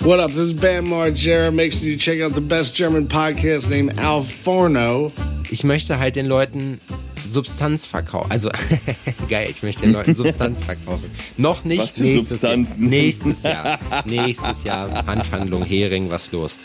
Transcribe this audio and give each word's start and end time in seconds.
What 0.00 0.20
up? 0.20 0.28
This 0.30 0.38
is 0.38 0.54
Bam 0.54 0.86
Margera. 0.86 1.52
Make 1.52 1.72
sure 1.72 1.88
you 1.88 1.96
check 1.96 2.20
out 2.20 2.34
the 2.34 2.40
best 2.40 2.74
German 2.76 3.06
podcast 3.08 3.68
named 3.70 3.98
Al 3.98 4.22
Forno. 4.22 5.12
Ich 5.50 5.64
möchte 5.64 5.98
halt 5.98 6.16
den 6.16 6.26
Leuten 6.26 6.80
Substanz 7.16 7.84
verkaufen. 7.84 8.30
Also, 8.30 8.50
geil, 9.28 9.48
ich 9.50 9.62
möchte 9.62 9.82
den 9.82 9.92
Leuten 9.92 10.14
Substanz 10.14 10.62
verkaufen. 10.62 11.10
Noch 11.36 11.64
nicht 11.64 11.80
Was 11.82 11.96
für 11.96 12.02
nächstes, 12.04 12.28
Substanzen? 12.40 12.86
nächstes 12.86 13.42
Jahr. 13.42 13.78
nächstes 14.06 14.64
Jahr. 14.64 15.06
Handhandlung, 15.06 15.62
Hering, 15.64 16.10
was 16.10 16.32
los? 16.32 16.58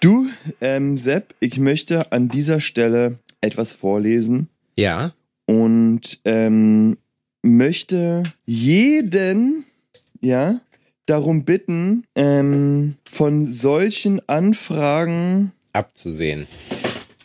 Du, 0.00 0.28
ähm, 0.60 0.96
Sepp, 0.96 1.34
ich 1.40 1.58
möchte 1.58 2.10
an 2.12 2.28
dieser 2.28 2.60
Stelle 2.60 3.18
etwas 3.40 3.72
vorlesen 3.72 4.48
Ja. 4.76 5.12
und 5.46 6.18
ähm, 6.24 6.96
möchte 7.42 8.22
jeden, 8.46 9.64
ja, 10.20 10.60
darum 11.12 11.44
bitten, 11.44 12.04
ähm, 12.14 12.94
von 13.04 13.44
solchen 13.44 14.26
Anfragen 14.30 15.52
Abzusehen. 15.74 16.46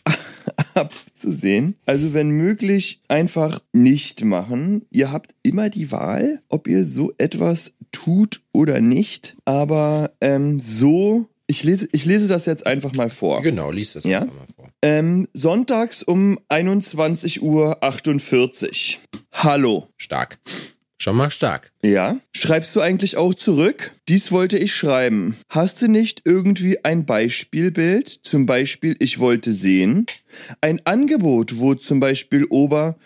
abzusehen. 0.74 1.74
Also 1.86 2.12
wenn 2.12 2.28
möglich, 2.28 3.00
einfach 3.08 3.60
nicht 3.72 4.22
machen. 4.24 4.84
Ihr 4.90 5.10
habt 5.10 5.34
immer 5.42 5.70
die 5.70 5.90
Wahl, 5.90 6.42
ob 6.50 6.68
ihr 6.68 6.84
so 6.84 7.14
etwas 7.16 7.76
tut 7.90 8.42
oder 8.52 8.82
nicht. 8.82 9.36
Aber 9.46 10.10
ähm, 10.20 10.60
so, 10.60 11.26
ich 11.46 11.64
lese, 11.64 11.88
ich 11.92 12.04
lese 12.04 12.28
das 12.28 12.44
jetzt 12.44 12.66
einfach 12.66 12.92
mal 12.94 13.08
vor. 13.08 13.40
Genau, 13.40 13.70
lies 13.70 13.94
das 13.94 14.04
Ja? 14.04 14.20
einfach 14.20 14.34
mal 14.34 14.46
vor. 14.54 14.68
Ähm, 14.82 15.28
sonntags 15.32 16.02
um 16.02 16.38
21.48 16.50 17.40
Uhr. 17.40 17.78
Hallo. 19.32 19.88
Stark. 19.96 20.38
Schon 21.00 21.16
mal 21.16 21.30
stark. 21.30 21.70
Ja? 21.80 22.18
Schreibst 22.32 22.74
du 22.74 22.80
eigentlich 22.80 23.16
auch 23.16 23.32
zurück? 23.32 23.92
Dies 24.08 24.32
wollte 24.32 24.58
ich 24.58 24.74
schreiben. 24.74 25.36
Hast 25.48 25.80
du 25.80 25.88
nicht 25.88 26.22
irgendwie 26.24 26.84
ein 26.84 27.06
Beispielbild? 27.06 28.08
Zum 28.08 28.46
Beispiel, 28.46 28.96
ich 28.98 29.20
wollte 29.20 29.52
sehen. 29.52 30.06
Ein 30.60 30.80
Angebot, 30.84 31.58
wo 31.58 31.74
zum 31.74 32.00
Beispiel 32.00 32.46
Ober, 32.50 32.96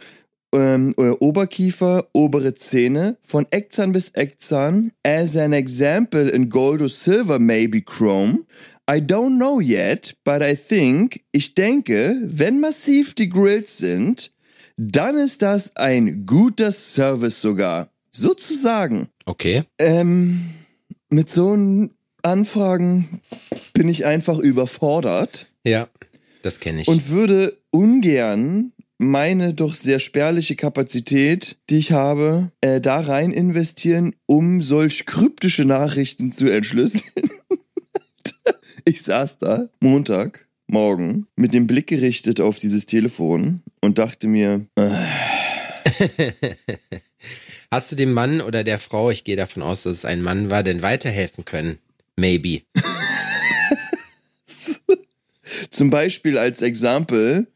ähm, 0.54 0.94
äh, 0.96 1.10
Oberkiefer, 1.10 2.08
obere 2.14 2.54
Zähne, 2.54 3.18
von 3.22 3.46
Eckzahn 3.50 3.92
bis 3.92 4.08
Eckzahn, 4.10 4.92
as 5.02 5.36
an 5.36 5.52
example 5.52 6.30
in 6.30 6.48
gold 6.48 6.80
or 6.80 6.88
silver, 6.88 7.38
maybe 7.38 7.82
chrome. 7.82 8.46
I 8.90 9.00
don't 9.00 9.36
know 9.36 9.60
yet, 9.60 10.16
but 10.24 10.42
I 10.42 10.56
think, 10.56 11.20
ich 11.30 11.54
denke, 11.54 12.16
wenn 12.24 12.58
massiv 12.58 13.14
die 13.14 13.28
Grills 13.28 13.78
sind, 13.78 14.32
dann 14.76 15.16
ist 15.16 15.42
das 15.42 15.76
ein 15.76 16.26
guter 16.26 16.72
Service 16.72 17.40
sogar. 17.40 17.88
Sozusagen. 18.10 19.08
Okay. 19.24 19.64
Ähm, 19.78 20.50
mit 21.08 21.30
so 21.30 21.52
einen 21.52 21.94
Anfragen 22.22 23.20
bin 23.72 23.88
ich 23.88 24.04
einfach 24.04 24.38
überfordert 24.38 25.52
Ja, 25.64 25.88
das 26.42 26.60
kenne 26.60 26.82
ich. 26.82 26.88
und 26.88 27.10
würde 27.10 27.58
ungern 27.70 28.72
meine 28.98 29.52
doch 29.52 29.74
sehr 29.74 29.98
spärliche 29.98 30.54
Kapazität, 30.54 31.56
die 31.68 31.78
ich 31.78 31.90
habe, 31.92 32.52
äh, 32.60 32.80
da 32.80 33.00
rein 33.00 33.32
investieren, 33.32 34.14
um 34.26 34.62
solch 34.62 35.06
kryptische 35.06 35.64
Nachrichten 35.64 36.30
zu 36.32 36.48
entschlüsseln. 36.48 37.02
ich 38.84 39.02
saß 39.02 39.38
da 39.38 39.68
Montag 39.80 40.46
morgen 40.72 41.26
mit 41.36 41.54
dem 41.54 41.66
Blick 41.66 41.86
gerichtet 41.86 42.40
auf 42.40 42.58
dieses 42.58 42.86
Telefon 42.86 43.62
und 43.80 43.98
dachte 43.98 44.26
mir, 44.26 44.66
äh, 44.76 44.88
Hast 47.70 47.90
du 47.90 47.96
dem 47.96 48.12
Mann 48.12 48.42
oder 48.42 48.64
der 48.64 48.78
Frau, 48.78 49.10
ich 49.10 49.24
gehe 49.24 49.36
davon 49.36 49.62
aus, 49.62 49.84
dass 49.84 49.98
es 49.98 50.04
ein 50.04 50.20
Mann 50.20 50.50
war, 50.50 50.62
denn 50.62 50.82
weiterhelfen 50.82 51.46
können? 51.46 51.78
Maybe. 52.16 52.60
Zum 55.70 55.88
Beispiel 55.88 56.36
als 56.36 56.60
Exempel 56.60 57.46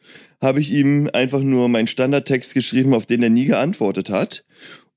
habe 0.40 0.60
ich 0.60 0.72
ihm 0.72 1.10
einfach 1.12 1.40
nur 1.40 1.68
meinen 1.68 1.86
Standardtext 1.86 2.54
geschrieben, 2.54 2.94
auf 2.94 3.04
den 3.04 3.22
er 3.22 3.28
nie 3.28 3.44
geantwortet 3.44 4.08
hat. 4.08 4.45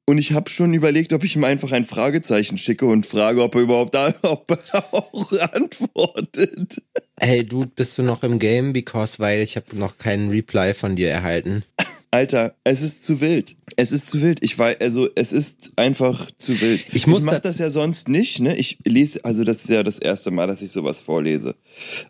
Und 0.10 0.18
ich 0.18 0.34
habe 0.34 0.50
schon 0.50 0.74
überlegt, 0.74 1.14
ob 1.14 1.24
ich 1.24 1.36
ihm 1.36 1.44
einfach 1.44 1.72
ein 1.72 1.86
Fragezeichen 1.86 2.58
schicke 2.58 2.88
und 2.88 3.06
frage, 3.06 3.44
ob 3.44 3.54
er 3.54 3.62
überhaupt 3.62 3.94
da, 3.94 4.12
ob 4.24 4.50
er 4.50 4.92
auch 4.92 5.32
antwortet. 5.54 6.82
Hey, 7.20 7.46
du, 7.46 7.68
bist 7.68 7.96
du 7.96 8.02
noch 8.02 8.24
im 8.24 8.40
Game? 8.40 8.74
Because, 8.74 9.20
weil 9.20 9.42
ich 9.42 9.56
habe 9.56 9.78
noch 9.78 10.00
keinen 10.00 10.32
Reply 10.32 10.74
von 10.74 10.96
dir 10.96 11.12
erhalten. 11.12 11.64
Alter, 12.12 12.56
es 12.64 12.82
ist 12.82 13.04
zu 13.04 13.22
wild. 13.22 13.56
Es 13.76 13.92
ist 13.92 14.10
zu 14.10 14.22
wild. 14.22 14.42
Ich 14.42 14.58
weiß, 14.58 14.78
also 14.82 15.10
es 15.14 15.32
ist 15.32 15.72
einfach 15.76 16.32
zu 16.38 16.60
wild. 16.60 16.84
Ich 16.92 17.06
muss 17.06 17.20
ich 17.20 17.26
mach 17.26 17.40
das 17.40 17.60
ja 17.60 17.70
sonst 17.70 18.10
nicht, 18.10 18.40
ne? 18.40 18.56
Ich 18.56 18.80
lese, 18.84 19.24
also 19.24 19.44
das 19.44 19.58
ist 19.58 19.70
ja 19.70 19.84
das 19.84 20.00
erste 20.00 20.32
Mal, 20.32 20.48
dass 20.48 20.64
ich 20.64 20.72
sowas 20.72 21.02
vorlese. 21.02 21.56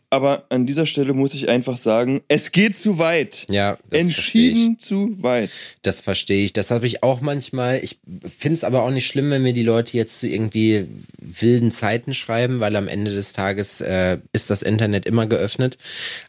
Aber 0.10 0.46
an 0.50 0.66
dieser 0.66 0.86
Stelle 0.86 1.14
muss 1.14 1.34
ich 1.34 1.50
einfach 1.50 1.76
sagen, 1.76 2.22
es 2.30 2.54
geht 2.54 2.78
zu 2.78 2.98
weit. 2.98 3.46
Ja, 3.50 3.78
das. 3.90 4.00
Entschieden 4.00 4.80
zu 4.80 5.22
weit. 5.22 5.50
Das 5.82 6.00
verstehe 6.00 6.46
ich. 6.46 6.54
Das 6.54 6.72
habe 6.72 6.88
ich 6.88 7.04
auch 7.04 7.20
manchmal. 7.20 7.84
Ich 7.84 8.00
finde 8.26 8.56
es 8.56 8.64
aber 8.64 8.84
auch 8.84 8.92
nicht 8.92 9.08
schlimm, 9.08 9.30
wenn 9.32 9.44
mir 9.44 9.54
die 9.54 9.64
Leute 9.64 9.98
jetzt 9.98 10.22
zu 10.22 10.28
irgendwie 10.28 10.88
wilden 11.20 11.72
Zeiten 11.72 12.14
schreiben, 12.14 12.62
weil 12.62 12.78
am 12.78 12.88
Ende 12.88 13.12
des 13.14 13.34
Tages 13.34 13.82
äh, 13.82 14.20
ist 14.32 14.50
das 14.50 14.64
Internet 14.64 15.06
immer 15.06 15.28
geöffnet. 15.28 15.78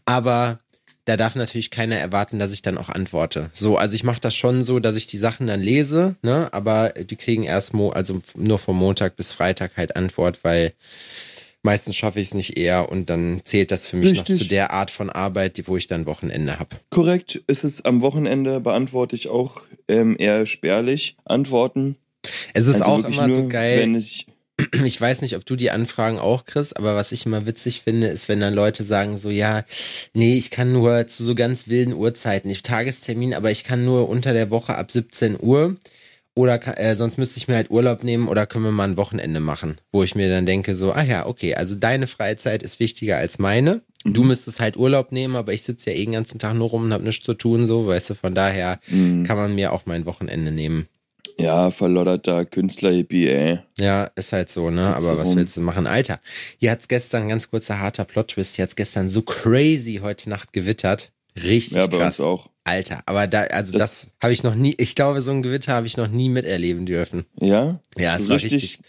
Aber 0.06 0.58
da 1.04 1.16
darf 1.16 1.34
natürlich 1.34 1.70
keiner 1.70 1.96
erwarten, 1.96 2.38
dass 2.38 2.52
ich 2.52 2.62
dann 2.62 2.78
auch 2.78 2.88
antworte. 2.88 3.50
So, 3.52 3.76
also 3.76 3.94
ich 3.94 4.04
mache 4.04 4.20
das 4.20 4.34
schon 4.34 4.64
so, 4.64 4.80
dass 4.80 4.96
ich 4.96 5.06
die 5.06 5.18
Sachen 5.18 5.46
dann 5.46 5.60
lese, 5.60 6.16
ne, 6.22 6.52
aber 6.52 6.90
die 6.90 7.16
kriegen 7.16 7.42
erst 7.44 7.74
mo 7.74 7.90
also 7.90 8.20
nur 8.36 8.58
vom 8.58 8.76
Montag 8.76 9.16
bis 9.16 9.32
Freitag 9.32 9.72
halt 9.76 9.96
Antwort, 9.96 10.40
weil 10.42 10.72
meistens 11.62 11.96
schaffe 11.96 12.20
ich 12.20 12.28
es 12.28 12.34
nicht 12.34 12.56
eher 12.56 12.90
und 12.90 13.10
dann 13.10 13.42
zählt 13.44 13.70
das 13.70 13.86
für 13.86 13.96
mich 13.96 14.12
noch 14.12 14.20
Richtig. 14.20 14.38
zu 14.38 14.44
der 14.44 14.72
Art 14.72 14.90
von 14.90 15.10
Arbeit, 15.10 15.56
die, 15.56 15.66
wo 15.66 15.76
ich 15.76 15.86
dann 15.86 16.06
Wochenende 16.06 16.58
habe. 16.58 16.76
Korrekt, 16.90 17.42
ist 17.46 17.64
es 17.64 17.84
am 17.84 18.00
Wochenende 18.02 18.60
beantworte 18.60 19.16
ich 19.16 19.28
auch 19.28 19.62
ähm, 19.88 20.16
eher 20.18 20.46
spärlich 20.46 21.16
Antworten. 21.24 21.96
Es 22.54 22.66
ist 22.66 22.74
Also 22.74 22.84
auch 22.84 23.04
immer 23.04 23.28
so 23.28 23.40
nur, 23.40 23.48
geil. 23.48 23.80
Wenn 23.80 23.94
ich, 23.94 24.26
ich 24.84 25.00
weiß 25.00 25.22
nicht, 25.22 25.36
ob 25.36 25.44
du 25.44 25.56
die 25.56 25.70
Anfragen 25.70 26.18
auch 26.18 26.44
kriegst, 26.44 26.76
aber 26.76 26.96
was 26.96 27.12
ich 27.12 27.26
immer 27.26 27.46
witzig 27.46 27.82
finde, 27.82 28.08
ist, 28.08 28.28
wenn 28.28 28.40
dann 28.40 28.54
Leute 28.54 28.84
sagen 28.84 29.18
so, 29.18 29.30
ja, 29.30 29.64
nee, 30.14 30.36
ich 30.36 30.50
kann 30.50 30.72
nur 30.72 31.06
zu 31.06 31.24
so 31.24 31.34
ganz 31.34 31.68
wilden 31.68 31.94
Uhrzeiten, 31.94 32.50
ich 32.50 32.62
Tagestermin, 32.62 33.34
aber 33.34 33.50
ich 33.50 33.64
kann 33.64 33.84
nur 33.84 34.08
unter 34.08 34.32
der 34.32 34.50
Woche 34.50 34.76
ab 34.76 34.90
17 34.90 35.38
Uhr 35.40 35.76
oder 36.34 36.60
äh, 36.78 36.94
sonst 36.94 37.18
müsste 37.18 37.38
ich 37.38 37.48
mir 37.48 37.56
halt 37.56 37.70
Urlaub 37.70 38.04
nehmen 38.04 38.28
oder 38.28 38.46
können 38.46 38.64
wir 38.64 38.72
mal 38.72 38.88
ein 38.88 38.96
Wochenende 38.96 39.40
machen, 39.40 39.76
wo 39.92 40.02
ich 40.02 40.14
mir 40.14 40.30
dann 40.30 40.46
denke 40.46 40.74
so, 40.74 40.92
ah 40.92 41.02
ja, 41.02 41.26
okay, 41.26 41.54
also 41.54 41.74
deine 41.74 42.06
Freizeit 42.06 42.62
ist 42.62 42.80
wichtiger 42.80 43.16
als 43.16 43.38
meine. 43.38 43.82
Du 44.04 44.22
müsstest 44.22 44.60
halt 44.60 44.78
Urlaub 44.78 45.12
nehmen, 45.12 45.36
aber 45.36 45.52
ich 45.52 45.62
sitze 45.62 45.90
ja 45.90 45.96
eh 45.96 46.04
den 46.04 46.12
ganzen 46.12 46.38
Tag 46.38 46.54
nur 46.54 46.70
rum 46.70 46.84
und 46.84 46.92
hab 46.94 47.02
nichts 47.02 47.26
zu 47.26 47.34
tun, 47.34 47.66
so, 47.66 47.86
weißt 47.86 48.10
du, 48.10 48.14
von 48.14 48.34
daher 48.34 48.80
kann 49.26 49.36
man 49.36 49.54
mir 49.54 49.72
auch 49.72 49.82
mein 49.84 50.06
Wochenende 50.06 50.52
nehmen. 50.52 50.88
Ja, 51.42 51.70
verlodderter 51.70 52.44
Künstler-Hippie, 52.44 53.28
ey. 53.28 53.58
Ja, 53.78 54.04
ist 54.16 54.32
halt 54.32 54.50
so, 54.50 54.70
ne? 54.70 54.94
Aber 54.94 55.18
was 55.18 55.28
rum. 55.28 55.36
willst 55.36 55.56
du 55.56 55.60
machen? 55.60 55.86
Alter, 55.86 56.20
hier 56.58 56.70
hat's 56.70 56.88
gestern, 56.88 57.28
ganz 57.28 57.50
kurzer 57.50 57.80
harter 57.80 58.04
Plot-Twist, 58.04 58.56
hier 58.56 58.64
hat's 58.64 58.76
gestern 58.76 59.10
so 59.10 59.22
crazy 59.22 60.00
heute 60.02 60.28
Nacht 60.30 60.52
gewittert. 60.52 61.12
Richtig 61.42 61.72
Ja, 61.78 61.86
bei 61.86 61.98
krass. 61.98 62.18
uns 62.18 62.26
auch. 62.26 62.50
Alter, 62.64 63.02
aber 63.06 63.26
da, 63.26 63.42
also 63.44 63.76
das, 63.78 64.08
habe 64.22 64.32
ich 64.32 64.42
noch 64.42 64.54
nie, 64.54 64.74
ich 64.78 64.94
glaube, 64.94 65.22
so 65.22 65.30
ein 65.32 65.42
Gewitter 65.42 65.72
habe 65.72 65.86
ich 65.86 65.96
noch 65.96 66.08
nie 66.08 66.28
miterleben 66.28 66.86
dürfen. 66.86 67.24
Ja? 67.40 67.80
Ja, 67.96 68.16
es 68.16 68.24
So 68.24 68.28
war 68.28 68.36
richtig 68.36 68.52
richtig. 68.62 68.80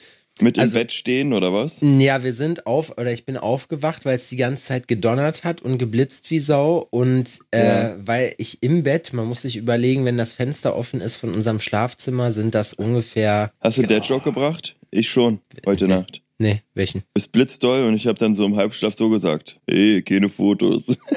Mit 0.41 0.57
im 0.57 0.63
Also- 0.63 0.77
Bett 0.77 0.91
stehen 0.91 1.33
oder 1.33 1.53
was? 1.53 1.79
Ja, 1.81 2.23
wir 2.23 2.33
sind 2.33 2.65
auf, 2.67 2.97
oder 2.97 3.11
ich 3.11 3.25
bin 3.25 3.37
aufgewacht, 3.37 4.05
weil 4.05 4.15
es 4.15 4.29
die 4.29 4.35
ganze 4.37 4.65
Zeit 4.65 4.87
gedonnert 4.87 5.43
hat 5.43 5.61
und 5.61 5.77
geblitzt 5.77 6.29
wie 6.31 6.39
Sau 6.39 6.87
und 6.89 7.39
äh, 7.51 7.65
Ja. 7.65 7.95
weil 8.03 8.33
ich 8.37 8.61
im 8.63 8.83
Bett, 8.83 9.13
man 9.13 9.25
muss 9.27 9.41
sich 9.43 9.57
überlegen, 9.57 10.05
wenn 10.05 10.17
das 10.17 10.33
Fenster 10.33 10.75
offen 10.75 11.01
ist 11.01 11.15
von 11.17 11.33
unserem 11.33 11.59
Schlafzimmer, 11.59 12.31
sind 12.31 12.55
das 12.55 12.73
ungefähr, 12.73 13.51
Hast 13.59 13.77
du 13.77 13.83
Dead 13.83 14.03
Joke 14.05 14.23
gebracht? 14.23 14.75
Ich 14.91 15.09
schon, 15.09 15.39
heute 15.65 15.87
Nacht. 15.87 16.21
nee, 16.37 16.61
welchen? 16.73 17.03
Es 17.13 17.27
blitzt 17.27 17.63
doll 17.63 17.83
und 17.85 17.95
ich 17.95 18.07
habe 18.07 18.17
dann 18.19 18.35
so 18.35 18.45
im 18.45 18.55
Halbschlaf 18.57 18.95
so 18.95 19.09
gesagt, 19.09 19.59
hey, 19.69 20.01
keine 20.01 20.27
Fotos. 20.29 20.97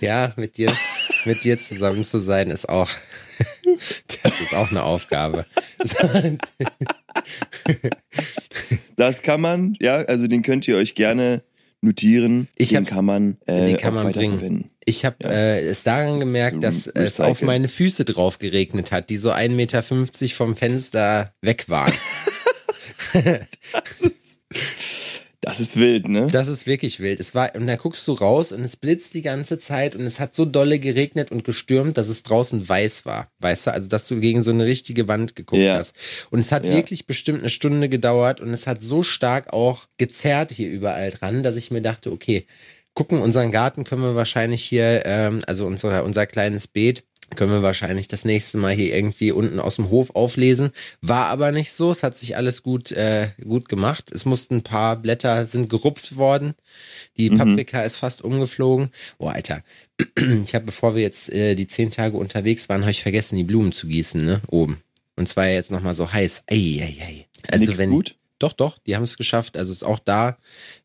Ja, 0.00 0.32
mit 0.36 0.58
dir, 0.58 0.72
mit 1.24 1.42
dir 1.42 1.58
zusammen 1.58 2.04
zu 2.04 2.20
sein 2.20 2.50
ist 2.50 2.68
auch, 2.68 2.90
das 4.22 4.40
ist 4.40 4.54
auch 4.54 4.70
eine 4.70 4.82
Aufgabe. 4.82 5.46
Das 8.96 9.22
kann 9.22 9.40
man, 9.40 9.76
ja, 9.80 9.96
also 9.96 10.26
den 10.26 10.42
könnt 10.42 10.66
ihr 10.68 10.76
euch 10.76 10.94
gerne 10.94 11.42
notieren. 11.82 12.48
Ich 12.56 12.70
den 12.70 12.84
kann 12.86 13.04
man, 13.04 13.36
äh, 13.46 13.66
Den 13.66 13.76
kann 13.76 13.92
man 13.94 14.10
bringen. 14.12 14.70
Ich 14.84 15.04
habe 15.04 15.16
Ja. 15.22 15.30
äh, 15.30 15.60
es 15.66 15.82
daran 15.82 16.18
gemerkt, 16.18 16.62
dass 16.64 16.88
Re- 16.88 16.92
es 17.04 17.20
auf 17.20 17.42
meine 17.42 17.68
Füße 17.68 18.04
drauf 18.06 18.38
geregnet 18.38 18.92
hat, 18.92 19.10
die 19.10 19.16
so 19.16 19.30
1,50 19.30 19.50
Meter 19.54 19.82
vom 19.82 20.56
Fenster 20.56 21.32
weg 21.42 21.68
waren. 21.68 21.92
Das 23.12 24.00
ist 24.02 24.40
wild, 25.76 26.08
ne? 26.08 26.26
Das 26.30 26.48
ist 26.48 26.66
wirklich 26.66 27.00
wild. 27.00 27.20
Es 27.20 27.34
war, 27.34 27.54
und 27.54 27.66
da 27.66 27.76
guckst 27.76 28.06
du 28.08 28.12
raus 28.12 28.52
und 28.52 28.62
es 28.64 28.76
blitzt 28.76 29.14
die 29.14 29.22
ganze 29.22 29.58
Zeit 29.58 29.94
und 29.94 30.02
es 30.02 30.18
hat 30.20 30.34
so 30.34 30.44
dolle 30.44 30.78
geregnet 30.78 31.30
und 31.30 31.44
gestürmt, 31.44 31.96
dass 31.96 32.08
es 32.08 32.22
draußen 32.22 32.68
weiß 32.68 33.06
war. 33.06 33.28
Weißt 33.38 33.68
du, 33.68 33.72
also 33.72 33.88
dass 33.88 34.08
du 34.08 34.18
gegen 34.20 34.42
so 34.42 34.50
eine 34.50 34.66
richtige 34.66 35.08
Wand 35.08 35.36
geguckt 35.36 35.62
Ja. 35.62 35.76
hast. 35.76 35.94
Und 36.30 36.40
es 36.40 36.52
hat 36.52 36.64
Ja. 36.66 36.72
wirklich 36.72 37.06
bestimmt 37.06 37.40
eine 37.40 37.48
Stunde 37.48 37.88
gedauert 37.88 38.40
und 38.40 38.52
es 38.52 38.66
hat 38.66 38.82
so 38.82 39.02
stark 39.02 39.52
auch 39.52 39.86
gezerrt 39.98 40.50
hier 40.52 40.68
überall 40.70 41.10
dran, 41.10 41.42
dass 41.42 41.56
ich 41.56 41.70
mir 41.70 41.82
dachte, 41.82 42.10
okay, 42.12 42.46
gucken, 42.94 43.18
unseren 43.20 43.50
Garten 43.52 43.84
können 43.84 44.02
wir 44.02 44.14
wahrscheinlich 44.14 44.64
hier, 44.64 45.02
ähm, 45.04 45.42
also 45.46 45.66
unser, 45.66 46.02
unser 46.02 46.26
kleines 46.26 46.66
Beet, 46.66 47.04
können 47.34 47.50
wir 47.50 47.62
wahrscheinlich 47.62 48.08
das 48.08 48.24
nächste 48.24 48.56
Mal 48.58 48.72
hier 48.72 48.94
irgendwie 48.94 49.32
unten 49.32 49.58
aus 49.58 49.76
dem 49.76 49.90
Hof 49.90 50.10
auflesen. 50.14 50.70
War 51.00 51.26
aber 51.26 51.50
nicht 51.50 51.72
so. 51.72 51.90
Es 51.90 52.02
hat 52.02 52.16
sich 52.16 52.36
alles 52.36 52.62
gut, 52.62 52.92
äh, 52.92 53.30
gut 53.42 53.68
gemacht. 53.68 54.12
Es 54.12 54.24
mussten 54.24 54.56
ein 54.56 54.62
paar 54.62 54.96
Blätter 54.96 55.46
sind 55.46 55.68
gerupft 55.68 56.16
worden. 56.16 56.54
Die 57.16 57.30
Paprika 57.30 57.82
ist 57.82 57.96
fast 57.96 58.22
umgeflogen. 58.22 58.90
Oh, 59.18 59.28
Alter. 59.28 59.62
Ich 60.44 60.54
habe, 60.54 60.66
bevor 60.66 60.94
wir 60.94 61.02
jetzt 61.02 61.32
äh, 61.32 61.54
die 61.54 61.66
zehn 61.66 61.90
Tage 61.90 62.16
unterwegs 62.16 62.68
waren, 62.68 62.82
habe 62.82 62.90
ich 62.90 63.02
vergessen, 63.02 63.36
die 63.36 63.44
Blumen 63.44 63.72
zu 63.72 63.86
gießen, 63.86 64.22
ne? 64.22 64.42
Oben. 64.48 64.82
Und 65.16 65.28
zwar 65.28 65.48
jetzt 65.48 65.70
nochmal 65.70 65.94
so 65.94 66.12
heiß. 66.12 66.44
Ei, 66.50 66.80
ei, 66.82 67.02
ei. 67.02 67.26
Also 67.50 67.64
Nix 67.64 67.78
wenn, 67.78 67.90
gut? 67.90 68.16
doch, 68.38 68.52
doch, 68.52 68.78
die 68.78 68.94
haben 68.94 69.04
es 69.04 69.16
geschafft. 69.16 69.56
Also 69.56 69.72
ist 69.72 69.84
auch 69.84 69.98
da. 69.98 70.36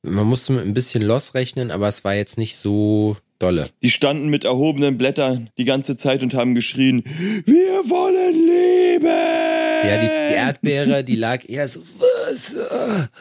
Man 0.02 0.28
musste 0.28 0.54
mit 0.54 0.66
ein 0.66 0.74
bisschen 0.74 1.04
Loss 1.04 1.34
rechnen, 1.34 1.72
aber 1.72 1.90
es 1.90 2.04
war 2.04 2.16
jetzt 2.16 2.38
nicht 2.38 2.56
so 2.56 3.18
dolle. 3.42 3.68
Die 3.82 3.90
standen 3.90 4.30
mit 4.30 4.46
erhobenen 4.46 4.98
Blättern 4.98 5.50
die 5.58 5.66
ganze 5.66 5.98
Zeit 5.98 6.24
und 6.24 6.34
haben 6.34 6.56
geschrien, 6.56 7.04
wir 7.46 7.90
wollen 7.90 8.34
leben! 8.34 9.06
Ja, 9.84 9.98
die, 9.98 10.36
Erdbeere, 10.36 11.04
die 11.04 11.16
lag 11.16 11.44
eher 11.48 11.68
so, 11.68 11.82
was? 11.98 12.52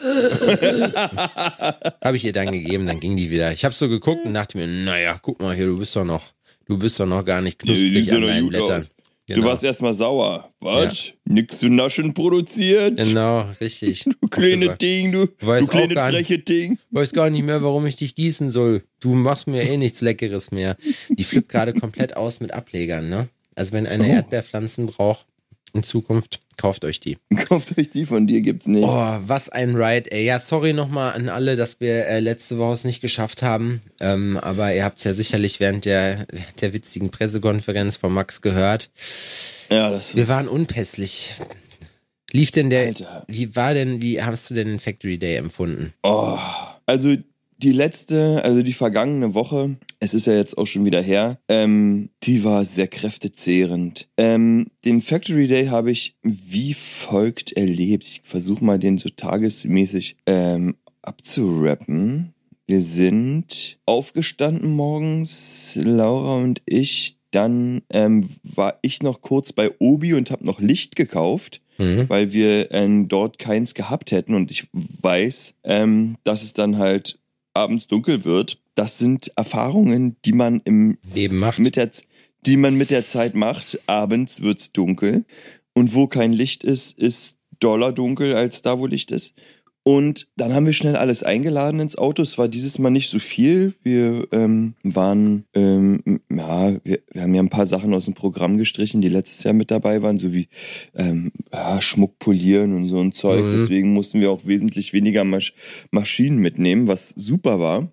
habe 2.05 2.17
ich 2.17 2.25
ihr 2.25 2.33
dann 2.33 2.51
gegeben, 2.51 2.87
dann 2.87 3.01
ging 3.01 3.17
die 3.17 3.31
wieder. 3.31 3.53
Ich 3.53 3.65
habe 3.65 3.75
so 3.75 3.89
geguckt 3.89 4.25
und 4.25 4.35
dachte 4.35 4.59
mir, 4.59 4.67
naja, 4.67 5.19
guck 5.21 5.41
mal 5.41 5.55
hier, 5.55 5.67
du 5.67 5.79
bist 5.79 5.97
doch 5.97 6.05
noch, 6.05 6.33
du 6.67 6.79
bist 6.79 7.01
doch 7.01 7.07
noch 7.07 7.25
gar 7.25 7.41
nicht 7.41 7.59
knusprig 7.59 8.05
sehen 8.05 8.17
an 8.17 8.29
deinen 8.29 8.49
Blättern. 8.49 8.83
aus. 8.83 8.91
Genau. 9.35 9.43
Du 9.43 9.49
warst 9.49 9.63
erstmal 9.65 9.95
sauer. 9.95 10.53
Was? 10.61 11.13
Nix 11.25 11.59
zu 11.61 11.69
naschen 11.69 12.15
produziert? 12.15 12.97
Genau, 12.97 13.47
richtig. 13.61 14.05
Du 14.21 14.29
kleine 14.29 14.77
Ding, 14.77 15.13
du, 15.13 15.27
du 15.27 15.67
kleine 15.67 15.89
nicht. 15.95 15.99
freche 15.99 16.39
Ding. 16.39 16.79
Weiß 16.91 17.13
gar 17.13 17.31
nicht 17.31 17.45
mehr, 17.45 17.63
warum 17.63 17.87
ich 17.87 17.97
dich 17.97 18.15
gießen 18.15 18.51
soll. 18.51 18.83
Du 19.01 19.15
machst 19.15 19.47
mir 19.47 19.63
eh 19.63 19.77
nichts 19.77 20.01
Leckeres 20.01 20.51
mehr. 20.51 20.77
Die 21.09 21.25
flippt 21.25 21.49
gerade 21.49 21.73
komplett 21.75 22.17
aus 22.17 22.41
mit 22.41 22.53
Ablegern, 22.53 23.09
ne? 23.09 23.29
Also 23.55 23.73
wenn 23.73 23.87
eine 23.87 24.05
Oh. 24.05 24.07
Erdbeerpflanzen 24.11 24.87
braucht 24.87 25.27
in 25.75 25.83
Zukunft, 25.83 26.41
kauft 26.57 26.85
euch 26.85 27.01
die. 27.01 27.19
Kauft 27.49 27.77
euch 27.79 27.91
die, 27.91 28.07
von 28.07 28.27
dir 28.27 28.41
gibt's 28.43 28.67
nichts. 28.67 28.89
Oh, 28.89 29.17
was 29.27 29.49
ein 29.49 29.75
Ride, 29.77 30.11
ey. 30.13 30.25
Ja, 30.25 30.39
sorry 30.39 30.73
nochmal 30.73 31.15
an 31.15 31.29
alle, 31.29 31.57
dass 31.57 31.81
wir 31.81 32.07
äh, 32.07 32.21
letzte 32.21 32.59
Woche 32.59 32.75
es 32.75 32.85
nicht 32.85 33.01
geschafft 33.01 33.43
haben. 33.43 33.81
Ähm, 34.01 34.37
aber 34.37 34.75
ihr 34.75 34.85
habt 34.85 34.99
es 34.99 35.05
ja 35.05 35.15
sicherlich 35.15 35.61
während 35.61 35.85
der, 35.85 36.27
während 36.31 36.61
der 36.61 36.73
witzigen 36.73 37.11
Pressekonferenz 37.11 37.97
von 37.97 38.13
Max 38.13 38.43
gehört. 38.43 38.91
Ja, 39.71 39.91
das 39.91 40.15
Wir 40.15 40.29
waren 40.29 40.49
unpässlich. 40.49 41.35
Lief 42.33 42.51
denn 42.51 42.71
der, 42.71 42.87
Alter. 42.87 43.25
wie 43.27 43.57
war 43.57 43.75
denn, 43.75 44.03
wie 44.03 44.23
hast 44.23 44.51
du 44.51 44.55
denn 44.55 44.69
den 44.69 44.81
Factory 44.81 45.19
Day 45.19 45.37
empfunden? 45.37 45.93
Oh, 46.03 46.39
also 46.87 47.17
die 47.63 47.73
letzte, 47.73 48.43
also 48.43 48.63
die 48.63 48.73
vergangene 48.73 49.35
Woche, 49.35 49.77
es 50.01 50.15
ist 50.15 50.27
ja 50.27 50.35
jetzt 50.35 50.57
auch 50.57 50.67
schon 50.67 50.85
wieder 50.85 51.03
her, 51.03 51.39
ähm, 51.49 52.11
die 52.23 52.43
war 52.43 52.65
sehr 52.65 52.89
kräftezehrend. 52.89 54.09
Ähm, 54.17 54.69
den 54.85 55.03
Factory 55.03 55.47
Day 55.47 55.67
habe 55.67 55.91
ich 55.91 56.17
wie 56.23 56.73
folgt 56.75 57.53
erlebt. 57.53 58.05
Ich 58.05 58.23
versuche 58.25 58.65
mal 58.65 58.79
den 58.79 58.97
so 58.97 59.11
tagesmäßig 59.11 60.17
ähm, 60.27 60.77
abzurappen. 61.03 62.33
Wir 62.67 62.81
sind 62.81 63.79
aufgestanden 63.85 64.71
morgens, 64.71 65.79
Laura 65.81 66.37
und 66.37 66.63
ich. 66.67 67.19
Dann 67.33 67.83
ähm, 67.91 68.31
war 68.43 68.79
ich 68.83 69.05
noch 69.05 69.21
kurz 69.21 69.53
bei 69.53 69.71
Obi 69.79 70.15
und 70.15 70.33
habe 70.33 70.45
noch 70.45 70.61
Licht 70.61 70.97
gekauft 70.97 71.61
Mhm. 71.81 72.09
weil 72.09 72.35
wir 72.35 72.73
ähm, 72.73 73.09
dort 73.09 73.39
keins 73.39 73.73
gehabt 73.73 74.13
hätten 74.13 74.35
und 74.35 74.51
ich 74.51 74.69
weiß, 74.73 75.55
ähm, 75.65 76.17
dass 76.25 76.43
es 76.43 76.53
dann 76.53 76.77
halt 76.77 77.20
abends 77.61 77.87
dunkel 77.87 78.25
wird. 78.25 78.59
Das 78.75 78.99
sind 78.99 79.33
Erfahrungen, 79.37 80.17
die 80.25 80.33
man 80.33 80.61
im 80.65 80.99
Leben 81.15 81.39
macht. 81.39 81.59
mit 81.59 81.77
der 81.77 81.91
die 82.47 82.57
man 82.57 82.75
mit 82.75 82.91
der 82.91 83.07
Zeit 83.07 83.35
macht. 83.35 83.79
Abends 83.87 84.41
wird's 84.41 84.73
dunkel 84.73 85.25
und 85.75 85.95
wo 85.95 86.07
kein 86.07 86.33
Licht 86.33 86.65
ist, 86.65 86.99
ist 86.99 87.37
doller 87.61 87.93
dunkel 87.93 88.35
als 88.35 88.63
da, 88.63 88.79
wo 88.79 88.87
Licht 88.87 89.11
ist. 89.11 89.35
Und 89.83 90.29
dann 90.37 90.55
haben 90.55 90.67
wir 90.67 90.75
schnell 90.75 90.95
alles 90.95 91.23
eingeladen 91.23 91.81
ins 91.81 91.97
Auto. 91.97 92.23
Es 92.23 92.37
war 92.37 92.49
dieses 92.49 92.79
Mal 92.79 92.91
nicht 92.91 93.09
so 93.09 93.19
viel. 93.19 93.75
Wir 93.83 94.29
ähm, 94.31 94.75
waren, 94.83 95.47
ähm, 95.55 96.21
ja, 96.31 96.73
wir, 96.85 97.01
wir 97.11 97.23
haben 97.23 97.35
ja 97.35 97.43
ein 97.43 97.49
paar 97.49 97.67
Sachen 97.67 97.95
aus 97.95 98.05
dem 98.05 98.15
Programm 98.15 98.59
gestrichen, 98.59 99.01
die 99.01 99.09
letztes 99.09 99.43
Jahr 99.43 99.55
mit 99.55 99.71
dabei 99.71 100.03
waren, 100.03 100.19
so 100.19 100.35
wie 100.35 100.49
ähm, 100.95 101.33
ja, 101.51 101.81
Schmuck 101.81 102.19
polieren 102.19 102.75
und 102.75 102.87
so 102.89 103.01
ein 103.01 103.13
Zeug. 103.13 103.43
Mhm. 103.43 103.53
Deswegen 103.53 103.93
mussten 103.95 104.21
wir 104.21 104.31
auch 104.31 104.47
wesentlich 104.47 104.93
weniger 104.93 105.25
Masch 105.25 105.55
Maschinen 105.91 106.39
mitnehmen, 106.39 106.87
was 106.87 107.09
super 107.11 107.59
war. 107.59 107.91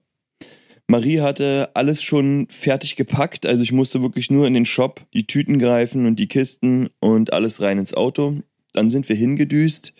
Marie 0.90 1.20
hatte 1.20 1.72
alles 1.74 2.02
schon 2.02 2.48
fertig 2.50 2.96
gepackt, 2.96 3.46
also 3.46 3.62
ich 3.62 3.74
musste 3.74 4.02
wirklich 4.02 4.32
nur 4.32 4.48
in 4.48 4.54
den 4.54 4.66
Shop 4.66 5.06
die 5.14 5.28
Tüten 5.28 5.60
greifen 5.60 6.06
und 6.06 6.18
die 6.18 6.28
Kisten 6.28 6.90
und 7.00 7.34
alles 7.34 7.62
rein 7.62 7.78
ins 7.78 7.94
Auto. 7.94 8.38
Dann 8.78 8.92
sind 8.92 9.10
wir 9.10 9.16
hingedüst, 9.16 9.94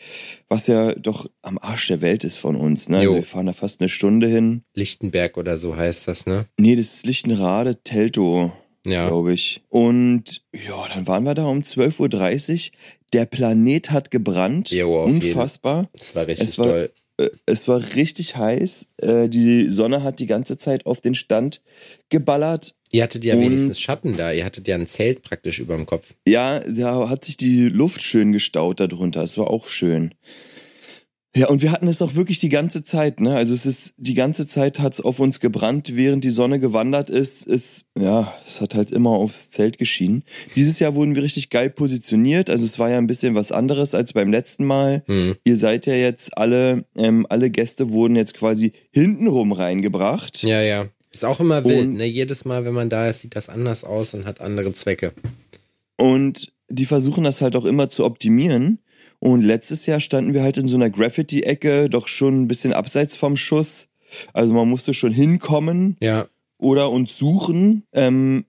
was 0.50 0.68
ja 0.68 0.94
doch 0.94 1.28
am 1.42 1.58
Arsch 1.58 1.88
der 1.88 2.00
Welt 2.02 2.24
ist 2.24 2.38
von 2.38 2.56
uns. 2.56 2.90
Ne? 2.90 3.02
Jo. 3.04 3.16
wir 3.16 3.24
fahren 3.24 3.48
da 3.48 3.54
fast 3.54 3.82
eine 3.82 3.90
Stunde 3.90 4.28
hin. 4.28 4.62
Lichtenberg 4.76 5.36
oder 5.38 5.58
so 5.58 5.76
heißt 5.76 6.08
das, 6.08 6.28
ne? 6.28 6.46
Nee, 6.60 6.76
das 6.76 6.94
ist 6.94 7.06
Lichtenrade, 7.08 7.82
Teltow, 7.84 8.52
Ja. 8.86 9.08
glaube 9.08 9.34
ich. 9.34 9.62
Und 9.70 10.44
ja, 10.54 10.88
dann 10.94 11.08
waren 11.08 11.24
wir 11.24 11.34
da 11.34 11.46
um 11.46 11.62
12.30 11.64 12.70
Uhr. 12.72 12.78
Der 13.14 13.26
Planet 13.26 13.90
hat 13.90 14.12
gebrannt. 14.12 14.70
Jo, 14.70 15.02
auf 15.04 15.10
jeden. 15.10 15.24
Unfassbar. 15.26 15.90
Das 15.94 16.16
war 16.16 16.28
richtig 16.28 16.50
Es 16.50 16.60
war- 16.60 16.66
toll. 16.68 16.92
Äh, 17.18 17.30
Es 17.46 17.68
war 17.68 17.82
richtig 17.96 18.36
heiß. 18.38 18.88
Äh, 19.02 19.30
Die 19.30 19.70
Sonne 19.70 20.04
hat 20.04 20.20
die 20.20 20.26
ganze 20.28 20.58
Zeit 20.58 20.86
auf 20.86 21.02
den 21.02 21.16
Stand 21.16 21.62
geballert. 22.10 22.76
Ihr 22.92 23.04
hattet 23.04 23.26
ja 23.26 23.38
wenigstens 23.38 23.80
Schatten 23.82 24.16
da. 24.16 24.32
Ihr 24.32 24.46
hattet 24.46 24.68
ja 24.68 24.76
ein 24.76 24.88
Zelt 24.88 25.22
praktisch 25.22 25.60
über 25.60 25.76
dem 25.76 25.86
Kopf. 25.86 26.14
Ja, 26.28 26.60
da 26.62 27.10
hat 27.10 27.26
sich 27.26 27.36
die 27.38 27.64
Luft 27.64 28.02
schön 28.02 28.32
gestaut 28.32 28.80
darunter. 28.80 29.24
Es 29.24 29.38
war 29.38 29.50
auch 29.50 29.68
schön. 29.68 30.14
Ja, 31.38 31.50
und 31.50 31.62
wir 31.62 31.72
hatten 31.72 31.88
es 31.88 32.02
auch 32.02 32.16
wirklich 32.16 32.40
die 32.40 32.50
ganze 32.50 32.84
Zeit, 32.84 33.20
ne? 33.20 33.36
Also 33.36 33.54
es 33.54 33.66
ist, 33.66 33.94
die 33.98 34.16
ganze 34.16 34.48
Zeit 34.48 34.80
hat's 34.80 35.00
auf 35.02 35.20
uns 35.20 35.40
gebrannt, 35.40 35.96
während 35.96 36.24
die 36.24 36.30
Sonne 36.32 36.60
gewandert 36.60 37.10
ist. 37.10 37.46
Es, 37.48 37.86
ja, 37.98 38.34
es 38.46 38.60
hat 38.60 38.74
halt 38.76 38.92
immer 38.92 39.12
aufs 39.12 39.52
Zelt 39.52 39.78
geschienen. 39.78 40.24
Dieses 40.56 40.80
Jahr 40.80 40.96
wurden 40.96 41.16
wir 41.16 41.24
richtig 41.24 41.50
geil 41.50 41.70
positioniert. 41.70 42.50
Also 42.50 42.66
es 42.66 42.80
war 42.80 42.90
ja 42.90 42.98
ein 42.98 43.08
bisschen 43.08 43.36
was 43.36 43.52
anderes 43.52 43.94
als 43.94 44.14
beim 44.14 44.32
letzten 44.32 44.66
Mal. 44.66 45.04
Hm. 45.06 45.36
Ihr 45.44 45.58
seid 45.58 45.86
ja 45.86 45.94
jetzt 45.94 46.38
alle, 46.38 46.86
ähm, 46.96 47.26
alle 47.30 47.50
Gäste 47.50 47.92
wurden 47.92 48.16
jetzt 48.16 48.34
quasi 48.34 48.74
hintenrum 48.92 49.52
reingebracht. 49.52 50.42
Ja, 50.44 50.62
ja. 50.62 50.88
Ist 51.14 51.24
auch 51.24 51.40
immer 51.40 51.64
wild, 51.64 51.82
Und- 51.88 51.94
ne? 51.98 52.06
Jedes 52.06 52.46
Mal, 52.46 52.66
wenn 52.66 52.74
man 52.74 52.90
da 52.90 53.08
ist, 53.08 53.22
sieht 53.22 53.36
das 53.36 53.50
anders 53.50 53.84
aus 53.84 54.14
und 54.14 54.26
hat 54.26 54.42
andere 54.42 54.74
Zwecke. 54.74 55.14
Und 55.98 56.52
die 56.70 56.86
versuchen 56.86 57.24
das 57.24 57.42
halt 57.42 57.56
auch 57.56 57.66
immer 57.66 57.90
zu 57.90 58.06
optimieren. 58.06 58.80
Und 59.20 59.42
letztes 59.42 59.86
Jahr 59.86 60.00
standen 60.00 60.34
wir 60.34 60.44
halt 60.44 60.58
in 60.58 60.68
so 60.68 60.78
einer 60.78 60.90
Graffiti-Ecke, 60.90 61.90
doch 61.90 62.08
schon 62.08 62.44
ein 62.44 62.48
bisschen 62.48 62.74
abseits 62.74 63.16
vom 63.16 63.36
Schuss. 63.36 63.90
Also 64.34 64.54
man 64.54 64.70
musste 64.70 64.94
schon 64.94 65.12
hinkommen 65.12 65.98
Ja, 66.02 66.28
oder 66.60 66.92
uns 66.92 67.18
suchen. 67.18 67.84
Ähm, 67.94 68.46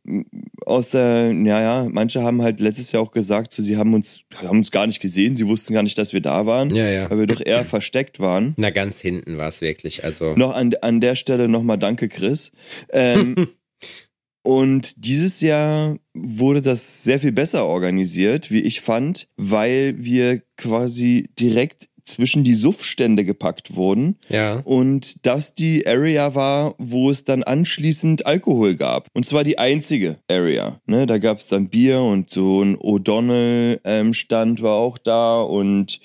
aus 0.64 0.90
der, 0.90 1.32
ja, 1.32 1.60
ja, 1.60 1.88
manche 1.90 2.22
haben 2.22 2.42
halt 2.42 2.60
letztes 2.60 2.92
Jahr 2.92 3.02
auch 3.02 3.12
gesagt, 3.12 3.52
so, 3.52 3.62
sie 3.62 3.76
haben 3.76 3.94
uns, 3.94 4.20
haben 4.34 4.58
uns 4.58 4.70
gar 4.70 4.86
nicht 4.86 5.00
gesehen, 5.00 5.36
sie 5.36 5.46
wussten 5.46 5.74
gar 5.74 5.82
nicht, 5.82 5.98
dass 5.98 6.12
wir 6.12 6.20
da 6.20 6.46
waren, 6.46 6.74
ja, 6.74 6.88
ja. 6.88 7.10
weil 7.10 7.18
wir 7.20 7.26
doch 7.26 7.44
eher 7.44 7.64
versteckt 7.64 8.20
waren. 8.20 8.54
Na, 8.56 8.70
ganz 8.70 9.00
hinten 9.00 9.36
war 9.38 9.48
es 9.48 9.60
wirklich. 9.60 10.04
Also, 10.04 10.34
Noch 10.34 10.54
an, 10.54 10.74
an 10.80 11.00
der 11.00 11.16
Stelle 11.16 11.48
nochmal 11.48 11.78
danke, 11.78 12.08
Chris. 12.08 12.52
Ähm, 12.90 13.34
und 14.42 15.04
dieses 15.04 15.40
Jahr 15.40 15.96
wurde 16.14 16.62
das 16.62 17.04
sehr 17.04 17.18
viel 17.18 17.32
besser 17.32 17.66
organisiert, 17.66 18.50
wie 18.50 18.60
ich 18.60 18.80
fand, 18.80 19.28
weil 19.36 19.94
wir 19.98 20.42
quasi 20.56 21.28
direkt 21.38 21.88
zwischen 22.08 22.42
die 22.42 22.54
Suffstände 22.54 23.24
gepackt 23.24 23.76
wurden 23.76 24.16
ja. 24.28 24.60
und 24.64 25.26
das 25.26 25.54
die 25.54 25.86
Area 25.86 26.34
war, 26.34 26.74
wo 26.78 27.10
es 27.10 27.24
dann 27.24 27.42
anschließend 27.42 28.26
Alkohol 28.26 28.76
gab. 28.76 29.08
Und 29.12 29.26
zwar 29.26 29.44
die 29.44 29.58
einzige 29.58 30.16
Area. 30.28 30.80
Ne? 30.86 31.06
Da 31.06 31.18
gab 31.18 31.38
es 31.38 31.48
dann 31.48 31.68
Bier 31.68 32.00
und 32.00 32.30
so 32.30 32.62
ein 32.62 32.76
O'Donnell-Stand 32.76 34.62
war 34.62 34.76
auch 34.76 34.98
da 34.98 35.40
und 35.40 36.00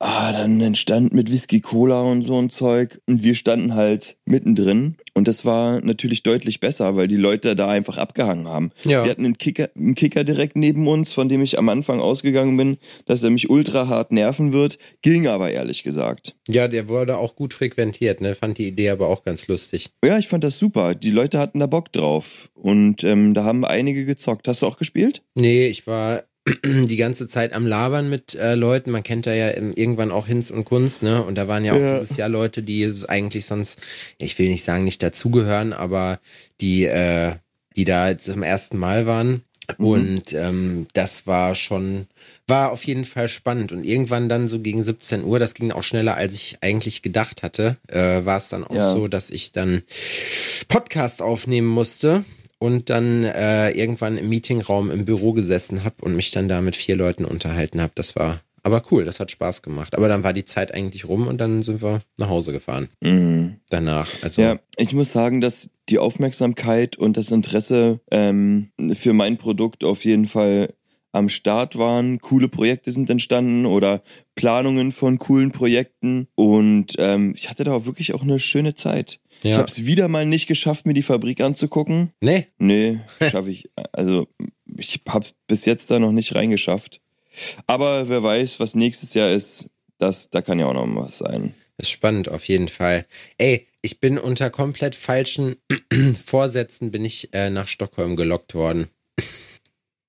ah, 0.00 0.32
dann 0.32 0.60
entstand 0.60 1.12
mit 1.12 1.30
Whisky 1.30 1.60
Cola 1.60 2.02
und 2.02 2.22
so 2.22 2.38
ein 2.40 2.50
Zeug. 2.50 3.00
Und 3.06 3.22
wir 3.22 3.34
standen 3.34 3.74
halt 3.74 4.16
mittendrin. 4.24 4.96
Und 5.14 5.26
das 5.26 5.44
war 5.44 5.80
natürlich 5.80 6.22
deutlich 6.22 6.60
besser, 6.60 6.96
weil 6.96 7.08
die 7.08 7.16
Leute 7.16 7.56
da 7.56 7.68
einfach 7.68 7.98
abgehangen 7.98 8.46
haben. 8.46 8.70
Ja. 8.84 9.04
Wir 9.04 9.10
hatten 9.10 9.24
einen 9.24 9.38
Kicker, 9.38 9.70
einen 9.76 9.94
Kicker 9.94 10.24
direkt 10.24 10.56
neben 10.56 10.86
uns, 10.86 11.12
von 11.12 11.28
dem 11.28 11.42
ich 11.42 11.58
am 11.58 11.68
Anfang 11.68 12.00
ausgegangen 12.00 12.56
bin, 12.56 12.78
dass 13.06 13.22
er 13.22 13.30
mich 13.30 13.50
ultra 13.50 13.88
hart 13.88 14.12
nerven 14.12 14.52
wird. 14.52 14.78
Ging 15.02 15.26
aber 15.26 15.50
ehrlich 15.50 15.82
gesagt. 15.82 16.36
Ja, 16.48 16.68
der 16.68 16.88
wurde 16.88 17.18
auch 17.18 17.34
gut 17.34 17.52
frequentiert, 17.52 18.20
ne? 18.20 18.34
Fand 18.34 18.58
die 18.58 18.68
Idee 18.68 18.90
aber 18.90 19.08
auch 19.08 19.24
ganz 19.24 19.48
lustig. 19.48 19.90
Ja, 20.04 20.18
ich 20.18 20.28
fand 20.28 20.44
das 20.44 20.58
super. 20.58 20.94
Die 20.94 21.10
Leute 21.10 21.38
hatten 21.38 21.60
da 21.60 21.66
Bock 21.66 21.92
drauf. 21.92 22.50
Und 22.54 23.04
ähm, 23.04 23.34
da 23.34 23.44
haben 23.44 23.64
einige 23.64 24.04
gezockt. 24.04 24.46
Hast 24.48 24.62
du 24.62 24.66
auch 24.66 24.76
gespielt? 24.76 25.22
Nee, 25.34 25.66
ich 25.66 25.86
war 25.86 26.22
die 26.64 26.96
ganze 26.96 27.26
Zeit 27.26 27.52
am 27.52 27.66
Labern 27.66 28.08
mit 28.10 28.34
äh, 28.34 28.54
Leuten. 28.54 28.90
Man 28.90 29.02
kennt 29.02 29.26
da 29.26 29.34
ja 29.34 29.48
im, 29.48 29.72
irgendwann 29.72 30.10
auch 30.10 30.26
Hinz 30.26 30.50
und 30.50 30.64
Kunst, 30.64 31.02
ne? 31.02 31.22
Und 31.22 31.34
da 31.36 31.48
waren 31.48 31.64
ja 31.64 31.72
auch 31.74 31.78
Ja. 31.78 31.98
dieses 32.00 32.16
Jahr 32.16 32.28
Leute, 32.28 32.62
die 32.62 32.92
eigentlich 33.08 33.46
sonst, 33.46 33.80
ich 34.18 34.38
will 34.38 34.48
nicht 34.48 34.64
sagen, 34.64 34.84
nicht 34.84 35.02
dazugehören, 35.02 35.72
aber 35.72 36.20
die, 36.60 36.84
äh, 36.84 37.34
die 37.76 37.84
da 37.84 38.16
zum 38.18 38.42
ersten 38.42 38.76
Mal 38.78 39.06
waren. 39.06 39.42
Und 39.76 40.32
ähm, 40.32 40.86
das 40.94 41.26
war 41.26 41.54
schon, 41.54 42.06
war 42.46 42.72
auf 42.72 42.84
jeden 42.84 43.04
Fall 43.04 43.28
spannend. 43.28 43.70
Und 43.70 43.84
irgendwann 43.84 44.30
dann 44.30 44.48
so 44.48 44.60
gegen 44.60 44.82
17 44.82 45.24
Uhr, 45.24 45.38
das 45.38 45.52
ging 45.52 45.72
auch 45.72 45.82
schneller, 45.82 46.16
als 46.16 46.32
ich 46.32 46.56
eigentlich 46.62 47.02
gedacht 47.02 47.42
hatte, 47.42 47.76
äh, 47.88 48.24
war 48.24 48.38
es 48.38 48.48
dann 48.48 48.64
auch 48.64 48.74
Ja. 48.74 48.92
so, 48.92 49.08
dass 49.08 49.28
ich 49.28 49.52
dann 49.52 49.82
Podcast 50.68 51.20
aufnehmen 51.22 51.68
musste 51.68 52.24
und 52.58 52.90
dann 52.90 53.24
äh, 53.24 53.70
irgendwann 53.70 54.16
im 54.16 54.28
Meetingraum 54.28 54.90
im 54.90 55.04
Büro 55.04 55.32
gesessen 55.32 55.84
habe 55.84 55.96
und 56.00 56.16
mich 56.16 56.30
dann 56.30 56.48
da 56.48 56.60
mit 56.60 56.76
vier 56.76 56.96
Leuten 56.96 57.24
unterhalten 57.24 57.80
habe. 57.80 57.92
Das 57.94 58.16
war 58.16 58.40
aber 58.64 58.82
cool, 58.90 59.04
das 59.04 59.20
hat 59.20 59.30
Spaß 59.30 59.62
gemacht. 59.62 59.96
Aber 59.96 60.08
dann 60.08 60.24
war 60.24 60.32
die 60.32 60.44
Zeit 60.44 60.74
eigentlich 60.74 61.08
rum 61.08 61.26
und 61.28 61.38
dann 61.40 61.62
sind 61.62 61.80
wir 61.80 62.00
nach 62.16 62.28
Hause 62.28 62.52
gefahren 62.52 62.88
Mhm. 63.02 63.56
danach. 63.70 64.10
Also 64.22 64.42
Ja, 64.42 64.58
ich 64.76 64.92
muss 64.92 65.12
sagen, 65.12 65.40
dass 65.40 65.70
die 65.88 65.98
Aufmerksamkeit 65.98 66.96
und 66.96 67.16
das 67.16 67.30
Interesse 67.30 68.00
ähm, 68.10 68.70
für 68.94 69.12
mein 69.12 69.38
Produkt 69.38 69.84
auf 69.84 70.04
jeden 70.04 70.26
Fall 70.26 70.74
am 71.12 71.30
Start 71.30 71.78
waren. 71.78 72.20
Coole 72.20 72.48
Projekte 72.48 72.92
sind 72.92 73.08
entstanden 73.08 73.64
oder 73.64 74.02
Planungen 74.34 74.92
von 74.92 75.18
coolen 75.18 75.52
Projekten 75.52 76.28
und 76.34 76.94
ähm, 76.98 77.32
ich 77.34 77.48
hatte 77.48 77.64
da 77.64 77.72
auch 77.72 77.86
wirklich 77.86 78.12
auch 78.12 78.22
eine 78.22 78.38
schöne 78.38 78.74
Zeit. 78.74 79.18
Ich 79.42 79.50
Ja. 79.50 79.58
habe 79.58 79.68
es 79.68 79.84
wieder 79.86 80.08
mal 80.08 80.26
nicht 80.26 80.46
geschafft, 80.46 80.86
mir 80.86 80.94
die 80.94 81.02
Fabrik 81.02 81.40
anzugucken. 81.40 82.12
nee, 82.20 82.46
Nee, 82.58 83.00
schaffe 83.30 83.50
ich. 83.50 83.70
Also 83.92 84.26
ich 84.76 85.00
habe 85.08 85.24
es 85.24 85.34
bis 85.46 85.64
jetzt 85.64 85.90
da 85.90 85.98
noch 85.98 86.12
nicht 86.12 86.34
reingeschafft. 86.34 87.00
Aber 87.66 88.08
wer 88.08 88.22
weiß, 88.22 88.58
was 88.60 88.74
nächstes 88.74 89.14
Jahr 89.14 89.30
ist, 89.30 89.70
das, 89.98 90.30
da 90.30 90.42
kann 90.42 90.58
ja 90.58 90.66
auch 90.66 90.74
noch 90.74 90.86
was 91.04 91.18
sein. 91.18 91.54
ist 91.76 91.90
spannend 91.90 92.28
auf 92.28 92.44
jeden 92.44 92.68
Fall. 92.68 93.06
Ey, 93.36 93.66
ich 93.80 94.00
bin 94.00 94.18
unter 94.18 94.50
komplett 94.50 94.96
falschen 94.96 95.56
Vorsätzen 96.26 96.90
bin 96.90 97.04
ich 97.04 97.32
äh, 97.32 97.50
nach 97.50 97.68
Stockholm 97.68 98.16
gelockt 98.16 98.54
worden. 98.54 98.86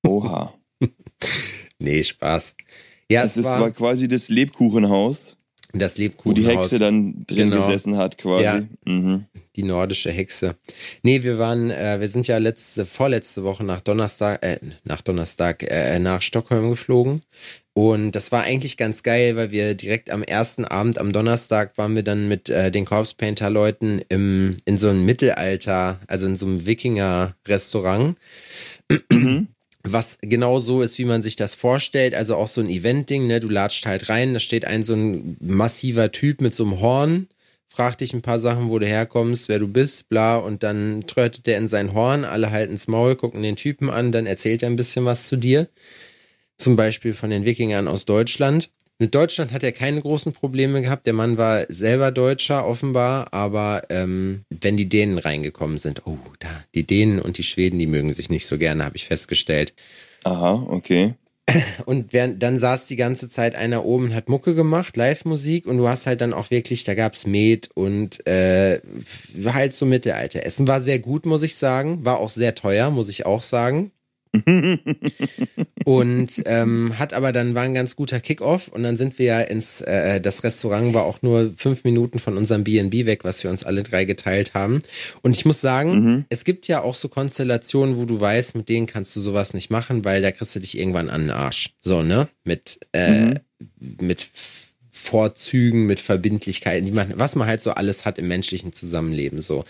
Oha. 0.05 0.53
Nee, 1.81 2.03
Spaß. 2.03 2.55
Ja, 3.09 3.23
Es 3.23 3.31
es 3.31 3.37
ist, 3.37 3.45
war, 3.45 3.61
war 3.61 3.71
quasi 3.71 4.09
das 4.09 4.27
Lebkuchenhaus. 4.27 5.37
Das 5.73 5.97
Wo 5.97 6.01
Lebkuchenhaus. 6.01 6.45
die 6.45 6.57
Hexe 6.57 6.79
dann 6.79 7.23
drin 7.27 7.49
Genau. 7.51 7.65
gesessen 7.65 7.97
hat, 7.97 8.17
quasi. 8.17 8.43
Ja. 8.43 8.61
Mhm. 8.85 9.25
die 9.55 9.63
nordische 9.63 10.09
Hexe. 10.11 10.55
Nee, 11.03 11.23
wir 11.23 11.37
waren, 11.37 11.69
äh, 11.69 11.99
wir 11.99 12.07
sind 12.07 12.27
ja 12.27 12.37
letzte, 12.37 12.85
vorletzte 12.85 13.43
Woche 13.43 13.65
nach 13.65 13.81
Donnerstag, 13.81 14.41
äh, 14.43 14.57
nach 14.85 15.01
Donnerstag, 15.01 15.63
äh, 15.63 15.99
nach 15.99 16.21
Stockholm 16.21 16.69
geflogen. 16.69 17.21
Und 17.73 18.11
das 18.13 18.31
war 18.31 18.43
eigentlich 18.43 18.77
ganz 18.77 19.03
geil, 19.03 19.35
weil 19.35 19.51
wir 19.51 19.73
direkt 19.75 20.09
am 20.11 20.23
ersten 20.23 20.65
Abend, 20.65 20.97
am 20.97 21.11
Donnerstag, 21.13 21.77
waren 21.77 21.95
wir 21.95 22.03
dann 22.03 22.27
mit 22.29 22.49
äh, 22.49 22.71
den 22.71 22.85
Corpse 22.85 23.15
Painter-Leuten 23.17 24.01
im, 24.09 24.57
in 24.65 24.77
so 24.77 24.89
einem 24.89 25.03
Mittelalter, 25.05 25.99
also 26.07 26.25
in 26.27 26.35
so 26.35 26.45
einem 26.45 26.65
Wikinger-Restaurant. 26.65 28.15
Was 29.83 30.17
genau 30.21 30.59
so 30.59 30.81
ist, 30.81 30.97
wie 30.97 31.05
man 31.05 31.23
sich 31.23 31.35
das 31.35 31.55
vorstellt. 31.55 32.13
Also 32.13 32.35
auch 32.35 32.47
so 32.47 32.61
ein 32.61 32.69
Event-Ding, 32.69 33.27
ne? 33.27 33.39
Du 33.39 33.47
latscht 33.47 33.85
halt 33.85 34.09
rein, 34.09 34.33
da 34.33 34.39
steht 34.39 34.65
ein 34.65 34.83
so 34.83 34.93
ein 34.93 35.37
massiver 35.39 36.11
Typ 36.11 36.41
mit 36.41 36.53
so 36.53 36.65
einem 36.65 36.81
Horn, 36.81 37.27
fragt 37.69 38.01
dich 38.01 38.13
ein 38.13 38.21
paar 38.21 38.39
Sachen, 38.39 38.69
wo 38.69 38.79
du 38.79 38.85
herkommst, 38.85 39.47
wer 39.47 39.59
du 39.59 39.67
bist, 39.67 40.09
bla, 40.09 40.37
und 40.37 40.63
dann 40.63 41.05
trötet 41.07 41.47
der 41.47 41.57
in 41.57 41.69
sein 41.69 41.93
Horn, 41.93 42.25
alle 42.25 42.51
halten's 42.51 42.87
Maul, 42.87 43.15
gucken 43.15 43.41
den 43.41 43.55
Typen 43.55 43.89
an, 43.89 44.11
dann 44.11 44.25
erzählt 44.25 44.63
er 44.63 44.69
ein 44.69 44.75
bisschen 44.75 45.05
was 45.05 45.27
zu 45.27 45.37
dir. 45.37 45.69
Zum 46.57 46.75
Beispiel 46.75 47.13
von 47.13 47.29
den 47.29 47.45
Wikingern 47.45 47.87
aus 47.87 48.03
Deutschland. 48.03 48.71
Mit 49.01 49.15
Deutschland 49.15 49.53
hat 49.53 49.63
er 49.63 49.71
keine 49.71 50.01
großen 50.01 50.33
Probleme 50.33 50.81
gehabt. 50.81 51.07
Der 51.07 51.13
Mann 51.13 51.37
war 51.37 51.65
selber 51.69 52.11
Deutscher, 52.11 52.67
offenbar, 52.67 53.33
aber 53.33 53.83
ähm, 53.89 54.43
wenn 54.49 54.75
die 54.75 54.89
Dänen 54.89 55.17
reingekommen 55.17 55.77
sind, 55.77 56.05
oh, 56.05 56.17
da, 56.39 56.49
die 56.75 56.85
Dänen 56.85 57.19
und 57.21 57.37
die 57.37 57.43
Schweden, 57.43 57.79
die 57.79 57.87
mögen 57.87 58.13
sich 58.13 58.29
nicht 58.29 58.45
so 58.45 58.57
gerne, 58.57 58.83
habe 58.83 58.97
ich 58.97 59.05
festgestellt. 59.05 59.73
Aha, 60.25 60.65
okay. 60.67 61.13
Und 61.85 62.11
während, 62.11 62.43
dann 62.43 62.59
saß 62.59 62.87
die 62.87 62.97
ganze 62.97 63.29
Zeit 63.29 63.55
einer 63.55 63.85
oben 63.85 64.05
und 64.05 64.15
hat 64.15 64.27
Mucke 64.27 64.53
gemacht, 64.53 64.97
Live-Musik 64.97 65.65
und 65.65 65.77
du 65.77 65.87
hast 65.87 66.05
halt 66.05 66.19
dann 66.19 66.33
auch 66.33 66.51
wirklich, 66.51 66.83
da 66.83 66.93
gab's 66.93 67.25
Met 67.25 67.69
und 67.73 68.27
äh, 68.27 68.81
halt 69.45 69.73
so 69.73 69.85
Mittelalter. 69.85 70.45
Essen 70.45 70.67
war 70.67 70.81
sehr 70.81 70.99
gut, 70.99 71.25
muss 71.25 71.43
ich 71.43 71.55
sagen. 71.55 72.03
War 72.05 72.19
auch 72.19 72.29
sehr 72.29 72.53
teuer, 72.53 72.91
muss 72.91 73.09
ich 73.09 73.25
auch 73.25 73.43
sagen. 73.43 73.91
und 75.85 76.41
ähm, 76.45 76.99
hat 76.99 77.13
aber 77.13 77.31
dann 77.31 77.55
war 77.55 77.63
ein 77.63 77.73
ganz 77.73 77.95
guter 77.95 78.19
Kickoff 78.19 78.67
und 78.67 78.83
dann 78.83 78.97
sind 78.97 79.17
wir 79.17 79.25
ja 79.25 79.41
ins 79.41 79.81
äh, 79.81 80.21
das 80.21 80.43
Restaurant 80.43 80.93
war 80.93 81.03
auch 81.03 81.21
nur 81.21 81.51
fünf 81.55 81.83
Minuten 81.83 82.19
von 82.19 82.37
unserem 82.37 82.63
B&B 82.63 83.05
weg, 83.05 83.23
was 83.23 83.43
wir 83.43 83.49
uns 83.49 83.63
alle 83.63 83.83
drei 83.83 84.05
geteilt 84.05 84.53
haben. 84.53 84.79
Und 85.21 85.31
ich 85.35 85.45
muss 85.45 85.61
sagen, 85.61 85.89
Mhm. 85.99 86.25
es 86.29 86.43
gibt 86.43 86.67
ja 86.67 86.81
auch 86.81 86.95
so 86.95 87.09
Konstellationen, 87.09 87.97
wo 87.97 88.05
du 88.05 88.19
weißt, 88.21 88.55
mit 88.55 88.69
denen 88.69 88.85
kannst 88.87 89.15
du 89.15 89.21
sowas 89.21 89.53
nicht 89.53 89.69
machen, 89.71 90.05
weil 90.05 90.21
da 90.21 90.31
kriegst 90.31 90.55
du 90.55 90.59
dich 90.59 90.77
irgendwann 90.77 91.09
an 91.09 91.21
den 91.21 91.31
Arsch. 91.31 91.71
So 91.81 92.03
ne 92.03 92.27
mit 92.43 92.79
äh, 92.91 93.35
mit 93.79 94.21
F- 94.21 94.75
Vorzügen, 94.91 95.85
mit 95.85 95.99
Verbindlichkeiten, 95.99 96.85
die 96.85 96.91
man, 96.91 97.13
was 97.17 97.35
man 97.35 97.47
halt 97.47 97.61
so 97.61 97.71
alles 97.71 98.05
hat 98.05 98.19
im 98.19 98.27
menschlichen 98.27 98.73
Zusammenleben. 98.73 99.41
So 99.41 99.63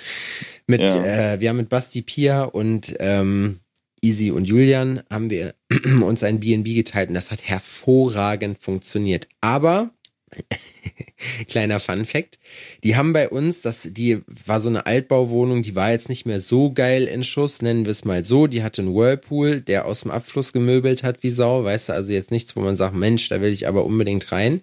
mit, 0.68 0.82
Ja. 0.82 1.34
äh, 1.34 1.40
wir 1.40 1.50
haben 1.50 1.58
mit 1.58 1.70
Basti 1.70 2.02
Pia 2.02 2.44
und 2.44 2.96
ähm, 3.00 3.60
Easy 4.02 4.32
und 4.32 4.46
Julian 4.46 5.02
haben 5.12 5.30
wir 5.30 5.54
uns 6.02 6.24
ein 6.24 6.40
B&B 6.40 6.74
geteilt 6.74 7.10
und 7.10 7.16
das 7.16 7.32
hat 7.32 7.42
hervorragend 7.44 8.60
funktioniert. 8.60 9.28
Aber 9.42 9.92
kleiner 11.48 11.80
Fun 11.80 12.06
Fact, 12.06 12.40
die 12.84 12.96
haben 12.96 13.14
bei 13.14 13.30
uns, 13.30 13.62
das, 13.62 13.90
die 13.92 14.22
war 14.28 14.62
so 14.62 14.70
eine 14.70 14.86
Altbauwohnung, 14.86 15.64
die 15.64 15.76
war 15.76 15.92
jetzt 15.92 16.10
nicht 16.10 16.26
mehr 16.26 16.40
so 16.40 16.72
geil 16.72 17.06
in 17.06 17.24
Schuss, 17.24 17.62
nennen 17.62 17.86
wir 17.86 17.92
es 17.92 18.06
mal 18.06 18.24
so. 18.24 18.48
Die 18.48 18.64
hatte 18.64 18.82
einen 18.82 18.94
Whirlpool, 18.94 19.62
der 19.62 19.86
aus 19.86 20.02
dem 20.02 20.12
Abfluss 20.12 20.54
gemöbelt 20.54 21.04
hat 21.04 21.24
wie 21.24 21.30
Sau, 21.30 21.64
weißt 21.64 21.90
du, 21.90 21.94
also 21.94 22.14
jetzt 22.14 22.32
nichts, 22.32 22.56
wo 22.56 22.62
man 22.62 22.78
sagt, 22.78 22.96
Mensch, 22.96 23.30
da 23.30 23.42
will 23.42 23.54
ich 23.54 23.68
aber 23.68 23.86
unbedingt 23.86 24.32
rein. 24.32 24.62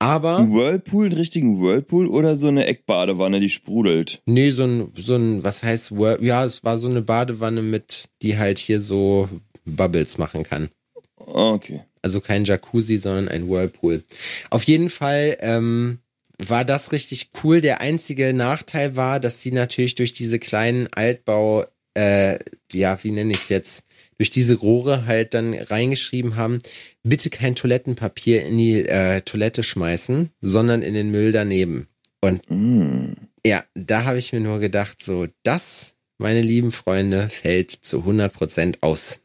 Aber 0.00 0.38
Ein 0.38 0.52
Whirlpool, 0.52 1.04
einen 1.06 1.14
richtigen 1.16 1.60
Whirlpool 1.62 2.06
oder 2.06 2.34
so 2.34 2.48
eine 2.48 2.64
Eckbadewanne, 2.66 3.38
die 3.38 3.50
sprudelt? 3.50 4.22
Nee, 4.26 4.50
so 4.50 4.64
ein, 4.64 4.92
so 4.96 5.14
ein, 5.14 5.44
was 5.44 5.62
heißt, 5.62 5.92
Whirl- 5.92 6.24
ja, 6.24 6.44
es 6.44 6.64
war 6.64 6.78
so 6.78 6.88
eine 6.88 7.02
Badewanne 7.02 7.60
mit, 7.62 8.08
die 8.22 8.38
halt 8.38 8.58
hier 8.58 8.80
so 8.80 9.28
Bubbles 9.66 10.16
machen 10.18 10.42
kann. 10.42 10.70
Ah, 11.18 11.52
Okay. 11.52 11.82
Also 12.02 12.22
kein 12.22 12.46
Jacuzzi, 12.46 12.96
sondern 12.96 13.28
ein 13.28 13.46
Whirlpool. 13.50 14.02
Auf 14.48 14.62
jeden 14.64 14.88
Fall 14.88 15.36
ähm, 15.40 15.98
war 16.38 16.64
das 16.64 16.92
richtig 16.92 17.30
cool. 17.44 17.60
Der 17.60 17.82
einzige 17.82 18.32
Nachteil 18.32 18.96
war, 18.96 19.20
dass 19.20 19.42
sie 19.42 19.52
natürlich 19.52 19.96
durch 19.96 20.14
diese 20.14 20.38
kleinen 20.38 20.88
Altbau, 20.94 21.66
äh, 21.92 22.38
ja, 22.72 23.04
wie 23.04 23.10
nenne 23.10 23.32
ich 23.34 23.40
es 23.40 23.48
jetzt, 23.50 23.84
durch 24.20 24.28
diese 24.28 24.56
Rohre 24.56 25.06
halt 25.06 25.32
dann 25.32 25.54
reingeschrieben 25.54 26.36
haben, 26.36 26.58
bitte 27.02 27.30
kein 27.30 27.54
Toilettenpapier 27.54 28.44
in 28.44 28.58
die 28.58 28.86
äh, 28.86 29.22
Toilette 29.22 29.62
schmeißen, 29.62 30.28
sondern 30.42 30.82
in 30.82 30.92
den 30.92 31.10
Müll 31.10 31.32
daneben. 31.32 31.88
Und 32.20 32.42
Mm. 32.50 33.14
ja, 33.46 33.64
da 33.74 34.04
habe 34.04 34.18
ich 34.18 34.34
mir 34.34 34.40
nur 34.40 34.58
gedacht, 34.58 35.02
so, 35.02 35.26
das, 35.42 35.94
meine 36.18 36.42
lieben 36.42 36.70
Freunde, 36.70 37.30
fällt 37.30 37.70
zu 37.70 38.00
100% 38.04 38.76
aus. 38.82 39.20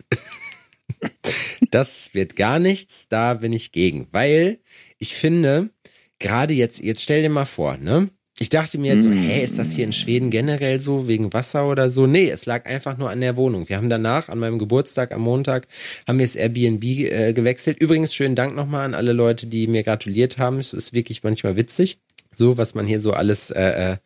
das 1.72 2.14
wird 2.14 2.38
gar 2.38 2.60
nichts, 2.60 3.10
da 3.10 3.34
bin 3.34 3.52
ich 3.52 3.74
gegen, 3.74 4.08
weil 4.12 4.60
ich 4.98 5.14
finde, 5.14 5.72
gerade 6.20 6.54
jetzt, 6.54 6.80
jetzt 6.80 7.02
stell 7.02 7.22
dir 7.22 7.30
mal 7.30 7.44
vor, 7.44 7.76
ne? 7.76 8.10
Ich 8.38 8.50
dachte 8.50 8.78
mir 8.78 8.94
jetzt 8.96 9.04
so, 9.04 9.10
Mm. 9.10 9.14
hä, 9.14 9.44
ist 9.46 9.58
das 9.58 9.72
hier 9.72 9.86
in 9.86 9.94
Schweden 9.94 10.30
generell 10.30 10.82
so, 10.82 11.08
wegen 11.08 11.32
Wasser 11.32 11.70
oder 11.70 11.90
so? 11.90 12.06
Nee, 12.06 12.30
es 12.30 12.46
lag 12.46 12.66
einfach 12.66 12.98
nur 12.98 13.10
an 13.10 13.22
der 13.22 13.38
Wohnung. 13.38 13.70
Wir 13.70 13.78
haben 13.78 13.88
danach, 13.88 14.28
an 14.28 14.40
meinem 14.40 14.60
Geburtstag 14.60 15.14
am 15.14 15.22
Montag, 15.22 15.68
haben 16.06 16.20
wir 16.20 16.26
das 16.26 16.36
Airbnb 16.36 16.84
äh, 16.84 17.32
gewechselt. 17.32 17.80
Übrigens, 17.80 18.14
schönen 18.14 18.36
Dank 18.36 18.54
nochmal 18.54 18.84
an 18.86 18.94
alle 18.94 19.14
Leute, 19.14 19.48
die 19.48 19.68
mir 19.68 19.84
gratuliert 19.84 20.38
haben. 20.38 20.60
Es 20.60 20.74
ist 20.74 20.92
wirklich 20.92 21.24
manchmal 21.24 21.56
witzig, 21.56 22.00
so 22.36 22.58
was 22.58 22.76
man 22.76 22.86
hier 22.86 23.00
so 23.00 23.14
alles 23.14 23.52
äh, 23.52 23.94
äh, 23.94 23.98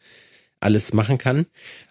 alles 0.60 0.94
machen 0.94 1.18
kann. 1.18 1.46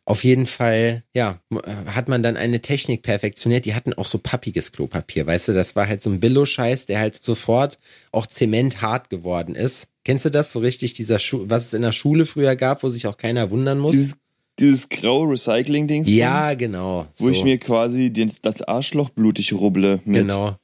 Auf 0.05 0.25
jeden 0.25 0.47
Fall, 0.47 1.05
ja, 1.15 1.41
hat 1.87 2.09
man 2.09 2.23
dann 2.23 2.37
eine 2.37 2.61
Technik 2.61 3.03
perfektioniert. 3.03 3.65
Die 3.65 3.75
hatten 3.75 3.95
auch 3.95 4.05
so 4.05 4.19
pappiges 4.19 4.73
Klopapier, 4.73 5.27
weißt 5.27 5.49
du, 5.49 5.53
das 5.55 5.77
war 5.77 5.87
halt 5.87 6.03
so 6.03 6.11
ein 6.11 6.21
Billo-Scheiß, 6.21 6.87
der 6.87 7.01
halt 7.01 7.17
sofort 7.17 7.79
auch 8.13 8.27
zementhart 8.27 9.11
geworden 9.11 9.55
ist. 9.55 9.89
Kennst 10.05 10.25
du 10.25 10.31
das 10.31 10.53
so 10.53 10.61
richtig, 10.61 10.95
dieser 10.95 11.19
Schu 11.19 11.45
was 11.49 11.67
es 11.67 11.75
in 11.75 11.83
der 11.83 11.93
Schule 11.93 12.25
früher 12.27 12.57
gab, 12.57 12.83
wo 12.83 12.89
sich 12.89 13.07
auch 13.07 13.17
keiner 13.17 13.51
wundern 13.51 13.79
muss? 13.79 13.93
Dieses, 13.93 14.17
dieses 14.59 14.89
graue 14.89 15.31
Recycling-Ding. 15.33 16.05
Ja, 16.05 16.55
genau. 16.55 17.07
Wo 17.17 17.27
so. 17.27 17.31
ich 17.31 17.45
mir 17.45 17.59
quasi 17.59 18.11
den, 18.11 18.33
das 18.43 18.63
Arschloch 18.63 19.11
blutig 19.11 19.53
rubble. 19.53 20.01
Mit. 20.05 20.23
Genau. 20.23 20.57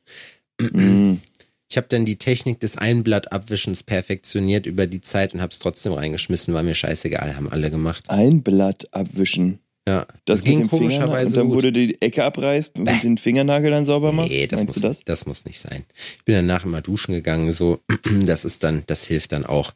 Ich 1.74 1.76
habe 1.76 1.88
dann 1.88 2.04
die 2.04 2.18
Technik 2.18 2.60
des 2.60 2.78
Einblattabwischens 2.78 3.82
perfektioniert 3.82 4.64
über 4.64 4.86
die 4.86 5.00
Zeit 5.00 5.34
und 5.34 5.42
habe 5.42 5.50
es 5.50 5.58
trotzdem 5.58 5.92
reingeschmissen, 5.92 6.54
war 6.54 6.62
mir 6.62 6.76
scheißegal, 6.76 7.34
haben 7.34 7.50
alle 7.50 7.68
gemacht. 7.68 8.04
Einblatt 8.06 8.86
abwischen. 8.92 9.58
Ja, 9.88 10.06
das, 10.24 10.38
das 10.38 10.44
ging 10.44 10.68
komischerweise. 10.68 11.30
Und 11.30 11.34
dann 11.34 11.46
gut. 11.48 11.56
wurde 11.56 11.72
die 11.72 12.00
Ecke 12.00 12.22
abreißt 12.22 12.78
und 12.78 12.84
Bäh. 12.84 13.00
den 13.02 13.18
Fingernagel 13.18 13.72
dann 13.72 13.86
sauber 13.86 14.12
macht. 14.12 14.28
Nee, 14.28 14.46
das 14.46 14.64
muss, 14.64 14.76
das? 14.76 15.00
das 15.04 15.26
muss 15.26 15.46
nicht 15.46 15.58
sein. 15.58 15.84
Ich 16.16 16.24
bin 16.24 16.36
danach 16.36 16.64
immer 16.64 16.80
duschen 16.80 17.12
gegangen, 17.12 17.52
so, 17.52 17.80
das 18.24 18.44
ist 18.44 18.62
dann, 18.62 18.84
das 18.86 19.04
hilft 19.04 19.32
dann 19.32 19.44
auch. 19.44 19.72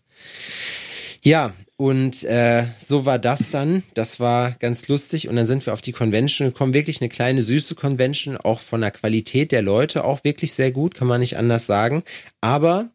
Ja, 1.25 1.53
und 1.81 2.25
äh, 2.25 2.65
so 2.77 3.07
war 3.07 3.21
das 3.21 3.53
dann. 3.53 3.85
Das 3.95 4.19
war 4.19 4.51
ganz 4.59 4.89
lustig. 4.89 5.29
Und 5.29 5.37
dann 5.37 5.47
sind 5.47 5.65
wir 5.65 5.73
auf 5.73 5.81
die 5.81 5.93
Convention 5.93 6.49
gekommen. 6.49 6.75
Wirklich 6.75 7.01
eine 7.01 7.09
kleine, 7.09 7.41
süße 7.41 7.77
Convention, 7.77 8.37
auch 8.37 8.59
von 8.61 8.81
der 8.81 8.91
Qualität 8.91 9.53
der 9.53 9.63
Leute 9.63 10.05
auch 10.05 10.25
wirklich 10.25 10.55
sehr 10.55 10.73
gut, 10.73 10.97
kann 10.97 11.07
man 11.07 11.21
nicht 11.21 11.39
anders 11.39 11.67
sagen. 11.67 12.03
Aber 12.41 12.91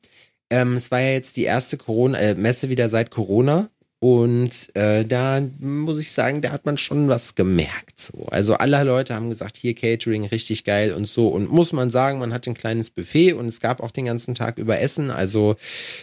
ähm, 0.49 0.73
es 0.73 0.91
war 0.91 0.99
ja 0.99 1.11
jetzt 1.11 1.37
die 1.37 1.45
erste 1.45 1.77
Corona 1.77 2.19
äh, 2.19 2.35
Messe 2.35 2.67
wieder 2.69 2.89
seit 2.89 3.09
Corona. 3.09 3.69
Und 4.03 4.75
äh, 4.75 5.05
da 5.05 5.41
muss 5.59 6.01
ich 6.01 6.11
sagen, 6.11 6.41
da 6.41 6.51
hat 6.51 6.65
man 6.65 6.77
schon 6.77 7.07
was 7.07 7.35
gemerkt. 7.35 8.01
So. 8.01 8.25
Also 8.25 8.55
alle 8.55 8.83
Leute 8.83 9.15
haben 9.15 9.29
gesagt, 9.29 9.55
hier 9.55 9.75
Catering 9.75 10.25
richtig 10.25 10.65
geil 10.65 10.91
und 10.91 11.07
so. 11.07 11.29
Und 11.29 11.49
muss 11.49 11.71
man 11.71 11.89
sagen, 11.89 12.19
man 12.19 12.33
hat 12.33 12.45
ein 12.45 12.53
kleines 12.53 12.89
Buffet 12.89 13.31
und 13.31 13.47
es 13.47 13.61
gab 13.61 13.81
auch 13.81 13.91
den 13.91 14.03
ganzen 14.03 14.35
Tag 14.35 14.57
über 14.57 14.81
Essen. 14.81 15.09
Also 15.09 15.55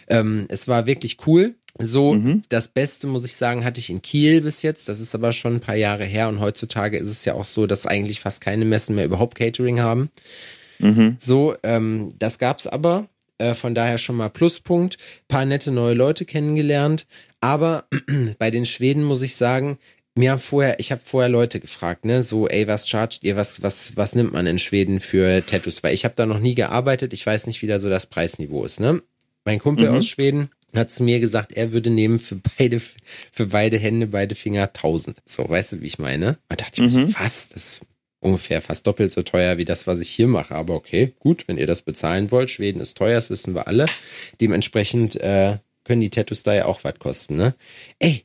ähm, 0.09 0.47
es 0.49 0.67
war 0.67 0.87
wirklich 0.87 1.19
cool. 1.27 1.57
So, 1.79 2.15
mhm. 2.15 2.43
das 2.49 2.69
Beste, 2.69 3.07
muss 3.07 3.25
ich 3.25 3.37
sagen, 3.37 3.65
hatte 3.65 3.81
ich 3.81 3.91
in 3.91 4.03
Kiel 4.03 4.41
bis 4.41 4.63
jetzt. 4.63 4.89
Das 4.89 5.01
ist 5.01 5.15
aber 5.15 5.33
schon 5.33 5.57
ein 5.57 5.61
paar 5.61 5.77
Jahre 5.77 6.05
her. 6.05 6.29
Und 6.29 6.41
heutzutage 6.41 6.99
ist 6.99 7.09
es 7.09 7.25
ja 7.25 7.35
auch 7.35 7.45
so, 7.45 7.67
dass 7.67 7.87
eigentlich 7.87 8.21
fast 8.21 8.41
keine 8.41 8.65
Messen 8.65 8.97
mehr 8.97 9.05
überhaupt 9.05 9.37
Catering 9.37 9.81
haben. 9.81 10.11
Mhm. 10.79 11.17
So, 11.19 11.55
ähm, 11.63 12.13
das 12.19 12.39
gab's 12.39 12.67
aber. 12.67 13.09
Äh, 13.39 13.55
von 13.55 13.75
daher 13.75 13.99
schon 13.99 14.17
mal 14.17 14.29
Pluspunkt. 14.29 14.99
Paar 15.29 15.45
nette 15.45 15.71
neue 15.71 15.95
Leute 15.95 16.25
kennengelernt. 16.25 17.07
Aber 17.41 17.85
bei 18.39 18.51
den 18.51 18.67
Schweden 18.67 19.05
muss 19.05 19.23
ich 19.23 19.37
sagen, 19.37 19.79
mir 20.15 20.33
haben 20.33 20.41
vorher, 20.41 20.81
ich 20.81 20.93
habe 20.93 21.01
vorher 21.05 21.31
Leute 21.31 21.61
gefragt, 21.61 22.05
ne, 22.05 22.23
so, 22.23 22.49
ey, 22.49 22.67
was 22.67 22.89
chargt 22.89 23.21
ihr, 23.23 23.37
was, 23.37 23.63
was, 23.63 23.97
was 23.97 24.15
nimmt 24.15 24.33
man 24.33 24.47
in 24.47 24.59
Schweden 24.59 25.01
für 25.01 25.45
Tattoos? 25.47 25.83
Weil 25.83 25.95
ich 25.95 26.05
habe 26.05 26.15
da 26.17 26.27
noch 26.27 26.41
nie 26.41 26.55
gearbeitet, 26.55 27.13
ich 27.13 27.25
weiß 27.25 27.47
nicht, 27.47 27.63
wie 27.63 27.67
da 27.67 27.79
so 27.79 27.89
das 27.89 28.07
Preisniveau 28.07 28.65
ist, 28.65 28.81
ne? 28.81 29.03
Mein 29.45 29.59
Kumpel 29.59 29.89
mhm. 29.89 29.97
aus 29.97 30.07
Schweden 30.07 30.51
hat 30.79 30.91
zu 30.91 31.03
mir 31.03 31.21
gesagt, 31.21 31.53
er 31.53 31.73
würde 31.73 31.91
nehmen 31.91 32.21
für 32.21 32.37
beide, 32.59 32.81
für 33.33 33.47
beide 33.47 33.79
Hände, 33.79 34.07
beide 34.07 34.35
Finger 34.35 34.65
1000. 34.65 35.19
So, 35.25 35.49
weißt 35.49 35.73
du, 35.73 35.81
wie 35.81 35.87
ich 35.87 35.99
meine? 35.99 36.39
Und 36.49 36.61
dachte 36.61 36.85
ich 36.85 36.95
mhm. 36.95 37.07
so, 37.07 37.15
was? 37.19 37.49
Das 37.49 37.65
ist 37.65 37.81
ungefähr 38.21 38.61
fast 38.61 38.87
doppelt 38.87 39.13
so 39.13 39.23
teuer 39.23 39.57
wie 39.57 39.65
das, 39.65 39.87
was 39.87 40.01
ich 40.01 40.11
hier 40.11 40.29
mache. 40.29 40.55
Aber 40.55 40.75
okay, 40.75 41.15
gut, 41.19 41.49
wenn 41.49 41.59
ihr 41.59 41.67
das 41.67 41.83
bezahlen 41.83 42.31
wollt. 42.31 42.51
Schweden 42.51 42.81
ist 42.81 42.97
teuer, 42.97 43.17
das 43.17 43.31
wissen 43.31 43.55
wir 43.55 43.67
alle. 43.67 43.87
Dementsprechend 44.41 45.17
äh, 45.17 45.59
können 45.85 46.01
die 46.01 46.11
Tattoos 46.11 46.43
da 46.43 46.55
ja 46.55 46.67
auch 46.67 46.85
was 46.85 46.99
kosten, 46.99 47.37
ne? 47.37 47.55
Ey. 47.99 48.25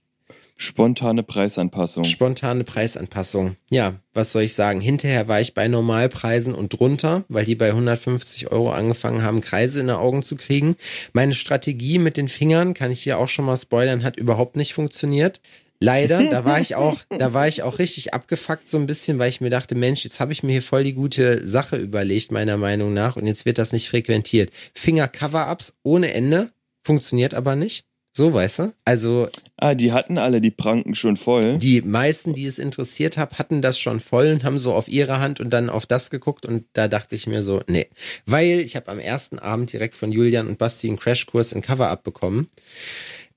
Spontane 0.57 1.23
Preisanpassung. 1.23 2.05
Spontane 2.05 2.63
Preisanpassung. 2.63 3.57
Ja, 3.69 3.95
was 4.13 4.31
soll 4.31 4.43
ich 4.43 4.53
sagen? 4.53 4.79
Hinterher 4.79 5.27
war 5.27 5.41
ich 5.41 5.53
bei 5.53 5.67
Normalpreisen 5.67 6.55
und 6.55 6.69
drunter, 6.69 7.25
weil 7.27 7.45
die 7.45 7.55
bei 7.55 7.69
150 7.69 8.51
Euro 8.51 8.71
angefangen 8.71 9.21
haben, 9.21 9.41
Kreise 9.41 9.81
in 9.81 9.87
den 9.87 9.97
Augen 9.97 10.23
zu 10.23 10.37
kriegen. 10.37 10.75
Meine 11.13 11.33
Strategie 11.33 11.99
mit 11.99 12.15
den 12.15 12.29
Fingern, 12.29 12.73
kann 12.73 12.91
ich 12.91 13.03
hier 13.03 13.19
auch 13.19 13.27
schon 13.27 13.45
mal 13.45 13.57
spoilern, 13.57 14.03
hat 14.03 14.17
überhaupt 14.17 14.55
nicht 14.55 14.73
funktioniert. 14.73 15.41
Leider, 15.81 16.23
da 16.29 16.45
war 16.45 16.61
ich 16.61 16.75
auch, 16.75 16.99
da 17.09 17.33
war 17.33 17.49
ich 17.49 17.61
auch 17.63 17.79
richtig 17.79 18.13
abgefuckt 18.13 18.69
so 18.69 18.77
ein 18.77 18.85
bisschen, 18.85 19.19
weil 19.19 19.29
ich 19.29 19.41
mir 19.41 19.49
dachte, 19.49 19.75
Mensch, 19.75 20.05
jetzt 20.05 20.21
habe 20.21 20.31
ich 20.31 20.41
mir 20.41 20.53
hier 20.53 20.63
voll 20.63 20.85
die 20.85 20.93
gute 20.93 21.45
Sache 21.45 21.75
überlegt, 21.75 22.31
meiner 22.31 22.55
Meinung 22.55 22.93
nach, 22.93 23.17
und 23.17 23.27
jetzt 23.27 23.45
wird 23.45 23.57
das 23.57 23.73
nicht 23.73 23.89
frequentiert. 23.89 24.51
Finger-Cover-Ups 24.73 25.73
ohne 25.83 26.13
Ende, 26.13 26.51
Funktioniert 26.85 27.33
aber 27.33 27.55
nicht. 27.55 27.87
So, 28.15 28.33
weißt 28.33 28.59
du? 28.59 28.73
Also. 28.85 29.27
Ah, 29.57 29.73
die 29.73 29.93
hatten 29.93 30.17
alle 30.17 30.41
die 30.41 30.51
Pranken 30.51 30.95
schon 30.95 31.15
voll. 31.15 31.57
Die 31.57 31.81
meisten, 31.81 32.33
die 32.33 32.45
es 32.45 32.59
interessiert 32.59 33.17
hat, 33.17 33.39
hatten 33.39 33.61
das 33.61 33.79
schon 33.79 34.01
voll 34.01 34.33
und 34.33 34.43
haben 34.43 34.59
so 34.59 34.73
auf 34.73 34.89
ihre 34.89 35.19
Hand 35.19 35.39
und 35.39 35.49
dann 35.51 35.69
auf 35.69 35.85
das 35.85 36.09
geguckt 36.09 36.45
und 36.45 36.65
da 36.73 36.89
dachte 36.89 37.15
ich 37.15 37.25
mir 37.25 37.41
so, 37.41 37.61
nee. 37.67 37.87
Weil 38.25 38.59
ich 38.59 38.75
habe 38.75 38.91
am 38.91 38.99
ersten 38.99 39.39
Abend 39.39 39.71
direkt 39.71 39.95
von 39.95 40.11
Julian 40.11 40.47
und 40.47 40.57
Basti 40.57 40.89
einen 40.89 40.99
Crashkurs 40.99 41.53
in 41.53 41.61
Cover-Up 41.61 42.03
bekommen. 42.03 42.49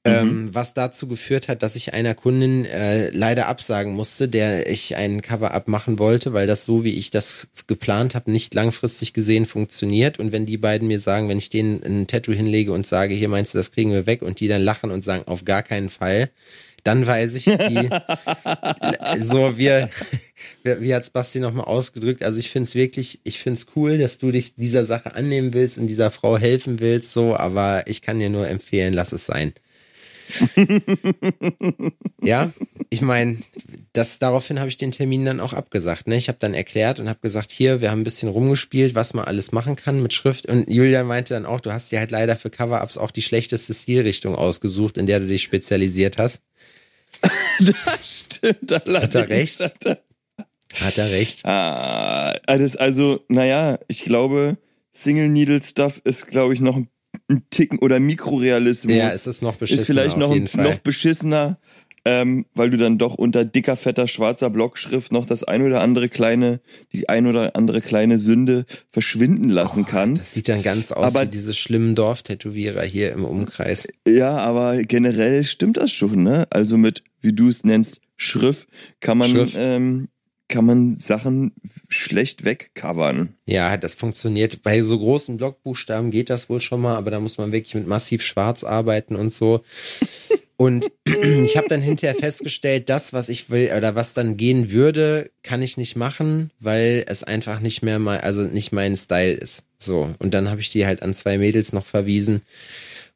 Ähm, 0.05 0.43
mhm. 0.43 0.55
was 0.55 0.75
dazu 0.75 1.09
geführt 1.09 1.49
hat, 1.49 1.63
dass 1.63 1.75
ich 1.75 1.93
einer 1.93 2.15
Kundin 2.15 2.65
äh, 2.65 3.11
leider 3.11 3.49
absagen 3.49 3.95
musste, 3.95 4.29
der 4.29 4.71
ich 4.71 4.95
einen 4.95 5.23
Cover-up 5.23 5.67
machen 5.67 5.99
wollte, 5.99 6.33
weil 6.33 6.47
das 6.47 6.65
so, 6.65 6.85
wie 6.85 6.95
ich 6.95 7.11
das 7.11 7.49
geplant 7.67 8.15
habe, 8.15 8.31
nicht 8.31 8.55
langfristig 8.55 9.13
gesehen 9.13 9.45
funktioniert. 9.45 10.21
Und 10.21 10.31
wenn 10.31 10.47
die 10.47 10.57
beiden 10.57 10.87
mir 10.87 11.01
sagen, 11.01 11.29
wenn 11.29 11.39
ich 11.39 11.51
denen 11.51 11.83
ein 11.83 12.07
Tattoo 12.07 12.33
hinlege 12.33 12.73
und 12.73 12.87
sage, 12.87 13.13
hier 13.15 13.29
meinst 13.29 13.55
du, 13.55 13.59
das 13.59 13.73
kriegen 13.73 13.93
wir 13.93 14.07
weg, 14.07 14.23
und 14.23 14.39
die 14.39 14.47
dann 14.47 14.63
lachen 14.63 14.93
und 14.93 15.03
sagen, 15.03 15.25
auf 15.27 15.45
gar 15.45 15.65
keinen 15.65 15.91
Fall, 15.91 16.31
dann 16.85 17.05
weiß 17.05 17.35
ich, 17.35 17.45
die, 17.45 17.91
so, 19.19 19.59
wir, 19.59 19.91
wie, 20.63 20.81
wie 20.81 20.95
hat's 20.95 21.11
Basti 21.11 21.41
nochmal 21.41 21.65
ausgedrückt? 21.65 22.23
Also 22.23 22.39
ich 22.39 22.51
finde 22.51 22.69
es 22.69 22.77
wirklich, 22.77 23.21
ich 23.25 23.41
finde 23.41 23.59
es 23.59 23.67
cool, 23.75 23.99
dass 23.99 24.19
du 24.19 24.31
dich 24.31 24.55
dieser 24.55 24.87
Sache 24.87 25.17
annehmen 25.17 25.55
willst 25.55 25.77
und 25.77 25.89
dieser 25.89 26.13
Frau 26.13 26.39
helfen 26.39 26.79
willst, 26.79 27.13
so, 27.13 27.37
aber 27.37 27.89
ich 27.89 28.01
kann 28.01 28.21
dir 28.21 28.31
nur 28.31 28.49
empfehlen, 28.49 28.95
lass 28.95 29.13
es 29.13 29.27
sein 29.27 29.53
ja, 32.23 32.53
ich 32.91 33.01
meine, 33.01 33.39
das 33.93 34.19
daraufhin 34.19 34.61
habe 34.61 34.69
ich 34.69 34.77
den 34.77 34.93
Termin 34.93 35.25
dann 35.25 35.41
auch 35.41 35.53
abgesagt. 35.53 36.07
Ne? 36.07 36.17
Ich 36.17 36.29
habe 36.29 36.39
dann 36.39 36.55
erklärt 36.55 37.01
und 37.01 37.09
habe 37.09 37.21
gesagt, 37.21 37.51
hier, 37.51 37.81
wir 37.81 37.91
haben 37.91 38.01
ein 38.01 38.05
bisschen 38.05 38.29
rumgespielt, 38.29 38.95
was 38.95 39.15
man 39.15 39.25
alles 39.25 39.53
machen 39.53 39.77
kann 39.77 40.03
mit 40.03 40.13
Schrift. 40.13 40.47
Und 40.47 40.71
Julian 40.71 41.07
meinte 41.07 41.35
dann 41.35 41.47
auch, 41.47 41.61
du 41.61 41.73
hast 41.73 41.91
dir 41.91 41.99
halt 41.99 42.11
leider 42.11 42.37
für 42.37 42.51
Cover-ups 42.51 42.99
auch 42.99 43.11
die 43.11 43.23
schlechteste 43.23 43.75
Stilrichtung 43.75 44.35
ausgesucht, 44.35 44.99
in 44.99 45.07
der 45.07 45.21
du 45.21 45.27
dich 45.27 45.43
spezialisiert 45.43 46.19
hast. 46.19 46.43
das 47.61 48.27
stimmt. 48.27 48.71
Hat 48.71 49.15
er 49.15 49.29
recht? 49.29 49.61
Hat 49.61 49.87
er, 49.87 49.99
hat 50.81 50.99
er 50.99 51.11
recht? 51.11 51.45
Ah, 51.45 52.39
das 52.47 52.77
also, 52.77 53.25
naja, 53.29 53.79
ich 53.89 54.03
glaube, 54.03 54.59
Single 54.93 55.29
Needle 55.29 55.63
Stuff 55.63 56.01
ist, 56.05 56.27
glaube 56.27 56.55
ich, 56.55 56.61
noch 56.61 56.77
ein 56.77 56.89
ein 57.29 57.45
Ticken 57.51 57.79
oder 57.79 58.01
Mikrorealismus. 58.01 58.95
Ja, 58.95 59.09
es 59.09 59.27
ist 59.27 59.43
noch 59.43 59.57
beschissener. 59.57 59.81
Ist 59.81 59.87
vielleicht 59.87 60.17
noch, 60.17 60.35
noch 60.55 60.79
beschissener, 60.79 61.59
ähm, 62.05 62.47
weil 62.55 62.71
du 62.71 62.79
dann 62.79 62.97
doch 62.97 63.15
unter 63.15 63.45
dicker, 63.45 63.77
fetter, 63.77 64.07
schwarzer 64.07 64.49
Blockschrift 64.51 65.13
noch 65.13 65.27
das 65.27 65.45
ein 65.45 65.63
oder 65.63 65.83
andere 65.83 66.09
kleine, 66.09 66.61
die 66.93 67.09
ein 67.09 67.27
oder 67.27 67.55
andere 67.55 67.83
kleine 67.83 68.19
Sünde 68.19 68.65
verschwinden 68.91 69.51
lassen 69.51 69.85
oh, 69.87 69.91
kannst. 69.91 70.23
Das 70.23 70.35
sieht 70.35 70.49
dann 70.49 70.63
ganz 70.63 70.91
aus 70.91 71.15
aber, 71.15 71.27
wie 71.27 71.31
diese 71.31 71.55
schlimmen 71.55 71.95
Dorftätowierer 71.95 72.83
hier 72.83 73.13
im 73.13 73.25
Umkreis. 73.25 73.89
Ja, 74.07 74.39
aber 74.39 74.83
generell 74.85 75.45
stimmt 75.45 75.77
das 75.77 75.93
schon, 75.93 76.23
ne? 76.23 76.47
Also 76.51 76.79
mit, 76.79 77.03
wie 77.21 77.35
du 77.35 77.49
es 77.49 77.65
nennst, 77.65 78.01
Schrift 78.17 78.69
kann 79.01 79.19
man 79.19 79.29
Schrift. 79.29 79.55
Ähm, 79.59 80.09
kann 80.49 80.65
man 80.65 80.97
Sachen 80.97 81.53
schlecht 81.89 82.45
wegcovern. 82.45 83.35
Ja, 83.47 83.77
das 83.77 83.95
funktioniert. 83.95 84.63
Bei 84.63 84.83
so 84.83 84.99
großen 84.99 85.37
Blockbuchstaben 85.37 86.11
geht 86.11 86.31
das 86.31 86.49
wohl 86.49 86.61
schon 86.61 86.81
mal, 86.81 86.97
aber 86.97 87.11
da 87.11 87.21
muss 87.21 87.39
man 87.39 87.53
wirklich 87.53 87.75
mit 87.75 87.87
massiv 87.87 88.23
schwarz 88.23 88.65
arbeiten 88.65 89.17
und 89.17 89.33
so. 89.33 89.63
Und 90.61 90.91
ich 91.05 91.57
habe 91.57 91.69
dann 91.69 91.81
hinterher 91.81 92.17
festgestellt, 92.17 92.89
das, 92.89 93.13
was 93.13 93.29
ich 93.29 93.49
will 93.49 93.73
oder 93.77 93.95
was 93.95 94.13
dann 94.13 94.37
gehen 94.37 94.73
würde, 94.73 95.31
kann 95.45 95.63
ich 95.63 95.77
nicht 95.77 95.95
machen, 95.95 96.51
weil 96.59 97.05
es 97.07 97.23
einfach 97.23 97.61
nicht 97.61 97.83
mehr 97.83 98.01
mal, 98.01 98.19
also 98.19 98.43
nicht 98.43 98.73
mein 98.73 98.97
Style 98.97 99.35
ist. 99.35 99.63
So. 99.79 100.13
Und 100.19 100.35
dann 100.35 100.51
habe 100.51 100.61
ich 100.61 100.71
die 100.71 100.85
halt 100.85 101.03
an 101.03 101.15
zwei 101.15 101.39
Mädels 101.39 101.73
noch 101.73 101.87
verwiesen 101.87 102.43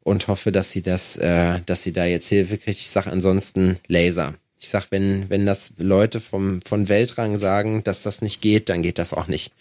und 0.04 0.28
hoffe, 0.28 0.52
dass 0.52 0.70
sie 0.70 0.82
das, 0.82 1.16
äh, 1.16 1.58
dass 1.66 1.82
sie 1.82 1.92
da 1.92 2.04
jetzt 2.04 2.28
Hilfe 2.28 2.58
kriegt. 2.58 2.78
Ich 2.78 2.90
sag 2.90 3.08
ansonsten 3.08 3.76
Laser. 3.88 4.34
Ich 4.62 4.68
sag, 4.68 4.92
wenn, 4.92 5.28
wenn 5.28 5.44
das 5.44 5.72
Leute 5.78 6.20
vom, 6.20 6.60
von 6.64 6.88
Weltrang 6.88 7.36
sagen, 7.36 7.82
dass 7.82 8.04
das 8.04 8.22
nicht 8.22 8.40
geht, 8.40 8.68
dann 8.68 8.82
geht 8.82 8.98
das 8.98 9.12
auch 9.12 9.26
nicht. 9.26 9.52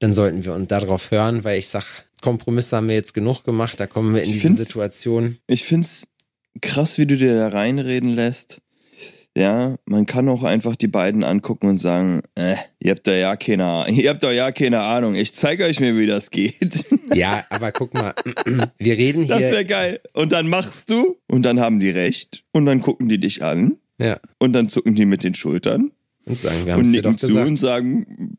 Dann 0.00 0.12
sollten 0.12 0.44
wir 0.44 0.54
uns 0.54 0.66
darauf 0.66 1.12
hören, 1.12 1.44
weil 1.44 1.60
ich 1.60 1.68
sag, 1.68 2.04
Kompromisse 2.20 2.76
haben 2.76 2.88
wir 2.88 2.96
jetzt 2.96 3.14
genug 3.14 3.44
gemacht, 3.44 3.78
da 3.78 3.86
kommen 3.86 4.12
wir 4.12 4.24
in 4.24 4.30
ich 4.30 4.42
diese 4.42 4.54
Situation. 4.54 5.38
Ich 5.46 5.62
find's 5.62 6.08
krass, 6.60 6.98
wie 6.98 7.06
du 7.06 7.16
dir 7.16 7.32
da 7.34 7.48
reinreden 7.48 8.10
lässt. 8.10 8.60
Ja, 9.36 9.76
man 9.84 10.04
kann 10.04 10.28
auch 10.28 10.42
einfach 10.42 10.74
die 10.74 10.88
beiden 10.88 11.22
angucken 11.22 11.68
und 11.68 11.76
sagen, 11.76 12.22
äh, 12.34 12.56
ihr 12.80 12.90
habt 12.90 13.06
da 13.06 13.14
ja 13.14 13.36
keine, 13.36 13.86
ihr 13.88 14.10
habt 14.10 14.24
doch 14.24 14.32
ja 14.32 14.50
keine 14.50 14.80
Ahnung. 14.80 15.14
Ich 15.14 15.32
zeige 15.36 15.64
euch 15.64 15.78
mir, 15.78 15.96
wie 15.96 16.06
das 16.06 16.32
geht. 16.32 16.84
Ja, 17.14 17.44
aber 17.50 17.70
guck 17.70 17.94
mal, 17.94 18.14
wir 18.78 18.96
reden 18.96 19.24
hier. 19.24 19.34
Das 19.34 19.52
wäre 19.52 19.64
geil. 19.64 20.00
Und 20.14 20.32
dann 20.32 20.48
machst 20.48 20.90
du 20.90 21.18
und 21.28 21.42
dann 21.42 21.60
haben 21.60 21.78
die 21.78 21.90
recht 21.90 22.42
und 22.50 22.66
dann 22.66 22.80
gucken 22.80 23.08
die 23.08 23.18
dich 23.18 23.44
an 23.44 23.76
Ja. 23.98 24.20
Und 24.38 24.52
dann 24.52 24.68
zucken 24.68 24.94
die 24.94 25.06
mit 25.06 25.24
den 25.24 25.34
Schultern 25.34 25.92
Und 26.24 26.38
sagen, 26.38 26.66
wir 26.66 26.72
haben 26.72 26.80
und 26.80 26.86
es 26.86 26.92
dir 26.92 27.02
doch 27.02 27.10
nicken 27.10 27.18
zu 27.20 27.26
gesagt. 27.28 27.48
und 27.48 27.56
sagen, 27.56 28.38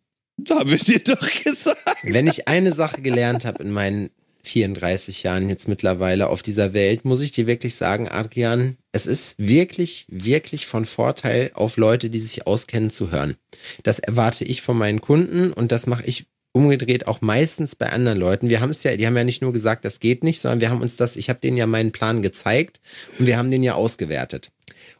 haben 0.50 0.70
wir 0.70 0.78
dir 0.78 1.00
doch 1.00 1.44
gesagt. 1.44 1.98
Wenn 2.04 2.28
ich 2.28 2.48
eine 2.48 2.74
Sache 2.74 3.02
gelernt 3.02 3.46
habe 3.46 3.64
in 3.64 3.72
meinen 3.72 4.10
34 4.44 5.24
Jahren 5.24 5.50
jetzt 5.50 5.68
mittlerweile 5.68 6.28
auf 6.28 6.44
dieser 6.44 6.74
Welt, 6.74 7.04
muss 7.04 7.22
ich 7.22 7.32
dir 7.32 7.48
wirklich 7.48 7.76
sagen, 7.76 8.08
Adrian, 8.10 8.78
es 8.92 9.08
ist 9.08 9.36
wirklich, 9.38 10.06
wirklich 10.10 10.68
von 10.68 10.86
Vorteil, 10.86 11.52
auf 11.56 11.78
Leute, 11.78 12.10
die 12.10 12.20
sich 12.20 12.46
auskennen, 12.46 12.92
zu 12.92 13.12
hören. 13.12 13.36
Das 13.84 14.00
erwarte 14.00 14.46
ich 14.46 14.62
von 14.62 14.78
meinen 14.78 15.02
Kunden 15.02 15.52
und 15.52 15.72
das 15.72 15.88
mache 15.88 16.06
ich 16.06 16.28
umgedreht 16.52 17.08
auch 17.08 17.20
meistens 17.20 17.76
bei 17.76 17.90
anderen 17.90 18.18
Leuten. 18.18 18.50
Wir 18.50 18.62
haben 18.62 18.70
es 18.70 18.84
ja, 18.84 18.96
die 18.96 19.06
haben 19.06 19.18
ja 19.18 19.26
nicht 19.26 19.42
nur 19.42 19.52
gesagt, 19.52 19.84
das 19.84 20.00
geht 20.00 20.24
nicht, 20.24 20.40
sondern 20.40 20.62
wir 20.62 20.70
haben 20.70 20.82
uns 20.82 20.96
das, 20.96 21.18
ich 21.18 21.30
habe 21.30 21.40
denen 21.42 21.58
ja 21.58 21.68
meinen 21.68 21.92
Plan 21.92 22.22
gezeigt 22.22 22.80
und 23.20 23.26
wir 23.26 23.38
haben 23.38 23.52
den 23.52 23.64
ja 23.64 23.74
ausgewertet 23.74 24.52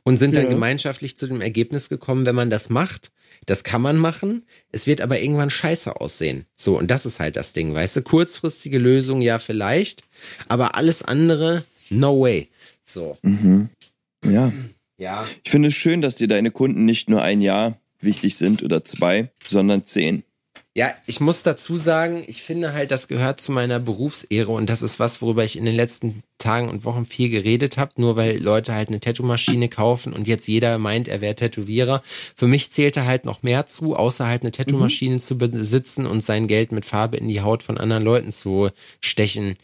und 0.06 0.18
sind 0.18 0.36
dann 0.38 0.46
Ja. 0.46 0.50
gemeinschaftlich 0.50 1.18
zu 1.18 1.28
dem 1.28 1.42
Ergebnis 1.42 1.90
gekommen, 1.90 2.26
wenn 2.26 2.36
man 2.36 2.50
das 2.50 2.70
macht, 2.70 3.12
das 3.46 3.64
kann 3.64 3.82
man 3.82 3.98
machen, 3.98 4.46
es 4.72 4.88
wird 4.88 5.02
aber 5.02 5.20
irgendwann 5.20 5.50
scheiße 5.50 6.00
aussehen. 6.00 6.46
So, 6.56 6.78
und 6.80 6.90
das 6.90 7.06
ist 7.06 7.20
halt 7.20 7.36
das 7.36 7.52
Ding, 7.54 7.74
weißt 7.74 7.98
du? 7.98 8.02
Kurzfristige 8.02 8.78
Lösung 8.80 9.22
ja 9.22 9.38
vielleicht, 9.40 10.04
aber 10.48 10.76
alles 10.76 11.04
andere, 11.04 11.66
no 11.90 12.22
way. 12.22 12.48
So, 12.86 13.18
Ja. 14.24 14.54
ja. 14.98 15.28
Ich 15.44 15.52
finde 15.52 15.68
es 15.70 15.76
schön, 15.76 16.02
dass 16.02 16.16
dir 16.16 16.28
deine 16.28 16.52
Kunden 16.52 16.86
nicht 16.86 17.10
nur 17.10 17.22
ein 17.22 17.42
Jahr 17.42 17.78
wichtig 18.00 18.36
sind 18.38 18.64
oder 18.64 18.84
zwei, 18.86 19.30
sondern 19.48 19.86
zehn. 19.86 20.24
Ja, 20.78 20.94
ich 21.06 21.22
muss 21.22 21.42
dazu 21.42 21.78
sagen, 21.78 22.26
ich 22.28 22.42
finde 22.44 22.74
halt, 22.74 22.92
das 22.92 23.08
gehört 23.08 23.40
zu 23.40 23.54
meiner 23.54 23.80
Berufsehre 23.80 24.52
und 24.52 24.70
das 24.70 24.82
ist 24.82 25.00
was, 25.00 25.22
worüber 25.22 25.46
ich 25.46 25.58
in 25.58 25.64
den 25.64 25.74
letzten 25.74 26.22
Tagen 26.38 26.68
und 26.68 26.84
Wochen 26.84 27.06
viel 27.06 27.30
geredet 27.30 27.78
habe, 27.78 27.94
nur 27.96 28.18
weil 28.18 28.44
Leute 28.44 28.74
halt 28.74 28.90
eine 28.90 29.00
Tattoo-Maschine 29.00 29.70
kaufen 29.70 30.12
und 30.12 30.28
jetzt 30.28 30.50
jeder 30.50 30.78
meint, 30.78 31.08
er 31.08 31.22
wäre 31.22 31.34
Tätowierer. 31.34 32.04
Für 32.36 32.48
mich 32.48 32.74
zählte 32.74 33.06
halt 33.06 33.24
noch 33.24 33.42
mehr 33.42 33.68
zu, 33.68 33.96
außer 33.96 34.28
halt 34.28 34.42
eine 34.42 34.52
Tattoo-Maschine 34.52 35.20
zu 35.22 35.38
besitzen 35.38 36.06
und 36.06 36.22
sein 36.26 36.46
Geld 36.46 36.74
mit 36.74 36.86
Farbe 36.86 37.16
in 37.16 37.30
die 37.30 37.40
Haut 37.40 37.64
von 37.64 37.78
anderen 37.78 38.04
Leuten 38.04 38.34
zu 38.34 38.70
stechen. 39.00 39.56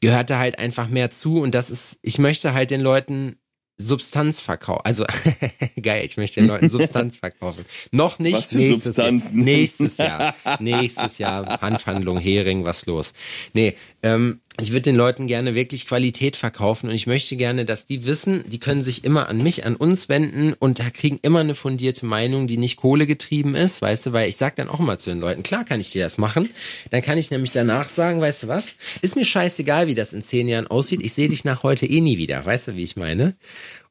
Gehörte 0.00 0.38
halt 0.38 0.58
einfach 0.58 0.88
mehr 0.88 1.12
zu 1.12 1.40
und 1.40 1.54
das 1.54 1.70
ist, 1.70 2.00
ich 2.02 2.18
möchte 2.18 2.52
halt 2.52 2.72
den 2.72 2.80
Leuten 2.80 3.36
Substanz 3.82 4.40
verkaufen. 4.40 4.82
Also 4.84 5.04
geil, 5.82 6.04
ich 6.04 6.16
möchte 6.16 6.40
den 6.40 6.48
Leuten 6.48 6.68
Substanz 6.70 7.18
verkaufen. 7.18 7.64
Noch 7.90 8.18
nicht 8.18 8.36
Was 8.36 8.46
für 8.46 8.58
nächstes 8.58 8.96
Jahr. 8.96 9.10
Substanzen? 9.10 9.40
Nächstes 9.40 9.96
Jahr. 9.98 10.34
nächstes 10.60 11.18
Jahr. 11.18 11.60
Hanfhandlung, 11.60 12.18
Hering, 12.18 12.64
was 12.64 12.86
los? 12.86 13.12
Nee, 13.52 13.74
ähm, 14.02 14.40
ich 14.60 14.70
würde 14.70 14.82
den 14.82 14.96
Leuten 14.96 15.28
gerne 15.28 15.54
wirklich 15.54 15.86
Qualität 15.86 16.36
verkaufen 16.36 16.88
und 16.88 16.94
ich 16.94 17.06
möchte 17.06 17.36
gerne, 17.36 17.64
dass 17.64 17.86
die 17.86 18.04
wissen, 18.04 18.44
die 18.48 18.58
können 18.58 18.82
sich 18.82 19.04
immer 19.04 19.28
an 19.28 19.42
mich, 19.42 19.64
an 19.64 19.76
uns 19.76 20.08
wenden 20.08 20.52
und 20.54 20.78
da 20.78 20.90
kriegen 20.90 21.18
immer 21.22 21.40
eine 21.40 21.54
fundierte 21.54 22.04
Meinung, 22.04 22.48
die 22.48 22.58
nicht 22.58 22.76
kohlegetrieben 22.76 23.54
ist, 23.54 23.80
weißt 23.80 24.06
du, 24.06 24.12
weil 24.12 24.28
ich 24.28 24.36
sag 24.36 24.56
dann 24.56 24.68
auch 24.68 24.80
immer 24.80 24.98
zu 24.98 25.10
den 25.10 25.20
Leuten, 25.20 25.42
klar 25.42 25.64
kann 25.64 25.80
ich 25.80 25.92
dir 25.92 26.02
das 26.02 26.18
machen, 26.18 26.50
dann 26.90 27.00
kann 27.00 27.16
ich 27.16 27.30
nämlich 27.30 27.52
danach 27.52 27.88
sagen, 27.88 28.20
weißt 28.20 28.42
du 28.42 28.48
was, 28.48 28.74
ist 29.00 29.16
mir 29.16 29.24
scheißegal, 29.24 29.86
wie 29.86 29.94
das 29.94 30.12
in 30.12 30.22
zehn 30.22 30.48
Jahren 30.48 30.66
aussieht, 30.66 31.00
ich 31.00 31.14
sehe 31.14 31.28
dich 31.28 31.44
nach 31.44 31.62
heute 31.62 31.86
eh 31.86 32.00
nie 32.00 32.18
wieder, 32.18 32.44
weißt 32.44 32.68
du, 32.68 32.76
wie 32.76 32.84
ich 32.84 32.96
meine? 32.96 33.36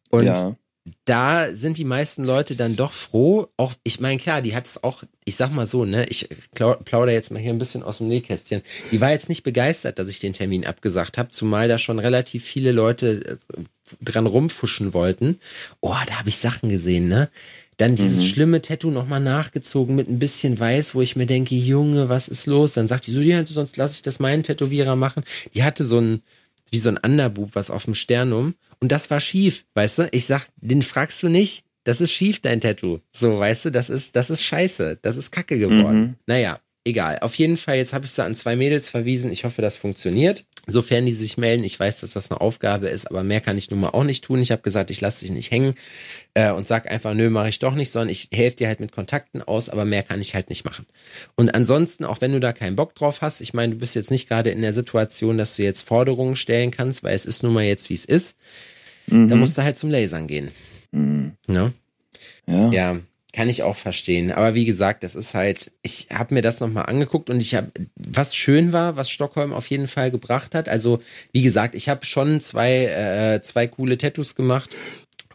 Und 0.10 0.26
ja. 0.26 0.56
Da 1.06 1.54
sind 1.54 1.78
die 1.78 1.86
meisten 1.86 2.24
Leute 2.24 2.56
dann 2.56 2.76
doch 2.76 2.94
froh. 2.94 3.48
Auch, 3.58 3.74
ich 3.84 4.00
meine, 4.00 4.20
klar, 4.20 4.42
die 4.42 4.56
hat 4.56 4.66
es 4.66 4.84
auch, 4.84 5.04
ich 5.26 5.36
sag 5.36 5.52
mal 5.52 5.68
so, 5.68 5.86
ne, 5.86 6.06
ich 6.08 6.28
plaudere 6.54 7.14
jetzt 7.14 7.32
mal 7.32 7.40
hier 7.40 7.54
ein 7.54 7.60
bisschen 7.60 7.84
aus 7.84 8.00
dem 8.00 8.08
Nähkästchen. 8.08 8.62
Die 8.92 9.00
war 9.00 9.12
jetzt 9.12 9.30
nicht 9.30 9.44
begeistert, 9.44 10.00
dass 10.00 10.10
ich 10.10 10.20
den 10.20 10.34
Termin 10.34 10.66
abgesagt 10.66 11.18
habe, 11.18 11.30
zumal 11.30 11.68
da 11.68 11.78
schon 11.78 12.00
relativ 12.00 12.44
viele 12.44 12.72
Leute 12.72 13.40
äh, 13.56 13.64
dran 14.02 14.26
rumfuschen 14.26 14.94
wollten. 14.94 15.40
Oh, 15.82 15.96
da 16.08 16.20
habe 16.20 16.30
ich 16.30 16.38
Sachen 16.38 16.70
gesehen, 16.70 17.08
ne? 17.08 17.30
Dann 17.78 17.96
dieses 17.96 18.28
schlimme 18.28 18.62
Tattoo 18.62 18.92
nochmal 18.92 19.22
nachgezogen 19.22 19.96
mit 19.96 20.08
ein 20.08 20.20
bisschen 20.20 20.60
weiß, 20.60 20.94
wo 20.94 21.02
ich 21.02 21.16
mir 21.16 21.26
denke, 21.26 21.56
Junge, 21.56 22.10
was 22.10 22.28
ist 22.28 22.46
los? 22.46 22.74
Dann 22.74 22.88
sagt 22.88 23.08
die 23.08 23.12
so, 23.12 23.22
ja, 23.22 23.44
sonst 23.48 23.76
lasse 23.76 23.96
ich 23.96 24.02
das 24.04 24.20
meinen 24.20 24.44
Tätowierer 24.44 24.96
machen. 24.96 25.24
Die 25.56 25.64
hatte 25.64 25.84
so 25.84 26.00
ein, 26.00 26.22
wie 26.72 26.80
so 26.80 26.90
ein 26.90 26.98
Underboob, 26.98 27.52
was 27.54 27.70
auf 27.70 27.86
dem 27.86 27.96
Sternum. 27.96 28.56
Und 28.80 28.92
das 28.92 29.10
war 29.12 29.20
schief, 29.20 29.66
weißt 29.76 29.98
du? 30.00 30.10
Ich 30.12 30.26
sag, 30.26 30.48
den 30.58 30.82
fragst 30.82 31.22
du 31.22 31.30
nicht. 31.30 31.66
Das 31.84 32.00
ist 32.02 32.12
schief, 32.12 32.40
dein 32.40 32.62
Tattoo. 32.62 33.00
So, 33.12 33.40
weißt 33.40 33.66
du, 33.66 33.70
das 33.72 33.90
ist, 33.90 34.16
das 34.16 34.30
ist 34.30 34.42
scheiße. 34.42 35.00
Das 35.02 35.18
ist 35.18 35.32
kacke 35.32 35.58
geworden. 35.60 36.18
Naja, 36.28 36.60
egal. 36.84 37.20
Auf 37.20 37.36
jeden 37.36 37.58
Fall, 37.58 37.78
jetzt 37.78 37.94
habe 37.94 38.06
ich 38.06 38.12
sie 38.12 38.24
an 38.24 38.36
zwei 38.36 38.56
Mädels 38.56 38.90
verwiesen. 38.90 39.32
Ich 39.32 39.44
hoffe, 39.46 39.62
das 39.62 39.78
funktioniert. 39.78 40.46
Sofern 40.68 41.08
die 41.08 41.12
sich 41.12 41.38
melden, 41.38 41.64
ich 41.64 41.80
weiß, 41.80 42.02
dass 42.02 42.12
das 42.12 42.30
eine 42.30 42.40
Aufgabe 42.40 42.88
ist, 42.88 43.10
aber 43.10 43.24
mehr 43.24 43.42
kann 43.42 43.58
ich 43.58 43.72
nun 43.72 43.80
mal 43.80 43.90
auch 43.90 44.04
nicht 44.04 44.24
tun. 44.24 44.40
Ich 44.42 44.52
habe 44.52 44.62
gesagt, 44.62 44.92
ich 44.92 45.02
lasse 45.02 45.22
dich 45.22 45.32
nicht 45.32 45.50
hängen 45.50 45.74
äh, 46.36 46.52
und 46.52 46.68
sag 46.68 46.90
einfach, 46.90 47.16
nö, 47.16 47.32
mache 47.32 47.50
ich 47.50 47.58
doch 47.58 47.74
nicht, 47.74 47.90
sondern 47.90 48.10
ich 48.10 48.30
helfe 48.32 48.58
dir 48.58 48.68
halt 48.68 48.80
mit 48.80 48.92
Kontakten 48.92 49.42
aus, 49.42 49.70
aber 49.70 49.86
mehr 49.86 50.04
kann 50.04 50.22
ich 50.22 50.36
halt 50.36 50.50
nicht 50.50 50.64
machen. 50.64 50.86
Und 51.36 51.56
ansonsten, 51.56 52.06
auch 52.06 52.22
wenn 52.22 52.32
du 52.32 52.40
da 52.40 52.54
keinen 52.54 52.76
Bock 52.76 52.94
drauf 52.94 53.22
hast, 53.22 53.42
ich 53.42 53.56
meine, 53.56 53.74
du 53.74 53.80
bist 53.80 53.96
jetzt 53.96 54.12
nicht 54.12 54.30
gerade 54.30 54.52
in 54.52 54.62
der 54.62 54.74
Situation, 54.74 55.40
dass 55.40 55.56
du 55.56 55.64
jetzt 55.64 55.82
Forderungen 55.82 56.36
stellen 56.36 56.70
kannst, 56.70 57.04
weil 57.04 57.16
es 57.16 57.26
ist 57.26 57.42
nun 57.42 57.54
mal 57.54 57.64
jetzt, 57.64 57.90
wie 57.90 57.96
es 57.96 58.06
ist. 58.06 58.36
Da 59.08 59.36
musst 59.36 59.58
du 59.58 59.64
halt 59.64 59.78
zum 59.80 59.90
Lasern 59.90 60.28
gehen. 60.28 60.52
Ne? 61.48 61.74
Ja. 62.46 62.72
Ja, 62.72 63.00
kann 63.34 63.50
ich 63.50 63.64
auch 63.64 63.76
verstehen. 63.76 64.32
Aber 64.32 64.56
wie 64.56 64.66
gesagt, 64.66 65.04
das 65.04 65.16
ist 65.16 65.34
halt, 65.34 65.72
ich 65.82 66.08
habe 66.14 66.34
mir 66.34 66.42
das 66.42 66.60
nochmal 66.60 66.88
angeguckt 66.88 67.30
und 67.30 67.42
ich 67.42 67.56
habe, 67.56 67.72
was 67.96 68.36
schön 68.36 68.74
war, 68.74 68.98
was 68.98 69.10
Stockholm 69.10 69.54
auf 69.54 69.68
jeden 69.68 69.88
Fall 69.88 70.12
gebracht 70.12 70.54
hat. 70.54 70.68
Also, 70.68 71.00
wie 71.32 71.42
gesagt, 71.42 71.76
ich 71.76 71.90
habe 71.90 72.06
schon 72.06 72.42
zwei, 72.42 72.86
äh, 72.86 73.42
zwei 73.42 73.68
coole 73.68 73.98
Tattoos 73.98 74.36
gemacht 74.36 74.70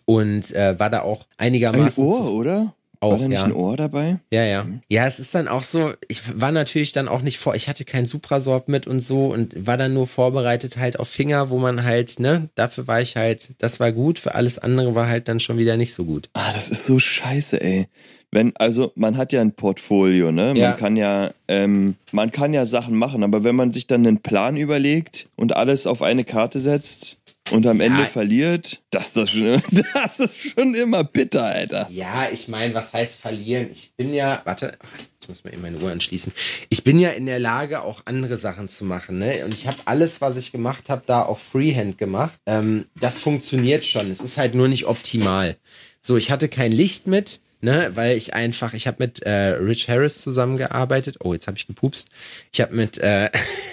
und 0.05 0.55
äh, 0.55 0.79
war 0.79 0.91
da 0.91 1.03
auch 1.03 1.27
Ein 1.37 1.49
einigermaßen. 1.49 2.05
Ohr, 2.05 2.33
oder? 2.33 2.76
Auch, 3.01 3.13
War 3.13 3.19
da 3.19 3.29
nicht 3.29 3.39
ja. 3.39 3.45
ein 3.45 3.53
Ohr 3.53 3.77
dabei? 3.77 4.19
Ja, 4.33 4.45
ja. 4.45 4.67
Ja, 4.89 5.07
es 5.07 5.19
ist 5.19 5.35
dann 5.35 5.49
auch 5.49 5.63
so, 5.63 5.93
ich 6.09 6.41
war 6.41 6.53
natürlich 6.53 6.93
dann 6.93 7.09
auch 7.09 7.23
nicht 7.23 7.39
vor, 7.39 7.55
ich 7.55 7.69
hatte 7.69 7.85
kein 7.85 8.07
Suprasorb 8.07 8.69
mit 8.69 8.87
und 8.87 9.01
so 9.01 9.27
und 9.27 9.67
war 9.67 9.77
dann 9.77 9.93
nur 9.95 10.07
vorbereitet 10.07 10.77
halt 10.77 10.99
auf 10.99 11.09
Finger, 11.09 11.51
wo 11.51 11.59
man 11.59 11.85
halt, 11.85 12.19
ne, 12.21 12.49
dafür 12.55 12.87
war 12.87 13.01
ich 13.01 13.17
halt, 13.17 13.51
das 13.59 13.81
war 13.81 13.93
gut, 13.93 14.19
für 14.19 14.35
alles 14.35 14.59
andere 14.59 14.95
war 14.95 15.09
halt 15.09 15.29
dann 15.29 15.41
schon 15.41 15.59
wieder 15.59 15.77
nicht 15.77 15.95
so 15.95 16.05
gut. 16.05 16.29
Ah, 16.33 16.53
das 16.55 16.69
ist 16.69 16.87
so 16.87 16.99
scheiße, 16.99 17.61
ey. 17.61 17.87
Wenn, 18.33 18.55
also 18.57 18.93
man 18.97 19.17
hat 19.17 19.33
ja 19.33 19.41
ein 19.41 19.53
Portfolio, 19.53 20.33
ne? 20.33 20.47
Man 20.49 20.57
Ja. 20.57 20.73
kann 20.73 20.97
ja, 20.97 21.31
ähm, 21.49 21.95
man 22.13 22.33
kann 22.33 22.53
ja 22.53 22.67
Sachen 22.67 22.97
machen, 22.97 23.23
aber 23.23 23.45
wenn 23.45 23.55
man 23.55 23.73
sich 23.73 23.87
dann 23.87 24.07
einen 24.07 24.21
Plan 24.21 24.57
überlegt 24.57 25.29
und 25.37 25.55
alles 25.55 25.87
auf 25.87 26.03
eine 26.03 26.25
Karte 26.25 26.61
setzt 26.61 27.19
und 27.51 27.67
am 27.67 27.81
Ende 27.81 28.07
verliert, 28.07 28.83
das 28.91 29.17
ist, 29.17 29.31
schon, 29.31 29.63
das 29.95 30.21
ist 30.21 30.53
schon 30.53 30.75
immer 30.75 31.05
bitter, 31.05 31.45
Alter. 31.45 31.89
Ja, 31.91 32.29
ich 32.33 32.49
meine, 32.49 32.75
was 32.75 32.93
heißt 32.93 33.21
verlieren? 33.21 33.69
Ich 33.73 33.93
bin 33.97 34.13
ja, 34.13 34.41
warte, 34.45 34.77
ich 35.21 35.29
muss 35.29 35.45
mal 35.45 35.53
eben 35.53 35.63
meine 35.63 35.79
Uhr 35.79 35.91
anschließen. 35.91 36.33
Ich 36.69 36.85
bin 36.85 36.99
ja 36.99 37.11
in 37.11 37.27
der 37.27 37.39
Lage, 37.39 37.83
auch 37.83 38.03
andere 38.05 38.37
Sachen 38.37 38.69
zu 38.69 38.85
machen, 38.85 39.19
ne? 39.19 39.45
Und 39.45 39.55
ich 39.55 39.67
habe 39.67 39.79
alles, 39.85 40.21
was 40.21 40.37
ich 40.37 40.53
gemacht 40.53 40.89
habe, 40.89 41.03
da 41.07 41.23
auch 41.23 41.39
Freehand 41.39 41.99
gemacht. 41.99 42.39
Ähm, 42.47 42.87
das 43.01 43.19
funktioniert 43.19 43.85
schon. 43.85 44.11
Es 44.11 44.21
ist 44.21 44.39
halt 44.39 44.55
nur 44.55 44.69
nicht 44.69 44.87
optimal. 44.87 45.57
So, 46.01 46.17
ich 46.17 46.31
hatte 46.31 46.49
kein 46.49 46.73
Licht 46.73 47.07
mit. 47.07 47.41
Ne, 47.67 47.91
weil 47.95 48.17
ich 48.17 48.33
einfach, 48.33 48.75
ich 48.75 48.87
habe 48.87 48.99
mit 49.01 49.25
äh, 49.25 49.31
Rich 49.57 49.89
Harris 49.89 50.23
zusammengearbeitet. 50.23 51.17
Oh, 51.25 51.33
jetzt 51.33 51.49
habe 51.49 51.57
ich 51.59 51.67
gepupst. 51.67 52.07
Ich 52.53 52.61
habe 52.61 52.73
mit 52.77 52.97
äh, 52.99 53.29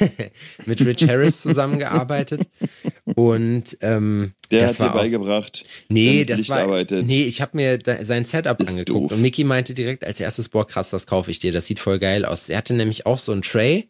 mit 0.65 0.83
Rich 0.83 1.07
Harris 1.07 1.43
zusammengearbeitet 1.43 2.41
und 3.13 3.65
ähm, 3.81 4.33
Der 4.49 4.61
das 4.61 4.69
hat 4.71 4.77
dir 4.77 4.83
war 4.85 4.95
auch, 4.95 4.99
beigebracht, 4.99 5.63
Nee, 5.89 6.25
das 6.25 6.39
Licht 6.39 6.49
war. 6.49 6.61
arbeitet. 6.63 7.05
Nee, 7.05 7.21
ich 7.21 7.39
habe 7.39 7.55
mir 7.55 7.77
da, 7.77 8.03
sein 8.03 8.25
Setup 8.25 8.59
Ist 8.59 8.69
angeguckt 8.69 8.89
doof. 8.89 9.11
und 9.11 9.21
Mickey 9.21 9.43
meinte 9.43 9.75
direkt 9.75 10.03
als 10.03 10.19
erstes, 10.19 10.49
boah, 10.49 10.65
krass, 10.65 10.89
das 10.89 11.05
kaufe 11.05 11.29
ich 11.29 11.37
dir. 11.37 11.51
Das 11.51 11.67
sieht 11.67 11.77
voll 11.77 11.99
geil 11.99 12.25
aus. 12.25 12.49
Er 12.49 12.57
hatte 12.57 12.73
nämlich 12.73 13.05
auch 13.05 13.19
so 13.19 13.31
ein 13.31 13.43
Tray, 13.43 13.89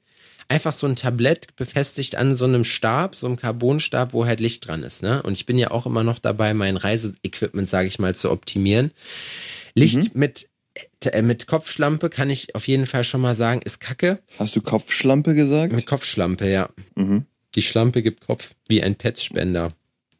einfach 0.50 0.74
so 0.74 0.86
ein 0.86 0.98
Tablett 0.98 1.56
befestigt 1.56 2.18
an 2.18 2.36
so 2.36 2.44
einem 2.44 2.66
Stab, 2.66 3.16
so 3.16 3.26
einem 3.26 3.38
Carbonstab, 3.38 4.12
wo 4.12 4.26
halt 4.26 4.42
Licht 4.42 4.68
dran 4.68 4.84
ist. 4.84 5.02
Ne? 5.02 5.24
Und 5.24 5.32
ich 5.32 5.46
bin 5.46 5.58
ja 5.58 5.72
auch 5.72 5.86
immer 5.86 6.04
noch 6.04 6.20
dabei, 6.20 6.54
mein 6.54 6.76
Reiseequipment, 6.76 7.70
sage 7.70 7.88
ich 7.88 8.00
mal, 8.00 8.14
zu 8.14 8.32
optimieren. 8.32 8.92
Licht 9.76 10.16
mit 10.16 10.50
äh, 11.06 11.22
mit 11.22 11.48
Kopfschlampe 11.48 12.10
kann 12.10 12.30
ich 12.30 12.56
auf 12.56 12.68
jeden 12.68 12.86
Fall 12.86 13.04
schon 13.04 13.22
mal 13.22 13.36
sagen, 13.36 13.62
ist 13.62 13.80
Kacke. 13.80 14.20
Hast 14.40 14.56
du 14.56 14.62
Kopfschlampe 14.62 15.36
gesagt? 15.36 15.74
Mit 15.74 15.86
Kopfschlampe, 15.86 16.50
ja. 16.50 16.70
Mhm. 16.96 17.26
Die 17.56 17.62
Schlampe 17.62 18.02
gibt 18.02 18.26
Kopf 18.26 18.56
wie 18.68 18.82
ein 18.82 18.96
Petspender. 18.96 19.74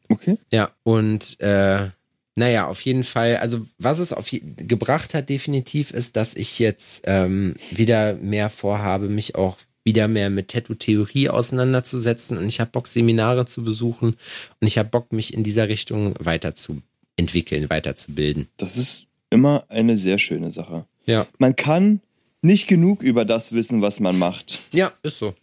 Okay. 0.08 0.38
Ja, 0.52 0.70
und 0.84 1.40
äh, 1.40 1.88
naja, 2.36 2.66
auf 2.66 2.80
jeden 2.80 3.04
Fall, 3.04 3.38
also 3.38 3.66
was 3.78 3.98
es 3.98 4.12
auf 4.12 4.28
gebracht 4.30 5.14
hat 5.14 5.28
definitiv 5.28 5.90
ist, 5.90 6.16
dass 6.16 6.34
ich 6.34 6.58
jetzt 6.58 7.04
ähm, 7.06 7.54
wieder 7.70 8.14
mehr 8.14 8.50
vorhabe, 8.50 9.08
mich 9.08 9.34
auch 9.34 9.58
wieder 9.84 10.08
mehr 10.08 10.30
mit 10.30 10.48
Tattoo-Theorie 10.48 11.28
auseinanderzusetzen 11.28 12.38
und 12.38 12.48
ich 12.48 12.60
habe 12.60 12.70
Bock, 12.70 12.88
Seminare 12.88 13.46
zu 13.46 13.62
besuchen 13.62 14.16
und 14.60 14.66
ich 14.66 14.78
habe 14.78 14.88
Bock, 14.88 15.12
mich 15.12 15.34
in 15.34 15.44
dieser 15.44 15.68
Richtung 15.68 16.14
weiterzuentwickeln, 16.18 17.68
weiterzubilden. 17.70 18.48
Das 18.56 18.76
ist 18.76 19.06
immer 19.34 19.64
eine 19.68 19.96
sehr 19.96 20.18
schöne 20.18 20.52
Sache. 20.52 20.86
Ja. 21.06 21.26
Man 21.38 21.56
kann 21.56 22.00
nicht 22.40 22.68
genug 22.68 23.02
über 23.02 23.24
das 23.24 23.52
wissen, 23.52 23.82
was 23.82 24.00
man 24.00 24.16
macht. 24.18 24.60
Ja, 24.72 24.92
ist 25.02 25.18
so. 25.18 25.34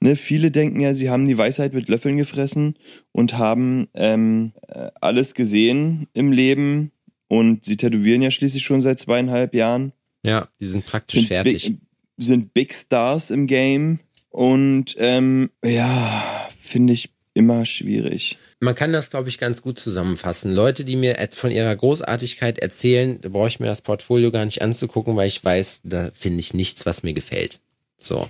Ne, 0.00 0.16
viele 0.16 0.50
denken 0.50 0.80
ja, 0.80 0.94
sie 0.94 1.10
haben 1.10 1.26
die 1.26 1.38
Weisheit 1.38 1.74
mit 1.74 1.88
Löffeln 1.88 2.16
gefressen 2.16 2.76
und 3.12 3.38
haben 3.38 3.88
ähm, 3.94 4.52
äh, 4.68 4.90
alles 5.00 5.34
gesehen 5.34 6.08
im 6.12 6.32
Leben 6.32 6.92
und 7.28 7.64
sie 7.64 7.76
tätowieren 7.76 8.22
ja 8.22 8.30
schließlich 8.30 8.62
schon 8.62 8.80
seit 8.80 8.98
zweieinhalb 8.98 9.54
Jahren. 9.54 9.92
Ja, 10.24 10.48
die 10.60 10.66
sind 10.66 10.86
praktisch 10.86 11.20
sind 11.20 11.28
fertig. 11.28 11.64
Big, 11.64 11.78
sind 12.18 12.54
Big 12.54 12.74
Stars 12.74 13.30
im 13.30 13.46
Game 13.46 14.00
und 14.30 14.96
ähm, 14.98 15.50
ja, 15.64 16.48
finde 16.60 16.92
ich 16.92 17.10
immer 17.34 17.64
schwierig. 17.64 18.38
Man 18.60 18.74
kann 18.74 18.92
das, 18.92 19.10
glaube 19.10 19.28
ich, 19.28 19.38
ganz 19.38 19.62
gut 19.62 19.78
zusammenfassen. 19.78 20.54
Leute, 20.54 20.84
die 20.84 20.96
mir 20.96 21.16
von 21.34 21.50
ihrer 21.50 21.74
Großartigkeit 21.74 22.58
erzählen, 22.58 23.18
da 23.20 23.28
brauche 23.28 23.48
ich 23.48 23.60
mir 23.60 23.66
das 23.66 23.82
Portfolio 23.82 24.30
gar 24.30 24.44
nicht 24.44 24.62
anzugucken, 24.62 25.16
weil 25.16 25.28
ich 25.28 25.42
weiß, 25.42 25.80
da 25.84 26.10
finde 26.14 26.40
ich 26.40 26.54
nichts, 26.54 26.86
was 26.86 27.02
mir 27.02 27.12
gefällt. 27.12 27.60
So. 27.98 28.28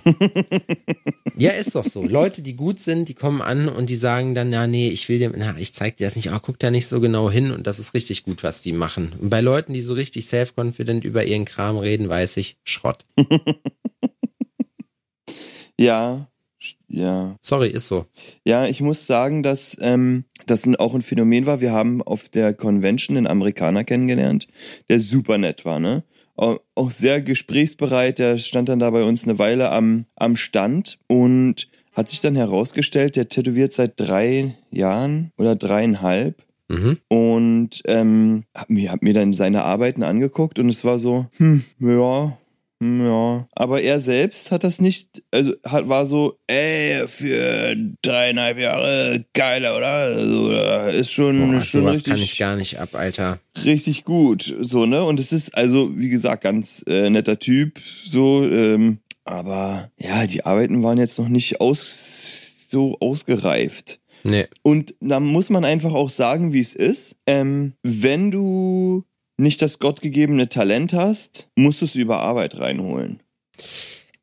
ja, 1.37 1.51
ist 1.51 1.75
doch 1.75 1.85
so. 1.85 2.05
Leute, 2.05 2.41
die 2.41 2.55
gut 2.55 2.79
sind, 2.79 3.09
die 3.09 3.15
kommen 3.15 3.41
an 3.41 3.67
und 3.67 3.89
die 3.89 3.95
sagen 3.95 4.35
dann, 4.35 4.51
na 4.51 4.67
nee, 4.67 4.89
ich 4.89 5.09
will 5.09 5.17
dir, 5.17 5.31
na, 5.35 5.55
ich 5.57 5.73
zeig 5.73 5.97
dir 5.97 6.05
das 6.05 6.15
nicht, 6.15 6.29
aber 6.29 6.39
guck 6.39 6.59
da 6.59 6.69
nicht 6.69 6.87
so 6.87 7.01
genau 7.01 7.31
hin 7.31 7.51
und 7.51 7.65
das 7.65 7.79
ist 7.79 7.93
richtig 7.93 8.23
gut, 8.23 8.43
was 8.43 8.61
die 8.61 8.71
machen. 8.71 9.13
Und 9.19 9.29
bei 9.29 9.41
Leuten, 9.41 9.73
die 9.73 9.81
so 9.81 9.95
richtig 9.95 10.27
self-confident 10.27 11.03
über 11.03 11.23
ihren 11.23 11.45
Kram 11.45 11.77
reden, 11.77 12.07
weiß 12.07 12.37
ich, 12.37 12.57
Schrott. 12.63 13.05
ja, 15.79 16.27
ja. 16.93 17.35
Sorry, 17.41 17.69
ist 17.69 17.87
so. 17.87 18.05
Ja, 18.45 18.67
ich 18.67 18.79
muss 18.79 19.07
sagen, 19.07 19.41
dass 19.41 19.75
ähm, 19.81 20.25
das 20.45 20.63
auch 20.77 20.93
ein 20.93 21.01
Phänomen 21.01 21.47
war. 21.47 21.59
Wir 21.59 21.71
haben 21.71 22.03
auf 22.03 22.29
der 22.29 22.53
Convention 22.53 23.17
einen 23.17 23.25
Amerikaner 23.25 23.83
kennengelernt, 23.83 24.47
der 24.89 24.99
super 24.99 25.39
nett 25.39 25.65
war, 25.65 25.79
ne? 25.79 26.03
Auch 26.35 26.89
sehr 26.89 27.21
gesprächsbereit. 27.21 28.19
Der 28.19 28.37
stand 28.37 28.69
dann 28.69 28.79
da 28.79 28.91
bei 28.91 29.03
uns 29.03 29.23
eine 29.23 29.39
Weile 29.39 29.71
am, 29.71 30.05
am 30.15 30.35
Stand 30.35 30.99
und 31.07 31.67
hat 31.93 32.09
sich 32.09 32.21
dann 32.21 32.35
herausgestellt, 32.35 33.15
der 33.15 33.29
tätowiert 33.29 33.73
seit 33.73 33.99
drei 33.99 34.55
Jahren 34.69 35.31
oder 35.37 35.55
dreieinhalb. 35.55 36.43
Mhm. 36.67 36.97
Und 37.07 37.81
ähm, 37.85 38.43
hab 38.55 38.69
mir, 38.69 38.91
hab 38.91 39.01
mir 39.01 39.13
dann 39.13 39.33
seine 39.33 39.63
Arbeiten 39.63 40.03
angeguckt 40.03 40.59
und 40.59 40.69
es 40.69 40.85
war 40.85 40.97
so, 40.97 41.25
hm, 41.37 41.63
ja, 41.79 42.37
ja, 42.81 43.47
aber 43.53 43.81
er 43.81 43.99
selbst 43.99 44.51
hat 44.51 44.63
das 44.63 44.81
nicht, 44.81 45.23
also 45.31 45.53
hat, 45.65 45.87
war 45.87 46.05
so, 46.05 46.37
ey, 46.47 47.07
für 47.07 47.75
dreieinhalb 48.01 48.57
Jahre 48.57 49.25
geiler, 49.33 49.77
oder? 49.77 49.87
Also, 49.87 50.51
ist 50.89 51.11
schon, 51.11 51.51
Boah, 51.51 51.61
schon 51.61 51.87
richtig. 51.87 52.11
kann 52.11 52.21
ich 52.21 52.37
gar 52.37 52.55
nicht 52.55 52.79
ab, 52.79 52.89
Alter. 52.93 53.39
Richtig 53.63 54.03
gut, 54.03 54.53
so, 54.61 54.85
ne? 54.85 55.03
Und 55.03 55.19
es 55.19 55.31
ist 55.31 55.55
also, 55.55 55.97
wie 55.97 56.09
gesagt, 56.09 56.43
ganz 56.43 56.83
äh, 56.87 57.09
netter 57.09 57.39
Typ, 57.39 57.79
so, 58.03 58.43
ähm, 58.43 58.99
aber 59.23 59.91
ja, 59.97 60.27
die 60.27 60.45
Arbeiten 60.45 60.83
waren 60.83 60.97
jetzt 60.97 61.17
noch 61.17 61.29
nicht 61.29 61.61
aus, 61.61 62.67
so 62.69 62.97
ausgereift. 62.99 63.99
Nee. 64.23 64.47
Und 64.61 64.95
da 64.99 65.19
muss 65.19 65.49
man 65.49 65.65
einfach 65.65 65.93
auch 65.93 66.09
sagen, 66.09 66.53
wie 66.53 66.59
es 66.59 66.73
ist. 66.73 67.17
Ähm, 67.27 67.73
wenn 67.83 68.31
du 68.31 69.03
nicht 69.37 69.61
das 69.61 69.79
gottgegebene 69.79 70.49
Talent 70.49 70.93
hast, 70.93 71.49
musst 71.55 71.81
du 71.81 71.85
es 71.85 71.95
über 71.95 72.19
Arbeit 72.19 72.59
reinholen. 72.59 73.21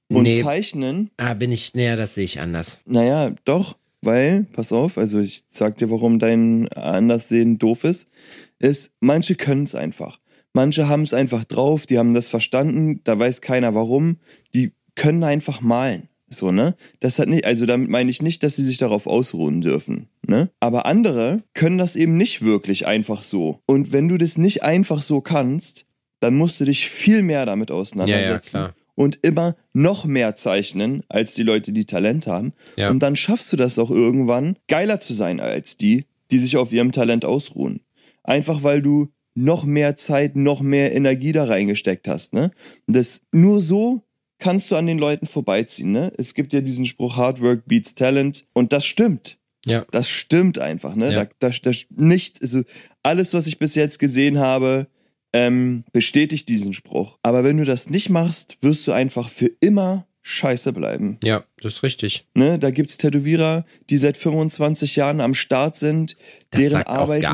Und 0.09 0.25
nee. 0.25 0.42
zeichnen. 0.42 1.11
Ah, 1.16 1.35
bin 1.35 1.53
ich, 1.53 1.75
näher, 1.75 1.96
das 1.96 2.14
sehe 2.14 2.25
ich 2.25 2.40
anders. 2.40 2.79
Naja, 2.85 3.33
doch, 3.44 3.77
weil, 4.03 4.44
pass 4.53 4.73
auf, 4.73 4.99
also 4.99 5.20
ich 5.20 5.44
sag 5.49 5.77
dir, 5.77 5.90
warum 5.90 6.18
dein 6.18 6.68
Anderssehen 6.68 7.59
doof 7.59 7.85
ist, 7.85 8.11
ist, 8.59 8.92
manche 9.01 9.35
können 9.35 9.64
es 9.64 9.75
einfach. 9.75 10.18
Manche 10.53 10.88
haben 10.88 11.03
es 11.03 11.14
einfach 11.14 11.44
drauf, 11.44 11.87
die 11.87 11.99
haben 11.99 12.14
das 12.14 12.29
verstanden, 12.29 13.01
da 13.05 13.18
weiß 13.18 13.40
keiner 13.40 13.75
warum, 13.75 14.18
die 14.55 14.73
können 14.96 15.23
einfach 15.23 15.61
malen. 15.61 16.10
So, 16.33 16.53
ne? 16.53 16.77
Das 17.01 17.19
hat 17.19 17.29
nicht, 17.29 17.45
also 17.45 17.66
damit 17.66 17.90
meine 17.90 18.11
ich 18.11 18.23
nicht, 18.23 18.43
dass 18.43 18.57
sie 18.57 18.62
sich 18.62 18.79
darauf 18.79 19.09
ausruhen 19.09 19.61
dürfen, 19.61 20.09
ne? 20.27 20.51
Aber 20.61 20.87
andere 20.87 21.43
können 21.55 21.77
das 21.77 21.97
eben 21.97 22.16
nicht 22.16 22.43
wirklich 22.43 22.87
einfach 22.87 23.25
so. 23.25 23.59
Und 23.66 23.93
wenn 23.93 24.09
du 24.09 24.16
das 24.16 24.38
nicht 24.38 24.62
einfach 24.62 25.03
so 25.03 25.21
kannst, 25.21 25.87
dann 26.21 26.37
musst 26.37 26.61
du 26.61 26.64
dich 26.64 26.88
viel 26.88 27.23
mehr 27.23 27.47
damit 27.47 27.73
auseinandersetzen. 27.73 28.57
Ja, 28.57 28.66
ja, 28.66 28.75
und 28.95 29.19
immer 29.23 29.57
noch 29.73 30.05
mehr 30.05 30.37
zeichnen 30.37 31.03
als 31.09 31.33
die 31.33 31.43
Leute, 31.43 31.73
die 31.73 31.87
Talent 31.87 32.27
haben. 32.27 32.53
Ja. 32.77 32.90
Und 32.90 33.03
dann 33.03 33.16
schaffst 33.16 33.51
du 33.51 33.57
das 33.57 33.79
auch 33.79 33.90
irgendwann, 33.90 34.57
geiler 34.69 35.01
zu 35.01 35.14
sein 35.14 35.40
als 35.40 35.79
die, 35.79 36.05
die 36.31 36.38
sich 36.38 36.59
auf 36.59 36.71
ihrem 36.71 36.93
Talent 36.93 37.25
ausruhen. 37.25 37.81
Einfach 38.23 38.62
weil 38.62 38.83
du 38.83 39.09
noch 39.35 39.64
mehr 39.64 39.97
Zeit, 39.97 40.37
noch 40.37 40.61
mehr 40.61 40.95
Energie 40.95 41.33
da 41.33 41.45
reingesteckt 41.45 42.09
hast, 42.09 42.35
ne? 42.35 42.51
Das 42.87 43.23
nur 43.33 43.62
so 43.62 44.03
kannst 44.40 44.70
du 44.70 44.76
an 44.76 44.87
den 44.87 44.98
Leuten 44.98 45.26
vorbeiziehen. 45.26 45.92
Ne? 45.92 46.12
Es 46.16 46.35
gibt 46.35 46.53
ja 46.53 46.61
diesen 46.61 46.87
Spruch, 46.87 47.16
Hard 47.16 47.40
Work 47.40 47.66
beats 47.66 47.94
Talent. 47.94 48.46
Und 48.53 48.72
das 48.72 48.85
stimmt. 48.85 49.38
Ja. 49.66 49.85
Das 49.90 50.09
stimmt 50.09 50.59
einfach. 50.59 50.94
Ne? 50.94 51.12
Ja. 51.12 51.24
Da, 51.38 51.50
da, 51.50 51.55
da 51.62 51.70
nicht, 51.90 52.42
also 52.42 52.62
alles, 53.03 53.35
was 53.35 53.46
ich 53.46 53.59
bis 53.59 53.74
jetzt 53.74 53.98
gesehen 53.98 54.38
habe, 54.38 54.88
ähm, 55.33 55.85
bestätigt 55.92 56.48
diesen 56.48 56.72
Spruch. 56.72 57.18
Aber 57.22 57.44
wenn 57.44 57.59
du 57.59 57.64
das 57.64 57.90
nicht 57.90 58.11
machst, 58.11 58.57
wirst 58.62 58.88
du 58.88 58.92
einfach 58.92 59.29
für 59.29 59.50
immer 59.61 60.07
scheiße 60.22 60.72
bleiben. 60.72 61.18
Ja, 61.24 61.44
das 61.61 61.74
ist 61.74 61.83
richtig. 61.83 62.26
Ne, 62.35 62.59
da 62.59 62.70
gibt's 62.70 62.98
Tätowierer, 62.98 63.64
die 63.88 63.96
seit 63.96 64.16
25 64.16 64.96
Jahren 64.96 65.20
am 65.20 65.35
Start 65.35 65.76
sind, 65.76 66.16
das 66.50 66.61
deren 66.61 66.83
Arbeit 66.83 67.24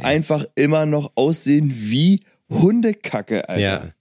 einfach 0.00 0.44
immer 0.54 0.86
noch 0.86 1.12
aussehen 1.16 1.72
wie 1.74 2.20
Hundekacke, 2.50 3.48
Alter. 3.48 3.60
Ja. 3.60 3.92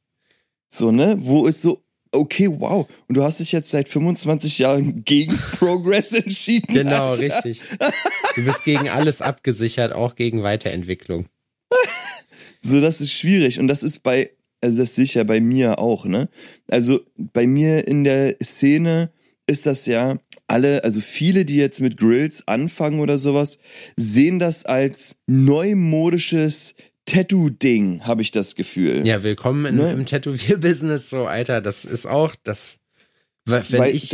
So, 0.69 0.91
ne? 0.91 1.17
Wo 1.19 1.45
ist 1.47 1.61
so 1.61 1.83
okay, 2.11 2.47
wow. 2.49 2.87
Und 3.07 3.17
du 3.17 3.23
hast 3.23 3.39
dich 3.39 3.51
jetzt 3.51 3.71
seit 3.71 3.89
25 3.89 4.59
Jahren 4.59 5.03
gegen 5.03 5.35
Progress 5.57 6.13
entschieden. 6.13 6.73
Genau, 6.73 7.09
Alter. 7.09 7.21
richtig. 7.21 7.61
Du 8.35 8.45
bist 8.45 8.63
gegen 8.63 8.89
alles 8.89 9.21
abgesichert, 9.21 9.93
auch 9.93 10.15
gegen 10.15 10.43
Weiterentwicklung. 10.43 11.27
so, 12.61 12.81
das 12.81 13.01
ist 13.01 13.11
schwierig. 13.11 13.59
Und 13.59 13.67
das 13.67 13.83
ist 13.83 14.03
bei, 14.03 14.31
also 14.61 14.79
das 14.79 14.95
sicher 14.95 15.23
bei 15.23 15.41
mir 15.41 15.79
auch, 15.79 16.05
ne? 16.05 16.29
Also 16.69 17.01
bei 17.17 17.47
mir 17.47 17.87
in 17.87 18.03
der 18.03 18.35
Szene 18.43 19.11
ist 19.47 19.65
das 19.65 19.85
ja 19.85 20.19
alle, 20.47 20.83
also 20.83 21.01
viele, 21.01 21.45
die 21.45 21.55
jetzt 21.55 21.81
mit 21.81 21.97
Grills 21.97 22.47
anfangen 22.47 22.99
oder 22.99 23.17
sowas, 23.17 23.59
sehen 23.95 24.39
das 24.39 24.65
als 24.65 25.17
neumodisches 25.27 26.75
Tattoo-Ding, 27.07 28.01
habe 28.03 28.21
ich 28.21 28.31
das 28.31 28.55
Gefühl. 28.55 29.07
Ja, 29.07 29.23
willkommen 29.23 29.65
in, 29.65 29.77
ne? 29.77 29.91
im 29.93 30.05
Tätowier-Business, 30.05 31.09
so, 31.09 31.25
Alter. 31.25 31.61
Das 31.61 31.85
ist 31.85 32.05
auch, 32.05 32.35
das, 32.43 32.79
wenn 33.45 33.63
Weil 33.79 33.95
ich 33.95 34.11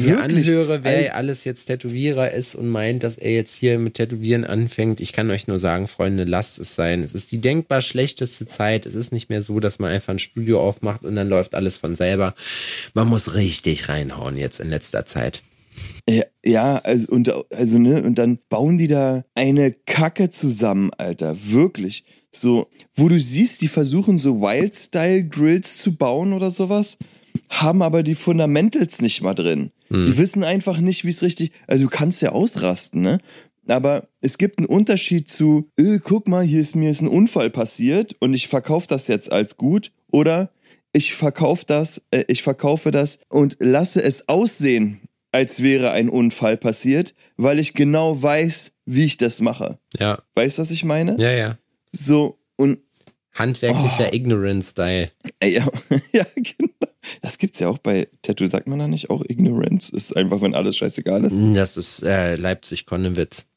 mir 0.00 0.20
anhöre, 0.20 0.82
wer 0.82 0.96
also, 0.96 1.12
alles 1.12 1.44
jetzt 1.44 1.66
Tätowierer 1.66 2.32
ist 2.32 2.56
und 2.56 2.68
meint, 2.68 3.04
dass 3.04 3.16
er 3.16 3.32
jetzt 3.32 3.54
hier 3.54 3.78
mit 3.78 3.94
Tätowieren 3.94 4.44
anfängt, 4.44 5.00
ich 5.00 5.12
kann 5.12 5.30
euch 5.30 5.46
nur 5.46 5.60
sagen, 5.60 5.86
Freunde, 5.86 6.24
lasst 6.24 6.58
es 6.58 6.74
sein. 6.74 7.04
Es 7.04 7.14
ist 7.14 7.30
die 7.30 7.40
denkbar 7.40 7.82
schlechteste 7.82 8.46
Zeit. 8.46 8.84
Es 8.84 8.96
ist 8.96 9.12
nicht 9.12 9.30
mehr 9.30 9.40
so, 9.40 9.60
dass 9.60 9.78
man 9.78 9.92
einfach 9.92 10.12
ein 10.12 10.18
Studio 10.18 10.60
aufmacht 10.60 11.04
und 11.04 11.14
dann 11.14 11.28
läuft 11.28 11.54
alles 11.54 11.76
von 11.76 11.94
selber. 11.94 12.34
Man 12.94 13.06
muss 13.06 13.34
richtig 13.34 13.88
reinhauen 13.88 14.36
jetzt 14.36 14.58
in 14.58 14.70
letzter 14.70 15.06
Zeit. 15.06 15.42
Ja, 16.08 16.24
ja, 16.44 16.78
also 16.78 17.06
und 17.12 17.32
also 17.52 17.78
ne 17.78 18.02
und 18.02 18.16
dann 18.16 18.38
bauen 18.48 18.76
die 18.76 18.88
da 18.88 19.24
eine 19.34 19.72
Kacke 19.72 20.30
zusammen, 20.30 20.90
Alter, 20.98 21.36
wirklich. 21.46 22.04
So, 22.34 22.68
wo 22.94 23.08
du 23.08 23.18
siehst, 23.18 23.62
die 23.62 23.68
versuchen 23.68 24.18
so 24.18 24.40
Wild-Style-Grills 24.40 25.78
zu 25.78 25.96
bauen 25.96 26.32
oder 26.32 26.50
sowas, 26.50 26.98
haben 27.48 27.82
aber 27.82 28.02
die 28.02 28.14
Fundamentals 28.14 29.00
nicht 29.00 29.22
mal 29.22 29.34
drin. 29.34 29.70
Hm. 29.88 30.06
Die 30.06 30.18
wissen 30.18 30.44
einfach 30.44 30.78
nicht, 30.78 31.04
wie 31.04 31.10
es 31.10 31.22
richtig. 31.22 31.52
Also 31.66 31.84
du 31.84 31.90
kannst 31.90 32.22
ja 32.22 32.32
ausrasten, 32.32 33.02
ne? 33.02 33.18
Aber 33.66 34.08
es 34.20 34.36
gibt 34.36 34.58
einen 34.58 34.66
Unterschied 34.66 35.30
zu, 35.30 35.70
äh, 35.76 35.98
guck 35.98 36.28
mal, 36.28 36.44
hier 36.44 36.60
ist 36.60 36.76
mir 36.76 36.90
ist 36.90 37.00
ein 37.00 37.08
Unfall 37.08 37.48
passiert 37.48 38.14
und 38.20 38.34
ich 38.34 38.48
verkaufe 38.48 38.86
das 38.88 39.08
jetzt 39.08 39.32
als 39.32 39.56
gut 39.56 39.90
oder 40.10 40.50
ich 40.92 41.14
verkaufe 41.14 41.64
das, 41.66 42.04
äh, 42.10 42.24
ich 42.28 42.42
verkaufe 42.42 42.90
das 42.90 43.20
und 43.28 43.56
lasse 43.60 44.02
es 44.02 44.28
aussehen, 44.28 45.00
als 45.32 45.62
wäre 45.62 45.92
ein 45.92 46.10
Unfall 46.10 46.56
passiert, 46.56 47.14
weil 47.36 47.58
ich 47.58 47.74
genau 47.74 48.22
weiß, 48.22 48.72
wie 48.84 49.04
ich 49.04 49.16
das 49.16 49.40
mache. 49.40 49.78
Ja. 49.98 50.22
Weißt 50.34 50.58
du, 50.58 50.62
was 50.62 50.70
ich 50.70 50.84
meine? 50.84 51.16
Ja, 51.18 51.32
ja. 51.32 51.58
So, 51.94 52.38
und. 52.56 52.78
Handwerklicher 53.32 54.10
oh. 54.12 54.14
Ignorance-Style. 54.14 55.10
Ja, 55.42 55.66
ja, 56.12 56.24
genau. 56.36 56.68
Das 57.20 57.38
gibt's 57.38 57.58
ja 57.58 57.68
auch 57.68 57.78
bei 57.78 58.08
Tattoo, 58.22 58.46
sagt 58.46 58.68
man 58.68 58.78
da 58.78 58.86
nicht? 58.86 59.10
Auch 59.10 59.24
Ignorance 59.28 59.94
ist 59.94 60.16
einfach, 60.16 60.40
wenn 60.40 60.54
alles 60.54 60.76
scheißegal 60.76 61.24
ist. 61.24 61.36
Das 61.56 61.76
ist 61.76 62.04
äh, 62.04 62.36
Leipzig-Konnewitz. 62.36 63.46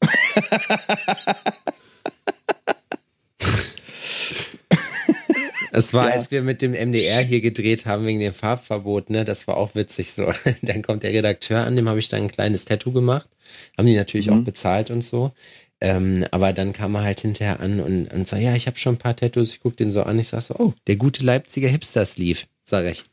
Es 5.70 5.94
war, 5.94 6.08
ja. 6.08 6.14
als 6.14 6.32
wir 6.32 6.42
mit 6.42 6.60
dem 6.60 6.72
MDR 6.72 7.22
hier 7.22 7.40
gedreht 7.40 7.86
haben 7.86 8.04
wegen 8.04 8.18
dem 8.18 8.32
Farbverbot, 8.32 9.10
ne, 9.10 9.24
das 9.24 9.46
war 9.46 9.56
auch 9.56 9.76
witzig 9.76 10.12
so. 10.12 10.32
Dann 10.62 10.82
kommt 10.82 11.04
der 11.04 11.12
Redakteur 11.12 11.64
an, 11.64 11.76
dem 11.76 11.88
habe 11.88 12.00
ich 12.00 12.08
dann 12.08 12.22
ein 12.22 12.30
kleines 12.30 12.64
Tattoo 12.64 12.90
gemacht. 12.90 13.28
Haben 13.76 13.86
die 13.86 13.94
natürlich 13.94 14.28
mhm. 14.28 14.40
auch 14.40 14.44
bezahlt 14.44 14.90
und 14.90 15.02
so. 15.02 15.32
Ähm, 15.80 16.26
aber 16.32 16.52
dann 16.52 16.72
kam 16.72 16.96
er 16.96 17.02
halt 17.02 17.20
hinterher 17.20 17.60
an 17.60 17.80
und, 17.80 18.12
und 18.12 18.26
so, 18.26 18.36
ja, 18.36 18.54
ich 18.56 18.66
habe 18.66 18.78
schon 18.78 18.96
ein 18.96 18.98
paar 18.98 19.14
Tattoos, 19.14 19.52
ich 19.52 19.60
guck 19.60 19.76
den 19.76 19.90
so 19.90 20.02
an, 20.02 20.18
ich 20.18 20.28
sag 20.28 20.42
so, 20.42 20.54
oh, 20.58 20.72
der 20.86 20.96
gute 20.96 21.24
Leipziger 21.24 21.68
Hipster-Sleeve, 21.68 22.40
sag 22.64 22.86
ich. 22.86 23.04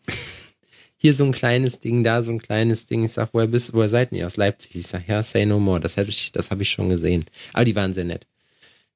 hier 1.05 1.13
so 1.13 1.23
ein 1.23 1.31
kleines 1.31 1.79
Ding, 1.79 2.03
da 2.03 2.23
so 2.23 2.31
ein 2.31 2.41
kleines 2.41 2.87
Ding. 2.87 3.03
Ich 3.03 3.11
sag, 3.11 3.29
woher 3.33 3.45
bist, 3.45 3.73
woher 3.73 3.89
seid 3.89 4.11
ihr 4.11 4.25
aus 4.25 4.37
Leipzig? 4.37 4.75
Ich 4.75 4.87
sag, 4.87 5.07
ja, 5.07 5.21
say 5.21 5.45
no 5.45 5.59
more. 5.59 5.79
Das 5.79 5.97
habe 5.97 6.09
ich, 6.09 6.31
das 6.31 6.49
habe 6.49 6.63
ich 6.63 6.69
schon 6.71 6.89
gesehen. 6.89 7.25
Aber 7.53 7.63
die 7.63 7.75
waren 7.75 7.93
sehr 7.93 8.05
nett. 8.05 8.25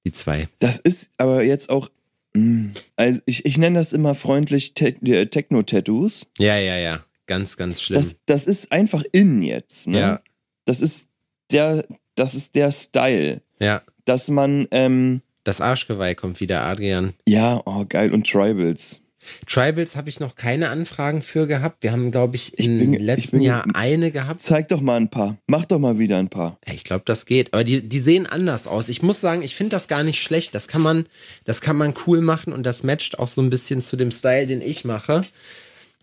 Die 0.03 0.11
zwei. 0.11 0.47
Das 0.57 0.79
ist 0.79 1.11
aber 1.17 1.43
jetzt 1.43 1.69
auch, 1.69 1.89
mh, 2.33 2.71
also 2.95 3.19
ich, 3.25 3.45
ich 3.45 3.59
nenne 3.59 3.77
das 3.77 3.93
immer 3.93 4.15
freundlich 4.15 4.73
Te 4.73 4.95
äh, 5.03 5.27
Techno-Tattoos. 5.27 6.25
Ja, 6.39 6.57
ja, 6.57 6.77
ja. 6.77 7.05
Ganz, 7.27 7.57
ganz 7.57 7.79
schlimm. 7.79 8.01
Das, 8.01 8.15
das 8.25 8.47
ist 8.47 8.71
einfach 8.71 9.03
in 9.11 9.43
jetzt. 9.43 9.87
Ne? 9.87 9.99
Ja. 9.99 10.21
Das 10.65 10.81
ist 10.81 11.11
der, 11.51 11.85
das 12.15 12.33
ist 12.33 12.55
der 12.55 12.71
Style, 12.71 13.43
ja. 13.59 13.81
dass 14.05 14.27
man, 14.29 14.67
ähm, 14.71 15.21
Das 15.43 15.61
Arschgeweih 15.61 16.15
kommt 16.15 16.39
wieder, 16.39 16.63
Adrian. 16.63 17.13
ja, 17.27 17.61
oh 17.65 17.85
geil 17.87 18.13
und 18.13 18.27
Tribals. 18.29 19.01
Tribals 19.47 19.97
habe 19.97 20.07
ich 20.09 20.21
noch 20.21 20.35
keine 20.35 20.69
Anfragen 20.69 21.21
für 21.21 21.45
gehabt. 21.45 21.83
Wir 21.83 21.91
haben, 21.91 22.09
glaube 22.09 22.37
ich, 22.37 22.57
Ich 22.57 22.65
im 22.65 22.79
bin- 22.79 22.93
ich 22.93 23.01
letzten 23.01 23.37
bin- 23.39 23.41
Jahr 23.41 23.65
eine 23.73 24.11
gehabt. 24.11 24.41
Zeig 24.43 24.69
doch 24.69 24.79
mal 24.79 24.95
ein 24.95 25.09
paar. 25.09 25.37
Mach 25.47 25.65
doch 25.65 25.77
mal 25.77 25.99
wieder 25.99 26.17
ein 26.17 26.29
paar. 26.29 26.57
Ich 26.65 26.85
glaube, 26.85 27.03
das 27.05 27.25
geht. 27.25 27.53
Aber 27.53 27.65
die, 27.65 27.87
die 27.87 27.99
sehen 27.99 28.27
anders 28.27 28.65
aus. 28.65 28.87
Ich 28.87 29.01
muss 29.03 29.19
sagen, 29.19 29.41
ich 29.41 29.55
finde 29.55 29.71
das 29.71 29.89
gar 29.89 30.03
nicht 30.03 30.21
schlecht. 30.23 30.55
Das 30.55 30.69
kann 30.69 30.81
man, 30.81 31.05
das 31.43 31.59
kann 31.59 31.75
man 31.75 31.93
cool 32.07 32.21
machen 32.21 32.53
und 32.53 32.63
das 32.65 32.83
matcht 32.83 33.19
auch 33.19 33.27
so 33.27 33.41
ein 33.41 33.49
bisschen 33.49 33.81
zu 33.81 33.97
dem 33.97 34.11
Style, 34.11 34.47
den 34.47 34.61
ich 34.61 34.85
mache. 34.85 35.21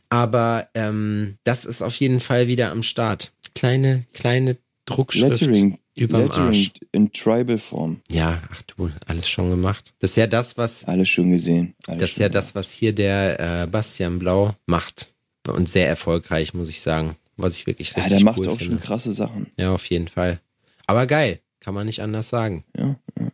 Aber 0.09 0.69
ähm, 0.75 1.39
das 1.45 1.65
ist 1.65 1.83
auf 1.83 1.95
jeden 1.97 2.21
Fall 2.21 2.49
wieder 2.49 2.71
am 2.71 2.83
Start. 2.83 3.33
Kleine, 3.55 4.05
kleine 4.13 4.57
Druckschrift 4.85 5.41
Lettering, 5.41 5.79
überm 5.97 6.23
Lettering 6.23 6.47
Arsch. 6.49 6.71
in 6.93 7.13
Tribal-Form. 7.13 8.01
Ja, 8.11 8.43
ach 8.53 8.63
du, 8.63 8.91
alles 9.07 9.29
schon 9.29 9.51
gemacht. 9.51 9.93
Das 9.99 10.11
ist 10.11 10.17
ja 10.17 10.27
das, 10.27 10.57
was 10.57 10.85
Alles 10.85 11.09
schon 11.09 11.33
gesehen. 11.33 11.75
Alles 11.87 12.01
Das 12.01 12.11
ist 12.13 12.19
ja 12.19 12.29
das, 12.29 12.55
was 12.55 12.71
hier 12.73 12.93
der 12.93 13.63
äh, 13.63 13.67
Bastian 13.67 14.19
Blau 14.19 14.55
macht. 14.67 15.15
Und 15.49 15.69
sehr 15.69 15.89
erfolgreich, 15.89 16.55
muss 16.55 16.69
ich 16.69 16.81
sagen. 16.81 17.17
Was 17.37 17.57
ich 17.57 17.67
wirklich 17.67 17.91
Ja, 17.91 17.97
richtig 17.97 18.17
der 18.19 18.25
macht 18.25 18.41
cool 18.41 18.49
auch 18.49 18.59
finde. 18.59 18.65
schon 18.77 18.81
krasse 18.81 19.13
Sachen. 19.13 19.47
Ja, 19.59 19.73
auf 19.73 19.85
jeden 19.87 20.09
Fall. 20.09 20.41
Aber 20.87 21.07
geil, 21.07 21.41
kann 21.61 21.75
man 21.75 21.87
nicht 21.87 22.03
anders 22.03 22.29
sagen. 22.29 22.65
Ja, 22.77 22.97
ja. 23.19 23.29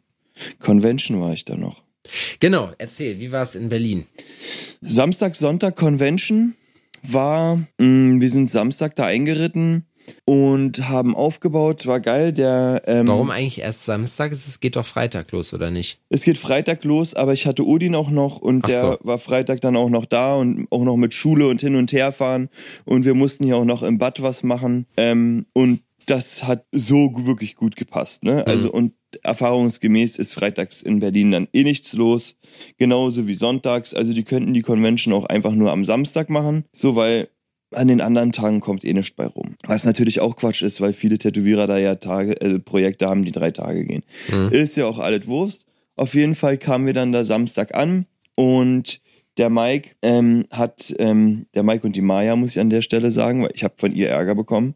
Convention 0.59 1.21
war 1.21 1.33
ich 1.33 1.45
da 1.45 1.57
noch. 1.57 1.83
Genau, 2.41 2.73
erzähl, 2.79 3.19
wie 3.21 3.31
war 3.33 3.43
es 3.45 3.55
in 3.55 3.69
Berlin? 3.69 4.07
Samstag, 4.81 5.37
Sonntag 5.37 5.77
Convention 5.77 6.55
war, 7.03 7.57
mh, 7.79 8.21
wir 8.21 8.31
sind 8.31 8.51
Samstag 8.51 8.97
da 8.97 9.05
eingeritten 9.07 9.87
und 10.25 10.89
haben 10.89 11.15
aufgebaut, 11.17 11.87
war 11.87 12.01
geil. 12.01 12.33
Der, 12.33 12.83
ähm, 12.87 13.09
Warum 13.09 13.31
eigentlich 13.31 13.61
erst 13.61 13.85
Samstag? 13.85 14.33
Es 14.33 14.61
geht 14.61 14.77
doch 14.77 14.87
Freitag 14.87 15.33
los, 15.33 15.53
oder 15.55 15.71
nicht? 15.71 16.01
Es 16.09 16.23
geht 16.25 16.39
Freitag 16.39 16.85
los, 16.85 17.15
aber 17.15 17.33
ich 17.33 17.47
hatte 17.47 17.67
Odin 17.67 17.95
auch 17.95 18.11
noch 18.11 18.39
und 18.39 18.65
Ach 18.65 18.69
der 18.69 18.81
so. 18.81 18.99
war 19.03 19.19
Freitag 19.19 19.61
dann 19.61 19.77
auch 19.77 19.91
noch 19.91 20.07
da 20.07 20.35
und 20.35 20.67
auch 20.71 20.85
noch 20.85 20.97
mit 20.97 21.15
Schule 21.15 21.49
und 21.49 21.61
hin 21.61 21.75
und 21.77 21.93
her 21.93 22.13
fahren 22.13 22.49
und 22.85 23.05
wir 23.05 23.15
mussten 23.15 23.45
hier 23.45 23.57
auch 23.57 23.65
noch 23.65 23.83
im 23.83 23.99
Bad 23.99 24.23
was 24.23 24.43
machen 24.43 24.87
ähm, 24.97 25.47
und 25.53 25.81
das 26.07 26.43
hat 26.43 26.65
so 26.73 27.13
wirklich 27.27 27.55
gut 27.55 27.77
gepasst, 27.77 28.25
ne? 28.25 28.45
Also 28.47 28.69
Mhm. 28.69 28.75
und 28.75 28.93
erfahrungsgemäß 29.23 30.19
ist 30.19 30.35
freitags 30.35 30.83
in 30.83 30.99
Berlin 31.01 31.31
dann 31.31 31.49
eh 31.53 31.65
nichts 31.65 31.93
los, 31.93 32.37
genauso 32.79 33.27
wie 33.29 33.35
sonntags. 33.35 33.95
Also 33.95 34.13
die 34.13 34.25
könnten 34.25 34.55
die 34.55 34.63
Convention 34.63 35.15
auch 35.15 35.25
einfach 35.27 35.53
nur 35.53 35.71
am 35.71 35.85
Samstag 35.85 36.29
machen, 36.31 36.65
so 36.73 36.97
weil 36.97 37.29
an 37.75 37.89
den 37.89 38.01
anderen 38.01 38.33
Tagen 38.33 38.61
kommt 38.61 38.85
eh 38.85 38.93
nichts 38.93 39.15
bei 39.15 39.27
rum. 39.27 39.57
Was 39.67 39.85
natürlich 39.85 40.21
auch 40.21 40.37
Quatsch 40.37 40.63
ist, 40.63 40.81
weil 40.81 40.93
viele 40.93 41.19
Tätowierer 41.19 41.67
da 41.67 41.79
ja 41.79 41.97
Tage, 41.97 42.41
äh, 42.41 42.59
Projekte 42.59 43.09
haben, 43.09 43.25
die 43.25 43.33
drei 43.33 43.51
Tage 43.51 43.85
gehen. 43.85 44.03
Mhm. 44.31 44.51
Ist 44.51 44.77
ja 44.77 44.87
auch 44.87 44.99
alles 44.99 45.27
Wurst. 45.27 45.67
Auf 45.97 46.15
jeden 46.15 46.35
Fall 46.35 46.59
kamen 46.59 46.87
wir 46.87 46.95
dann 46.95 47.13
da 47.13 47.25
Samstag 47.25 47.75
an 47.75 48.07
und 48.35 49.01
der 49.39 49.51
Mike 49.51 49.91
ähm, 50.03 50.47
hat, 50.51 50.95
ähm, 50.99 51.47
der 51.55 51.63
Mike 51.63 51.87
und 51.87 51.97
die 51.97 52.03
Maya, 52.03 52.37
muss 52.37 52.53
ich 52.53 52.61
an 52.61 52.71
der 52.71 52.83
Stelle 52.83 53.11
sagen, 53.11 53.43
weil 53.43 53.53
ich 53.55 53.65
habe 53.65 53.75
von 53.77 53.95
ihr 53.95 54.09
Ärger 54.09 54.35
bekommen. 54.35 54.75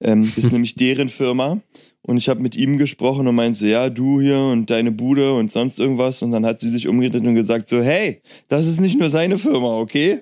Ähm, 0.00 0.30
das 0.34 0.44
ist 0.44 0.52
nämlich 0.52 0.74
deren 0.74 1.08
Firma. 1.08 1.60
Und 2.06 2.18
ich 2.18 2.28
habe 2.28 2.40
mit 2.40 2.54
ihm 2.54 2.76
gesprochen 2.76 3.26
und 3.26 3.34
meinte 3.34 3.58
so, 3.58 3.66
ja, 3.66 3.88
du 3.88 4.20
hier 4.20 4.38
und 4.38 4.68
deine 4.68 4.92
Bude 4.92 5.34
und 5.34 5.50
sonst 5.50 5.80
irgendwas. 5.80 6.20
Und 6.20 6.32
dann 6.32 6.44
hat 6.44 6.60
sie 6.60 6.68
sich 6.68 6.86
umgedreht 6.86 7.24
und 7.24 7.34
gesagt 7.34 7.66
so, 7.66 7.80
hey, 7.80 8.20
das 8.48 8.66
ist 8.66 8.78
nicht 8.78 8.98
nur 8.98 9.08
seine 9.08 9.38
Firma, 9.38 9.78
okay? 9.78 10.20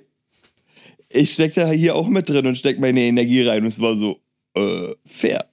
Ich 1.12 1.32
steck 1.32 1.54
da 1.54 1.70
hier 1.70 1.94
auch 1.96 2.08
mit 2.08 2.28
drin 2.28 2.46
und 2.46 2.56
steck 2.58 2.78
meine 2.80 3.00
Energie 3.02 3.42
rein. 3.42 3.62
Und 3.62 3.68
es 3.68 3.80
war 3.80 3.94
so, 3.96 4.20
äh, 4.54 4.88
fair 5.06 5.46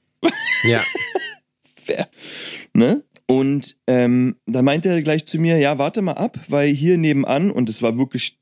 Ja. 0.64 0.82
fair. 1.86 2.10
Ne? 2.74 3.04
Und 3.28 3.78
ähm, 3.88 4.38
dann 4.46 4.66
meinte 4.66 4.90
er 4.90 5.02
gleich 5.02 5.26
zu 5.26 5.40
mir, 5.40 5.58
ja, 5.60 5.78
warte 5.78 6.02
mal 6.02 6.14
ab, 6.14 6.40
weil 6.48 6.70
hier 6.70 6.98
nebenan, 6.98 7.52
und 7.52 7.70
es 7.70 7.82
war 7.84 7.98
wirklich, 7.98 8.38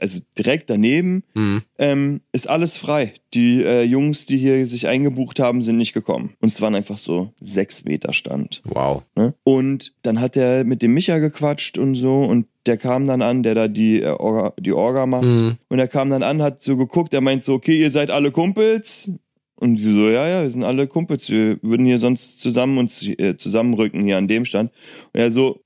also 0.00 0.20
direkt 0.36 0.68
daneben, 0.70 1.22
Mhm. 1.34 1.62
ähm, 1.78 2.20
ist 2.32 2.48
alles 2.48 2.76
frei. 2.76 3.14
Die 3.34 3.62
äh, 3.62 3.82
Jungs, 3.82 4.26
die 4.26 4.38
hier 4.38 4.66
sich 4.66 4.88
eingebucht 4.88 5.38
haben, 5.40 5.62
sind 5.62 5.76
nicht 5.76 5.92
gekommen. 5.92 6.34
Und 6.40 6.50
es 6.52 6.60
waren 6.60 6.74
einfach 6.74 6.98
so 6.98 7.32
sechs 7.40 7.84
Meter 7.84 8.12
Stand. 8.12 8.62
Wow. 8.64 9.04
Ne? 9.14 9.34
Und 9.44 9.92
dann 10.02 10.20
hat 10.20 10.36
er 10.36 10.64
mit 10.64 10.82
dem 10.82 10.94
Micha 10.94 11.18
gequatscht 11.18 11.78
und 11.78 11.94
so 11.94 12.22
und 12.24 12.46
der 12.66 12.76
kam 12.76 13.06
dann 13.06 13.22
an, 13.22 13.42
der 13.42 13.54
da 13.54 13.68
die, 13.68 14.02
äh, 14.02 14.08
Orga, 14.10 14.52
die 14.58 14.72
Orga 14.72 15.06
macht. 15.06 15.24
Mhm. 15.24 15.56
Und 15.68 15.78
er 15.78 15.88
kam 15.88 16.10
dann 16.10 16.22
an, 16.22 16.42
hat 16.42 16.62
so 16.62 16.76
geguckt, 16.76 17.14
er 17.14 17.20
meint 17.20 17.44
so, 17.44 17.54
okay, 17.54 17.78
ihr 17.78 17.90
seid 17.90 18.10
alle 18.10 18.30
Kumpels. 18.30 19.10
Und 19.58 19.82
wir 19.82 19.94
so, 19.94 20.10
ja, 20.10 20.28
ja, 20.28 20.42
wir 20.42 20.50
sind 20.50 20.64
alle 20.64 20.86
Kumpels, 20.86 21.30
wir 21.30 21.58
würden 21.62 21.86
hier 21.86 21.98
sonst 21.98 22.42
zusammen 22.42 22.76
uns 22.76 23.02
äh, 23.02 23.36
zusammenrücken 23.38 24.04
hier 24.04 24.18
an 24.18 24.28
dem 24.28 24.44
Stand. 24.44 24.70
Und 25.12 25.20
er 25.20 25.30
so, 25.30 25.62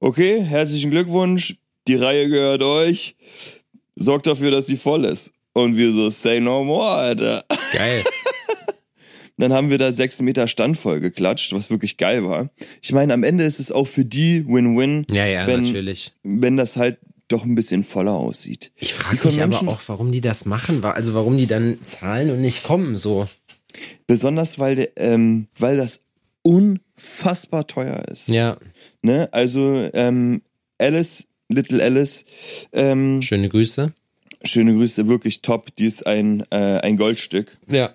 okay, 0.00 0.42
herzlichen 0.42 0.90
Glückwunsch, 0.90 1.56
die 1.86 1.94
Reihe 1.94 2.28
gehört 2.28 2.62
euch, 2.62 3.16
sorgt 3.94 4.26
dafür, 4.26 4.50
dass 4.50 4.66
sie 4.66 4.76
voll 4.76 5.04
ist. 5.04 5.32
Und 5.52 5.76
wir 5.76 5.92
so, 5.92 6.10
say 6.10 6.40
no 6.40 6.64
more, 6.64 6.88
Alter. 6.88 7.44
Geil. 7.72 8.04
Dann 9.38 9.52
haben 9.52 9.70
wir 9.70 9.78
da 9.78 9.92
sechs 9.92 10.20
Meter 10.20 10.48
Stand 10.48 10.76
voll 10.76 11.00
geklatscht, 11.00 11.52
was 11.52 11.70
wirklich 11.70 11.96
geil 11.96 12.24
war. 12.24 12.50
Ich 12.82 12.92
meine, 12.92 13.14
am 13.14 13.22
Ende 13.22 13.44
ist 13.44 13.60
es 13.60 13.70
auch 13.72 13.86
für 13.86 14.04
die 14.04 14.46
Win-Win, 14.46 15.06
Ja, 15.10 15.26
ja, 15.26 15.46
Wenn- 15.46 15.60
natürlich. 15.62 16.12
wenn 16.22 16.56
das 16.56 16.76
halt 16.76 16.98
doch 17.28 17.44
ein 17.44 17.54
bisschen 17.54 17.84
voller 17.84 18.14
aussieht. 18.14 18.72
Ich 18.76 18.94
frage 18.94 19.26
mich 19.26 19.42
aber 19.42 19.58
auch, 19.68 19.80
warum 19.86 20.10
die 20.12 20.20
das 20.20 20.44
machen. 20.46 20.82
Also 20.84 21.14
warum 21.14 21.36
die 21.36 21.46
dann 21.46 21.78
zahlen 21.84 22.30
und 22.30 22.40
nicht 22.40 22.62
kommen 22.64 22.96
so. 22.96 23.26
Besonders 24.06 24.58
weil, 24.58 24.88
ähm, 24.96 25.46
weil 25.58 25.76
das 25.76 26.02
unfassbar 26.42 27.66
teuer 27.66 28.02
ist. 28.10 28.28
Ja, 28.28 28.56
Ne? 29.02 29.28
Also 29.32 29.88
ähm, 29.94 30.42
Alice, 30.78 31.26
Little 31.48 31.80
Alice, 31.82 32.24
ähm, 32.72 33.22
schöne 33.22 33.48
Grüße. 33.48 33.92
schöne 34.42 34.74
Grüße, 34.74 35.06
wirklich 35.06 35.40
top. 35.40 35.74
Die 35.76 35.86
ist 35.86 36.04
ein, 36.06 36.44
äh, 36.50 36.80
ein 36.80 36.96
Goldstück. 36.96 37.56
Ja. 37.68 37.94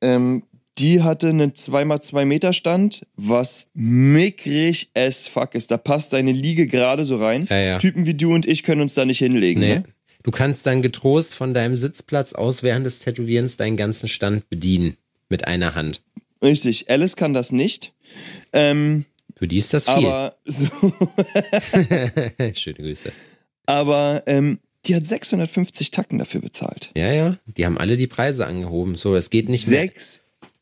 Ähm, 0.00 0.44
die 0.78 1.02
hatte 1.02 1.28
einen 1.28 1.52
2x2 1.52 2.24
Meter 2.24 2.52
Stand, 2.52 3.06
was 3.16 3.68
mickrig 3.74 4.90
as 4.94 5.28
fuck 5.28 5.54
ist. 5.54 5.70
Da 5.70 5.78
passt 5.78 6.12
deine 6.12 6.32
Liege 6.32 6.66
gerade 6.66 7.04
so 7.04 7.16
rein. 7.16 7.46
Ja, 7.48 7.58
ja. 7.58 7.78
Typen 7.78 8.06
wie 8.06 8.14
du 8.14 8.34
und 8.34 8.46
ich 8.46 8.62
können 8.62 8.80
uns 8.82 8.94
da 8.94 9.04
nicht 9.04 9.18
hinlegen. 9.18 9.60
Nee. 9.60 9.74
Ne? 9.76 9.84
Du 10.22 10.30
kannst 10.30 10.66
dann 10.66 10.82
getrost 10.82 11.34
von 11.34 11.54
deinem 11.54 11.76
Sitzplatz 11.76 12.32
aus 12.32 12.62
während 12.62 12.84
des 12.84 12.98
Tätowierens 12.98 13.56
deinen 13.56 13.76
ganzen 13.76 14.08
Stand 14.08 14.48
bedienen. 14.50 14.96
Mit 15.28 15.46
einer 15.48 15.74
Hand. 15.74 16.02
Richtig, 16.42 16.88
Alice 16.90 17.16
kann 17.16 17.34
das 17.34 17.50
nicht. 17.50 17.92
Ähm, 18.52 19.06
Für 19.34 19.48
die 19.48 19.58
ist 19.58 19.74
das 19.74 19.84
viel. 19.84 20.06
aber 20.06 20.36
so, 20.44 20.66
Schöne 22.54 22.76
Grüße. 22.76 23.12
aber 23.66 24.22
ähm, 24.26 24.60
die 24.84 24.94
hat 24.94 25.06
650 25.06 25.90
Tacken 25.90 26.18
dafür 26.18 26.40
bezahlt. 26.40 26.92
Ja, 26.96 27.12
ja. 27.12 27.36
Die 27.46 27.66
haben 27.66 27.78
alle 27.78 27.96
die 27.96 28.06
Preise 28.06 28.46
angehoben. 28.46 28.94
So, 28.94 29.16
es 29.16 29.30
geht 29.30 29.48
nicht 29.48 29.66
mehr. 29.66 29.90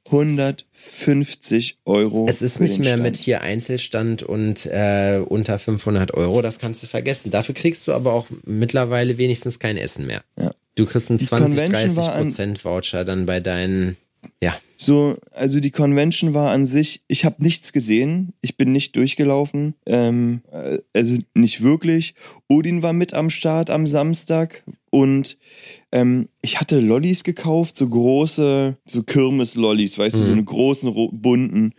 650 0.08 1.78
Euro. 1.84 2.26
Es 2.28 2.42
ist 2.42 2.60
nicht 2.60 2.78
mehr 2.78 2.90
Stand. 2.94 3.02
mit 3.02 3.16
hier 3.16 3.42
Einzelstand 3.42 4.22
und 4.22 4.66
äh, 4.66 5.22
unter 5.26 5.58
500 5.58 6.14
Euro. 6.14 6.42
Das 6.42 6.58
kannst 6.58 6.82
du 6.82 6.86
vergessen. 6.86 7.30
Dafür 7.30 7.54
kriegst 7.54 7.86
du 7.86 7.92
aber 7.92 8.12
auch 8.12 8.26
mittlerweile 8.44 9.18
wenigstens 9.18 9.58
kein 9.58 9.76
Essen 9.76 10.06
mehr. 10.06 10.22
Ja. 10.38 10.50
Du 10.76 10.86
kriegst 10.86 11.10
einen 11.10 11.18
Die 11.18 11.26
20, 11.26 11.48
Convention 11.50 11.72
30 11.82 11.96
war 11.96 12.12
an- 12.14 12.28
Prozent 12.28 12.64
Voucher 12.64 13.04
dann 13.04 13.26
bei 13.26 13.40
deinen. 13.40 13.96
Ja, 14.42 14.54
So, 14.76 15.16
also 15.32 15.60
die 15.60 15.70
Convention 15.70 16.34
war 16.34 16.50
an 16.50 16.66
sich, 16.66 17.02
ich 17.08 17.24
habe 17.24 17.42
nichts 17.42 17.72
gesehen, 17.72 18.32
ich 18.42 18.56
bin 18.56 18.72
nicht 18.72 18.96
durchgelaufen, 18.96 19.74
ähm, 19.87 20.42
äh, 20.52 20.78
also 20.92 21.16
nicht 21.34 21.62
wirklich. 21.62 22.14
Odin 22.48 22.82
war 22.82 22.92
mit 22.92 23.14
am 23.14 23.30
Start 23.30 23.70
am 23.70 23.87
Samstag 23.87 24.64
und 24.90 25.38
ähm, 25.92 26.28
ich 26.42 26.60
hatte 26.60 26.80
Lollis 26.80 27.24
gekauft, 27.24 27.76
so 27.76 27.88
große, 27.88 28.76
so 28.84 29.02
Kirmes-Lollis, 29.02 29.98
weißt 29.98 30.16
du, 30.16 30.22
so 30.22 30.32
eine 30.32 30.44
großen, 30.44 30.88
ro- 30.88 31.10
bunten. 31.12 31.72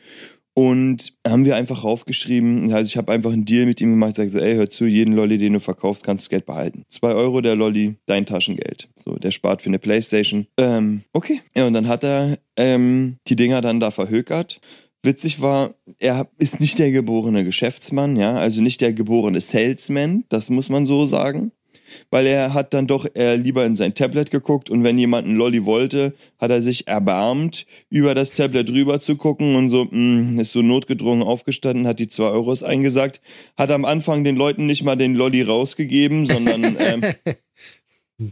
Und 0.57 1.13
haben 1.27 1.43
wir 1.43 1.57
einfach 1.57 1.83
raufgeschrieben, 1.83 2.71
also 2.71 2.87
ich 2.87 2.95
habe 2.95 3.11
einfach 3.11 3.33
einen 3.33 3.43
Deal 3.43 3.65
mit 3.65 3.81
ihm 3.81 3.91
gemacht, 3.91 4.15
sag 4.15 4.29
so, 4.29 4.39
ey, 4.39 4.55
hör 4.55 4.69
zu, 4.69 4.85
jeden 4.85 5.13
Lolli, 5.13 5.37
den 5.37 5.51
du 5.51 5.59
verkaufst, 5.59 6.05
kannst 6.05 6.23
du 6.23 6.25
das 6.25 6.29
Geld 6.29 6.45
behalten. 6.45 6.83
Zwei 6.87 7.13
Euro 7.13 7.41
der 7.41 7.55
Lolli, 7.55 7.95
dein 8.05 8.25
Taschengeld. 8.25 8.87
So, 8.95 9.15
der 9.15 9.31
spart 9.31 9.61
für 9.61 9.69
eine 9.69 9.79
Playstation. 9.79 10.47
Ähm, 10.57 11.01
okay. 11.11 11.41
Ja, 11.57 11.67
und 11.67 11.73
dann 11.73 11.89
hat 11.89 12.05
er 12.05 12.39
ähm, 12.55 13.17
die 13.27 13.35
Dinger 13.35 13.59
dann 13.59 13.81
da 13.81 13.91
verhökert. 13.91 14.61
Witzig 15.03 15.41
war, 15.41 15.75
er 15.99 16.29
ist 16.37 16.61
nicht 16.61 16.79
der 16.79 16.91
geborene 16.91 17.43
Geschäftsmann, 17.43 18.15
ja, 18.15 18.35
also 18.35 18.61
nicht 18.61 18.79
der 18.79 18.93
geborene 18.93 19.41
Salesman, 19.41 20.23
das 20.29 20.49
muss 20.49 20.69
man 20.69 20.85
so 20.85 21.05
sagen. 21.05 21.51
Weil 22.09 22.27
er 22.27 22.53
hat 22.53 22.73
dann 22.73 22.87
doch 22.87 23.07
eher 23.13 23.37
lieber 23.37 23.65
in 23.65 23.75
sein 23.75 23.93
Tablet 23.93 24.31
geguckt 24.31 24.69
und 24.69 24.83
wenn 24.83 24.97
jemand 24.97 25.27
einen 25.27 25.37
Lolli 25.37 25.65
wollte, 25.65 26.13
hat 26.37 26.51
er 26.51 26.61
sich 26.61 26.87
erbarmt, 26.87 27.65
über 27.89 28.15
das 28.15 28.31
Tablet 28.31 28.69
rüber 28.69 28.99
zu 28.99 29.15
gucken 29.15 29.55
und 29.55 29.69
so, 29.69 29.85
mh, 29.89 30.41
ist 30.41 30.51
so 30.51 30.61
notgedrungen 30.61 31.23
aufgestanden, 31.23 31.87
hat 31.87 31.99
die 31.99 32.07
zwei 32.07 32.27
Euros 32.27 32.63
eingesagt, 32.63 33.21
hat 33.57 33.71
am 33.71 33.85
Anfang 33.85 34.23
den 34.23 34.35
Leuten 34.35 34.65
nicht 34.65 34.83
mal 34.83 34.95
den 34.95 35.15
Lolli 35.15 35.41
rausgegeben, 35.41 36.25
sondern 36.25 36.63
ähm, 36.79 37.01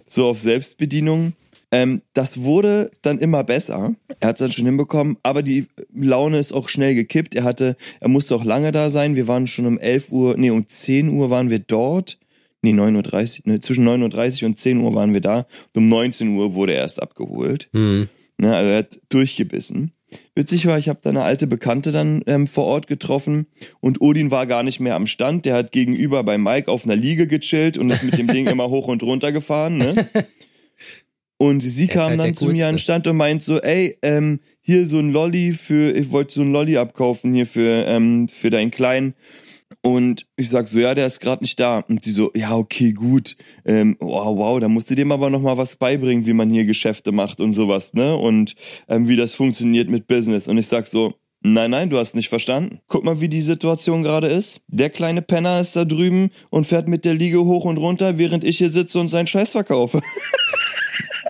so 0.08 0.28
auf 0.28 0.40
Selbstbedienung. 0.40 1.34
Ähm, 1.74 2.04
das 2.14 2.44
wurde 2.44 2.92
dann 3.02 3.18
immer 3.18 3.44
besser. 3.44 3.96
Er 4.20 4.30
hat 4.30 4.36
es 4.36 4.40
dann 4.42 4.52
schon 4.52 4.68
hinbekommen, 4.68 5.18
aber 5.24 5.42
die 5.42 5.66
Laune 5.92 6.38
ist 6.38 6.54
auch 6.54 6.70
schnell 6.70 6.94
gekippt. 6.94 7.34
Er 7.34 7.44
hatte, 7.44 7.78
er 8.00 8.10
musste 8.10 8.36
auch 8.36 8.46
lange 8.46 8.72
da 8.72 8.92
sein. 8.92 9.16
Wir 9.16 9.28
waren 9.28 9.48
schon 9.48 9.66
um 9.66 9.80
11 9.80 10.12
Uhr, 10.12 10.38
nee, 10.38 10.52
um 10.52 10.68
10 10.68 11.10
Uhr 11.10 11.32
waren 11.32 11.50
wir 11.50 11.58
dort. 11.58 12.20
Nee, 12.64 12.72
9.30 12.72 13.46
Uhr, 13.46 13.52
ne, 13.52 13.60
zwischen 13.60 13.88
9.30 13.88 14.42
Uhr 14.42 14.50
und 14.50 14.58
10 14.58 14.80
Uhr 14.80 14.96
waren 14.96 15.14
wir 15.14 15.22
da. 15.22 15.46
Und 15.74 15.84
um 15.84 15.90
19 15.90 16.30
Uhr 16.30 16.54
wurde 16.54 16.74
er 16.74 16.82
erst 16.82 17.02
abgeholt. 17.02 17.70
Hm. 17.74 18.08
Ne, 18.38 18.56
also 18.56 18.70
er 18.70 18.78
hat 18.78 19.00
durchgebissen. 19.10 19.92
Witzig 20.36 20.66
war, 20.66 20.78
ich 20.78 20.90
habe 20.90 21.00
da 21.02 21.10
eine 21.10 21.24
alte 21.24 21.48
Bekannte 21.48 21.92
dann 21.92 22.22
ähm, 22.26 22.48
vor 22.48 22.66
Ort 22.66 22.88
getroffen 22.88 23.48
und 23.80 24.00
Odin 24.00 24.32
war 24.32 24.46
gar 24.46 24.64
nicht 24.64 24.80
mehr 24.80 24.96
am 24.96 25.08
Stand. 25.08 25.46
Der 25.46 25.56
hat 25.56 25.72
gegenüber 25.72 26.24
bei 26.24 26.38
Mike 26.38 26.72
auf 26.72 26.86
einer 26.86 26.96
Liege 26.96 27.28
gechillt 27.28 27.78
und 27.78 27.90
ist 27.90 28.04
mit 28.04 28.18
dem 28.18 28.28
Ding 28.28 28.48
immer 28.52 28.70
hoch 28.70 28.88
und 28.88 29.04
runter 29.04 29.32
gefahren. 29.32 29.78
Ne? 29.78 29.96
Und 31.38 31.62
sie 31.62 31.88
kam 31.88 32.12
halt 32.12 32.20
dann 32.20 32.36
zu 32.36 32.46
mir 32.46 32.68
an 32.68 32.76
den. 32.76 32.80
Stand 32.80 33.08
und 33.08 33.18
meint 33.18 33.44
so, 33.44 33.60
ey, 33.60 33.98
ähm, 34.02 34.40
hier 34.62 34.88
so 34.88 35.00
ein 35.00 35.12
Lolli 35.12 35.52
für, 35.52 35.92
ich 35.92 36.12
wollte 36.12 36.36
so 36.36 36.42
ein 36.42 36.54
Lolli 36.54 36.78
abkaufen 36.78 37.34
hier 37.34 37.48
für, 37.48 37.86
ähm, 37.86 38.30
für 38.30 38.50
deinen 38.50 38.72
Kleinen. 38.72 39.14
Und 39.82 40.26
ich 40.36 40.50
sag 40.50 40.68
so, 40.68 40.80
ja, 40.80 40.94
der 40.96 41.08
ist 41.08 41.20
gerade 41.20 41.44
nicht 41.44 41.60
da. 41.60 41.80
Und 41.88 42.04
sie 42.04 42.12
so, 42.12 42.32
ja, 42.36 42.56
okay, 42.56 42.94
gut. 42.94 43.36
Ähm, 43.66 43.98
wow, 44.00 44.38
wow, 44.38 44.60
da 44.60 44.68
musst 44.70 44.90
du 44.90 44.96
dem 44.96 45.12
aber 45.12 45.30
noch 45.30 45.42
mal 45.42 45.58
was 45.58 45.76
beibringen, 45.76 46.26
wie 46.26 46.34
man 46.34 46.50
hier 46.50 46.66
Geschäfte 46.66 47.12
macht 47.12 47.42
und 47.42 47.54
sowas, 47.54 47.94
ne? 47.94 48.16
Und 48.16 48.56
ähm, 48.88 49.08
wie 49.08 49.16
das 49.16 49.34
funktioniert 49.36 49.90
mit 49.90 50.08
Business. 50.08 50.48
Und 50.48 50.58
ich 50.58 50.68
sag 50.68 50.88
so, 50.88 51.16
nein, 51.42 51.72
nein, 51.72 51.90
du 51.90 51.98
hast 51.98 52.16
nicht 52.16 52.30
verstanden. 52.30 52.80
Guck 52.88 53.04
mal, 53.04 53.20
wie 53.22 53.30
die 53.30 53.42
Situation 53.42 54.04
gerade 54.04 54.28
ist. 54.28 54.62
Der 54.68 54.90
kleine 54.90 55.22
Penner 55.22 55.60
ist 55.60 55.76
da 55.76 55.86
drüben 55.86 56.30
und 56.50 56.66
fährt 56.68 56.88
mit 56.88 57.04
der 57.06 57.14
Liege 57.14 57.44
hoch 57.44 57.66
und 57.66 57.78
runter, 57.78 58.18
während 58.18 58.44
ich 58.44 58.58
hier 58.60 58.70
sitze 58.70 59.00
und 59.00 59.08
seinen 59.10 59.28
Scheiß 59.28 59.50
verkaufe. 59.50 60.02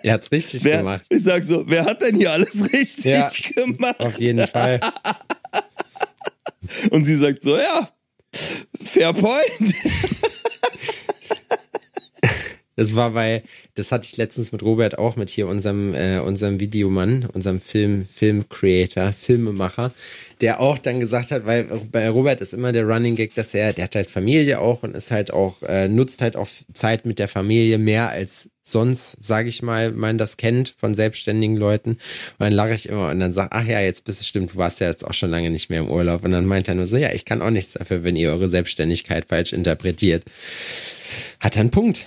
Er 0.06 0.16
hat's 0.16 0.30
richtig 0.34 0.66
Wer, 0.66 0.80
gemacht. 0.80 1.06
ich 1.08 1.24
sag 1.24 1.46
so, 1.46 1.64
wer 1.66 1.86
hat 1.86 2.02
denn 2.02 2.18
hier 2.18 2.34
alles 2.34 2.54
richtig 2.74 3.06
Ja. 3.06 3.32
gemacht? 3.56 4.02
Auf 4.02 4.20
jeden 4.20 4.46
Fall. 4.48 4.82
Und 6.92 7.06
sie 7.06 7.16
sagt 7.16 7.42
so, 7.42 7.56
ja, 7.58 7.88
fair 8.34 9.14
point. 9.14 9.74
Das 12.76 12.96
war 12.96 13.12
bei, 13.12 13.44
das 13.76 13.92
hatte 13.92 14.08
ich 14.10 14.18
letztens 14.18 14.52
mit 14.52 14.64
Robert 14.64 14.98
auch 14.98 15.16
mit 15.16 15.30
hier 15.30 15.48
unserem 15.48 15.94
äh, 15.94 16.20
unserem 16.20 16.60
Videomann, 16.60 17.26
unserem 17.32 17.62
Film 17.62 18.08
Film 18.12 18.50
Creator, 18.50 19.12
Filmemacher, 19.12 19.92
der 20.42 20.60
auch 20.60 20.78
dann 20.78 21.00
gesagt 21.00 21.32
hat, 21.32 21.46
weil 21.46 21.66
bei 21.92 22.10
Robert 22.10 22.42
ist 22.42 22.54
immer 22.54 22.72
der 22.72 22.88
Running 22.88 23.16
Gag, 23.16 23.36
dass 23.36 23.54
er, 23.54 23.74
der 23.74 23.86
hat 23.86 23.96
halt 23.96 24.10
Familie 24.10 24.60
auch 24.60 24.84
und 24.84 24.96
ist 24.96 25.12
halt 25.12 25.32
auch 25.32 25.62
äh, 25.64 25.88
nutzt 25.88 26.22
halt 26.22 26.36
auch 26.36 26.48
Zeit 26.74 27.06
mit 27.06 27.20
der 27.20 27.28
Familie 27.28 27.78
mehr 27.78 28.10
als 28.10 28.50
sonst, 28.64 29.24
sage 29.24 29.50
ich 29.50 29.62
mal, 29.62 29.92
man 29.92 30.18
das 30.18 30.38
kennt 30.38 30.74
von 30.78 30.96
selbstständigen 30.96 31.58
Leuten. 31.58 31.92
Und 31.92 32.00
dann 32.40 32.54
lache 32.54 32.74
ich 32.74 32.88
immer 32.88 33.10
und 33.10 33.20
dann 33.20 33.34
sag, 33.34 33.50
ach 33.52 33.66
ja, 33.66 33.82
jetzt 33.82 34.06
bist 34.06 34.22
du 34.22 34.26
stimmt, 34.26 34.54
du 34.54 34.58
warst 34.58 34.80
ja 34.80 34.88
jetzt 34.88 35.06
auch 35.06 35.14
schon 35.14 35.30
lange 35.30 35.50
nicht 35.52 35.70
mehr 35.70 35.80
im 35.80 35.90
Urlaub. 35.90 36.24
Und 36.24 36.32
dann 36.32 36.46
meint 36.46 36.70
er 36.70 36.76
nur 36.76 36.88
so, 36.88 36.96
ja, 36.96 37.12
ich 37.12 37.26
kann 37.26 37.42
auch 37.42 37.50
nichts 37.50 37.74
dafür, 37.74 38.04
wenn 38.04 38.16
ihr 38.16 38.32
eure 38.32 38.48
Selbstständigkeit 38.48 39.26
falsch 39.26 39.52
interpretiert. 39.52 40.24
Hat 41.40 41.58
er 41.58 41.62
einen 41.62 41.72
Punkt 41.72 42.06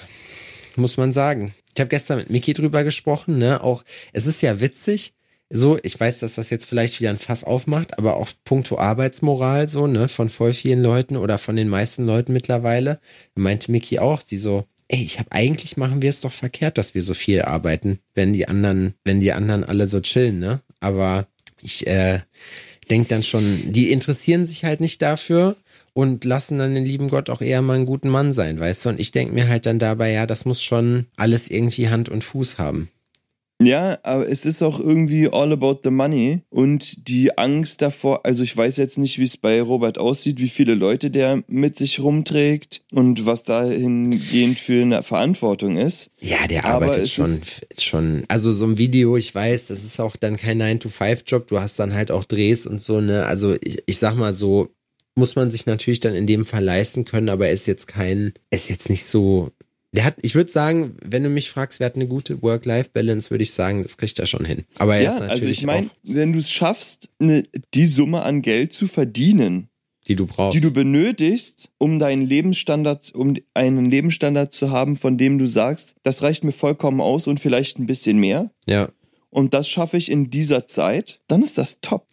muss 0.77 0.97
man 0.97 1.13
sagen. 1.13 1.55
Ich 1.75 1.81
habe 1.81 1.89
gestern 1.89 2.19
mit 2.19 2.31
Miki 2.31 2.53
drüber 2.53 2.85
gesprochen, 2.85 3.39
ne? 3.39 3.63
Auch 3.63 3.85
es 4.13 4.27
ist 4.27 4.43
ja 4.43 4.61
witzig, 4.61 5.15
so, 5.49 5.79
ich 5.83 5.99
weiß, 5.99 6.19
dass 6.21 6.35
das 6.35 6.51
jetzt 6.51 6.67
vielleicht 6.67 7.01
wieder 7.01 7.11
ein 7.11 7.19
Fass 7.19 7.45
aufmacht, 7.45 7.99
aber 7.99 8.17
auch 8.17 8.31
puncto 8.45 8.79
Arbeitsmoral 8.79 9.69
so, 9.69 9.87
ne, 9.87 10.09
von 10.09 10.29
voll 10.29 10.53
vielen 10.53 10.83
Leuten 10.83 11.17
oder 11.17 11.39
von 11.39 11.55
den 11.55 11.69
meisten 11.69 12.05
Leuten 12.05 12.33
mittlerweile, 12.33 12.99
meinte 13.37 13.71
Miki 13.71 14.01
auch, 14.01 14.23
die 14.23 14.39
so, 14.39 14.65
ey, 14.89 15.03
ich 15.03 15.21
habe 15.21 15.31
eigentlich 15.31 15.77
machen 15.77 16.03
wir 16.03 16.11
es 16.11 16.21
doch 16.21 16.33
verkehrt, 16.33 16.79
dass 16.79 16.95
wir 16.95 17.03
so 17.03 17.15
viel 17.15 17.43
arbeiten, 17.43 18.01
wenn 18.15 18.33
die 18.33 18.49
anderen, 18.49 18.95
wenn 19.05 19.21
die 19.21 19.33
anderen 19.33 19.63
alle 19.63 19.87
so 19.87 20.01
chillen, 20.01 20.41
ne? 20.41 20.63
Aber 20.81 21.29
ich 21.63 21.87
äh, 21.87 22.21
denk 22.91 23.09
dann 23.09 23.23
schon, 23.23 23.73
die 23.73 23.93
interessieren 23.93 24.47
sich 24.47 24.65
halt 24.65 24.81
nicht 24.81 25.01
dafür 25.01 25.57
und 25.97 26.27
lassen 26.27 26.59
dann 26.59 26.75
den 26.75 26.85
lieben 26.85 27.09
Gott 27.09 27.31
auch 27.31 27.41
eher 27.41 27.63
mal 27.63 27.73
einen 27.73 27.87
guten 27.87 28.11
Mann 28.11 28.35
sein, 28.35 28.61
weißt 28.61 28.85
du? 28.85 28.89
Und 28.91 29.01
ich 29.01 29.13
denk 29.13 29.33
mir 29.33 29.49
halt 29.49 29.65
dann 29.65 29.79
dabei, 29.79 30.13
ja, 30.13 30.27
das 30.27 30.45
muss 30.45 30.63
schon 30.63 31.07
alles 31.17 31.49
irgendwie 31.49 31.89
Hand 31.89 32.11
und 32.11 32.23
Fuß 32.23 32.59
haben. 32.59 32.91
Ja, 33.63 33.99
aber 34.03 34.29
es 34.29 34.45
ist 34.45 34.63
auch 34.63 34.79
irgendwie 34.79 35.31
all 35.33 35.51
about 35.55 35.81
the 35.83 35.91
money 35.91 36.43
und 36.51 37.09
die 37.09 37.39
Angst 37.39 37.81
davor, 37.81 38.27
also 38.27 38.45
ich 38.45 38.55
weiß 38.55 38.77
jetzt 38.77 38.99
nicht, 38.99 39.19
wie 39.19 39.25
es 39.25 39.39
bei 39.39 39.63
Robert 39.63 39.97
aussieht, 39.97 40.39
wie 40.39 40.51
viele 40.51 40.75
Leute 40.75 41.11
der 41.11 41.43
mit 41.47 41.79
sich 41.79 42.01
rumträgt 42.01 42.85
und 42.93 43.25
was 43.25 43.45
dahingehend 43.45 44.59
für 44.59 44.83
eine 44.83 45.03
Verantwortung 45.03 45.79
ist. 45.79 46.11
Ja, 46.21 46.47
der 46.47 46.67
arbeitet 46.67 47.09
schon, 47.09 47.41
schon, 47.79 48.25
also 48.29 48.53
so 48.53 48.67
ein 48.67 48.77
Video, 48.77 49.17
ich 49.17 49.35
weiß, 49.35 49.69
das 49.69 49.85
ist 49.85 49.99
auch 49.99 50.17
dann 50.17 50.37
kein 50.37 50.61
9-to-5-Job, 50.61 51.47
du 51.47 51.59
hast 51.59 51.79
dann 51.79 51.95
halt 51.95 52.11
auch 52.11 52.25
Drehs 52.25 52.67
und 52.67 52.83
so, 52.83 53.01
ne, 53.01 53.25
also 53.25 53.55
ich, 53.65 53.83
ich 53.87 53.99
sag 53.99 54.17
mal 54.17 54.35
so, 54.35 54.76
muss 55.17 55.35
man 55.35 55.51
sich 55.51 55.67
natürlich 55.67 56.01
dann 56.01 56.15
in 56.15 56.27
dem 56.27 56.47
Fall 56.47 56.63
leisten 56.63 57.05
können, 57.05 57.29
aber 57.29 57.47
er 57.49 57.53
ist 57.53 57.67
jetzt 57.67 57.87
kein, 57.87 58.35
er 58.51 58.59
ist 58.59 58.69
jetzt 58.69 58.91
nicht 58.91 59.05
so, 59.07 59.51
der 59.93 60.05
hat, 60.05 60.17
ich 60.21 60.35
würde 60.35 60.51
sagen, 60.51 60.97
wenn 61.03 61.23
du 61.23 61.31
mich 61.31 61.51
fragst, 61.51 61.81
wer 61.81 61.87
hat 61.87 61.95
eine 61.97 62.07
gute 62.07 62.43
Work-Life-Balance, 62.43 63.31
würde 63.31 63.43
ich 63.43 63.53
sagen, 63.53 63.83
das 63.83 63.97
kriegt 63.97 64.19
er 64.19 64.27
schon 64.27 64.45
hin. 64.45 64.65
Aber 64.77 64.97
er 64.97 65.03
ist 65.09 65.15
Ja, 65.15 65.21
natürlich 65.21 65.33
also 65.33 65.49
ich 65.49 65.63
meine, 65.65 65.91
wenn 66.03 66.33
du 66.33 66.39
es 66.39 66.51
schaffst, 66.51 67.09
ne, 67.19 67.45
die 67.73 67.87
Summe 67.87 68.23
an 68.23 68.43
Geld 68.43 68.75
zu 68.75 68.87
verdienen, 68.89 69.69
die 70.07 70.15
du 70.17 70.27
brauchst. 70.27 70.55
die 70.55 70.61
du 70.61 70.71
benötigst, 70.73 71.71
um 71.79 71.99
deinen 71.99 72.27
Lebensstandard, 72.27 73.15
um 73.15 73.37
einen 73.55 73.87
Lebensstandard 73.87 74.55
zu 74.55 74.71
haben, 74.71 74.97
von 74.97 75.17
dem 75.19 75.39
du 75.39 75.47
sagst, 75.47 75.97
das 76.03 76.23
reicht 76.23 76.45
mir 76.45 76.53
vollkommen 76.53 77.01
aus 77.01 77.27
und 77.27 77.41
vielleicht 77.41 77.79
ein 77.79 77.87
bisschen 77.87 78.19
mehr. 78.19 78.51
ja. 78.67 78.89
Und 79.29 79.53
das 79.53 79.69
schaffe 79.69 79.99
ich 79.99 80.11
in 80.11 80.31
dieser 80.31 80.67
Zeit, 80.67 81.21
dann 81.29 81.43
ist 81.43 81.59
das 81.59 81.81
top. 81.83 82.07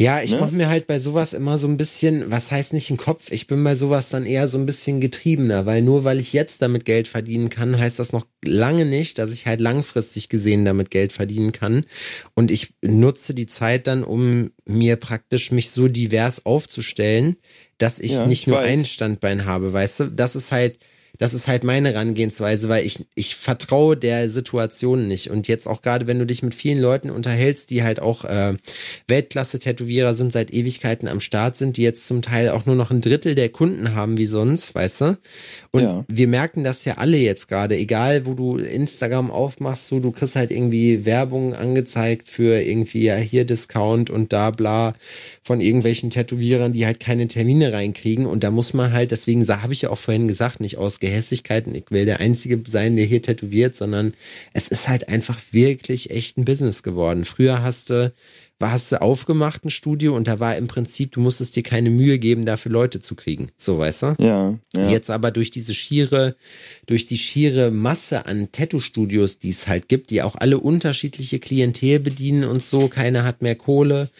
Ja, 0.00 0.22
ich 0.22 0.30
Ne? 0.30 0.38
mache 0.40 0.54
mir 0.54 0.70
halt 0.70 0.86
bei 0.86 0.98
sowas 0.98 1.34
immer 1.34 1.58
so 1.58 1.68
ein 1.68 1.76
bisschen, 1.76 2.30
was 2.30 2.50
heißt 2.50 2.72
nicht 2.72 2.88
im 2.88 2.96
Kopf, 2.96 3.30
ich 3.32 3.46
bin 3.46 3.62
bei 3.62 3.74
sowas 3.74 4.08
dann 4.08 4.24
eher 4.24 4.48
so 4.48 4.56
ein 4.56 4.64
bisschen 4.64 4.98
getriebener, 4.98 5.66
weil 5.66 5.82
nur 5.82 6.04
weil 6.04 6.18
ich 6.20 6.32
jetzt 6.32 6.62
damit 6.62 6.86
Geld 6.86 7.06
verdienen 7.06 7.50
kann, 7.50 7.78
heißt 7.78 7.98
das 7.98 8.14
noch 8.14 8.26
lange 8.42 8.86
nicht, 8.86 9.18
dass 9.18 9.30
ich 9.30 9.44
halt 9.44 9.60
langfristig 9.60 10.30
gesehen 10.30 10.64
damit 10.64 10.90
Geld 10.90 11.12
verdienen 11.12 11.52
kann. 11.52 11.84
Und 12.32 12.50
ich 12.50 12.72
nutze 12.80 13.34
die 13.34 13.44
Zeit 13.44 13.86
dann, 13.88 14.02
um 14.02 14.52
mir 14.64 14.96
praktisch 14.96 15.50
mich 15.52 15.70
so 15.70 15.86
divers 15.86 16.46
aufzustellen, 16.46 17.36
dass 17.76 17.98
ich 17.98 18.12
Ja, 18.12 18.26
nicht 18.26 18.40
ich 18.42 18.46
nur 18.46 18.56
weiß. 18.56 18.66
ein 18.68 18.86
Standbein 18.86 19.44
habe, 19.44 19.74
weißt 19.74 20.00
du? 20.00 20.04
Das 20.06 20.34
ist 20.34 20.50
halt, 20.50 20.78
das 21.20 21.34
ist 21.34 21.48
halt 21.48 21.64
meine 21.64 21.90
Herangehensweise, 21.90 22.70
weil 22.70 22.86
ich, 22.86 23.06
ich 23.14 23.36
vertraue 23.36 23.94
der 23.94 24.30
Situation 24.30 25.06
nicht. 25.06 25.30
Und 25.30 25.48
jetzt 25.48 25.66
auch 25.66 25.82
gerade, 25.82 26.06
wenn 26.06 26.18
du 26.18 26.24
dich 26.24 26.42
mit 26.42 26.54
vielen 26.54 26.80
Leuten 26.80 27.10
unterhältst, 27.10 27.68
die 27.68 27.82
halt 27.82 28.00
auch 28.00 28.24
äh, 28.24 28.54
Weltklasse-Tätowierer 29.06 30.14
sind, 30.14 30.32
seit 30.32 30.50
Ewigkeiten 30.50 31.08
am 31.08 31.20
Start 31.20 31.58
sind, 31.58 31.76
die 31.76 31.82
jetzt 31.82 32.06
zum 32.06 32.22
Teil 32.22 32.48
auch 32.48 32.64
nur 32.64 32.74
noch 32.74 32.90
ein 32.90 33.02
Drittel 33.02 33.34
der 33.34 33.50
Kunden 33.50 33.94
haben 33.94 34.16
wie 34.16 34.24
sonst, 34.24 34.74
weißt 34.74 35.00
du? 35.02 35.18
Und 35.72 35.82
Ja. 35.82 36.04
wir 36.08 36.26
merken 36.26 36.64
das 36.64 36.84
ja 36.84 36.94
alle 36.98 37.16
jetzt 37.16 37.46
gerade, 37.46 37.76
egal 37.76 38.26
wo 38.26 38.34
du 38.34 38.56
Instagram 38.56 39.30
aufmachst, 39.30 39.86
so, 39.86 40.00
du 40.00 40.10
kriegst 40.10 40.34
halt 40.34 40.50
irgendwie 40.50 41.04
Werbung 41.04 41.54
angezeigt 41.54 42.26
für 42.26 42.60
irgendwie 42.60 43.04
ja 43.04 43.14
hier 43.14 43.44
Discount 43.44 44.10
und 44.10 44.32
da 44.32 44.50
bla 44.50 44.94
von 45.44 45.60
irgendwelchen 45.60 46.10
Tätowierern, 46.10 46.72
die 46.72 46.86
halt 46.86 46.98
keine 46.98 47.28
Termine 47.28 47.72
reinkriegen. 47.72 48.26
Und 48.26 48.42
da 48.42 48.50
muss 48.50 48.74
man 48.74 48.92
halt, 48.92 49.12
deswegen 49.12 49.46
habe 49.46 49.72
ich 49.72 49.82
ja 49.82 49.90
auch 49.90 49.98
vorhin 49.98 50.26
gesagt, 50.26 50.60
nicht 50.60 50.76
aus 50.76 50.98
Gehässigkeiten, 50.98 51.72
ich 51.74 51.84
will 51.90 52.04
der 52.04 52.18
Einzige 52.18 52.60
sein, 52.66 52.96
der 52.96 53.06
hier 53.06 53.22
tätowiert, 53.22 53.76
sondern 53.76 54.14
es 54.52 54.66
ist 54.68 54.88
halt 54.88 55.08
einfach 55.08 55.38
wirklich 55.52 56.10
echt 56.10 56.36
ein 56.36 56.44
Business 56.44 56.82
geworden. 56.82 57.24
Früher 57.24 57.62
hast 57.62 57.90
du 57.90 58.12
hast 58.60 58.92
du 58.92 59.00
aufgemacht 59.00 59.64
ein 59.64 59.70
Studio 59.70 60.14
und 60.14 60.28
da 60.28 60.38
war 60.38 60.56
im 60.56 60.66
Prinzip, 60.66 61.12
du 61.12 61.20
musstest 61.20 61.56
dir 61.56 61.62
keine 61.62 61.90
Mühe 61.90 62.18
geben, 62.18 62.44
dafür 62.44 62.70
Leute 62.70 63.00
zu 63.00 63.14
kriegen. 63.14 63.48
So, 63.56 63.78
weißt 63.78 64.02
du? 64.02 64.14
Ja, 64.18 64.58
ja. 64.76 64.90
Jetzt 64.90 65.10
aber 65.10 65.30
durch 65.30 65.50
diese 65.50 65.72
schiere, 65.72 66.34
durch 66.86 67.06
die 67.06 67.16
schiere 67.16 67.70
Masse 67.70 68.26
an 68.26 68.52
Tattoo-Studios, 68.52 69.38
die 69.38 69.50
es 69.50 69.66
halt 69.66 69.88
gibt, 69.88 70.10
die 70.10 70.22
auch 70.22 70.36
alle 70.36 70.58
unterschiedliche 70.58 71.38
Klientel 71.38 72.00
bedienen 72.00 72.44
und 72.44 72.62
so, 72.62 72.88
keiner 72.88 73.24
hat 73.24 73.40
mehr 73.40 73.56
Kohle, 73.56 74.10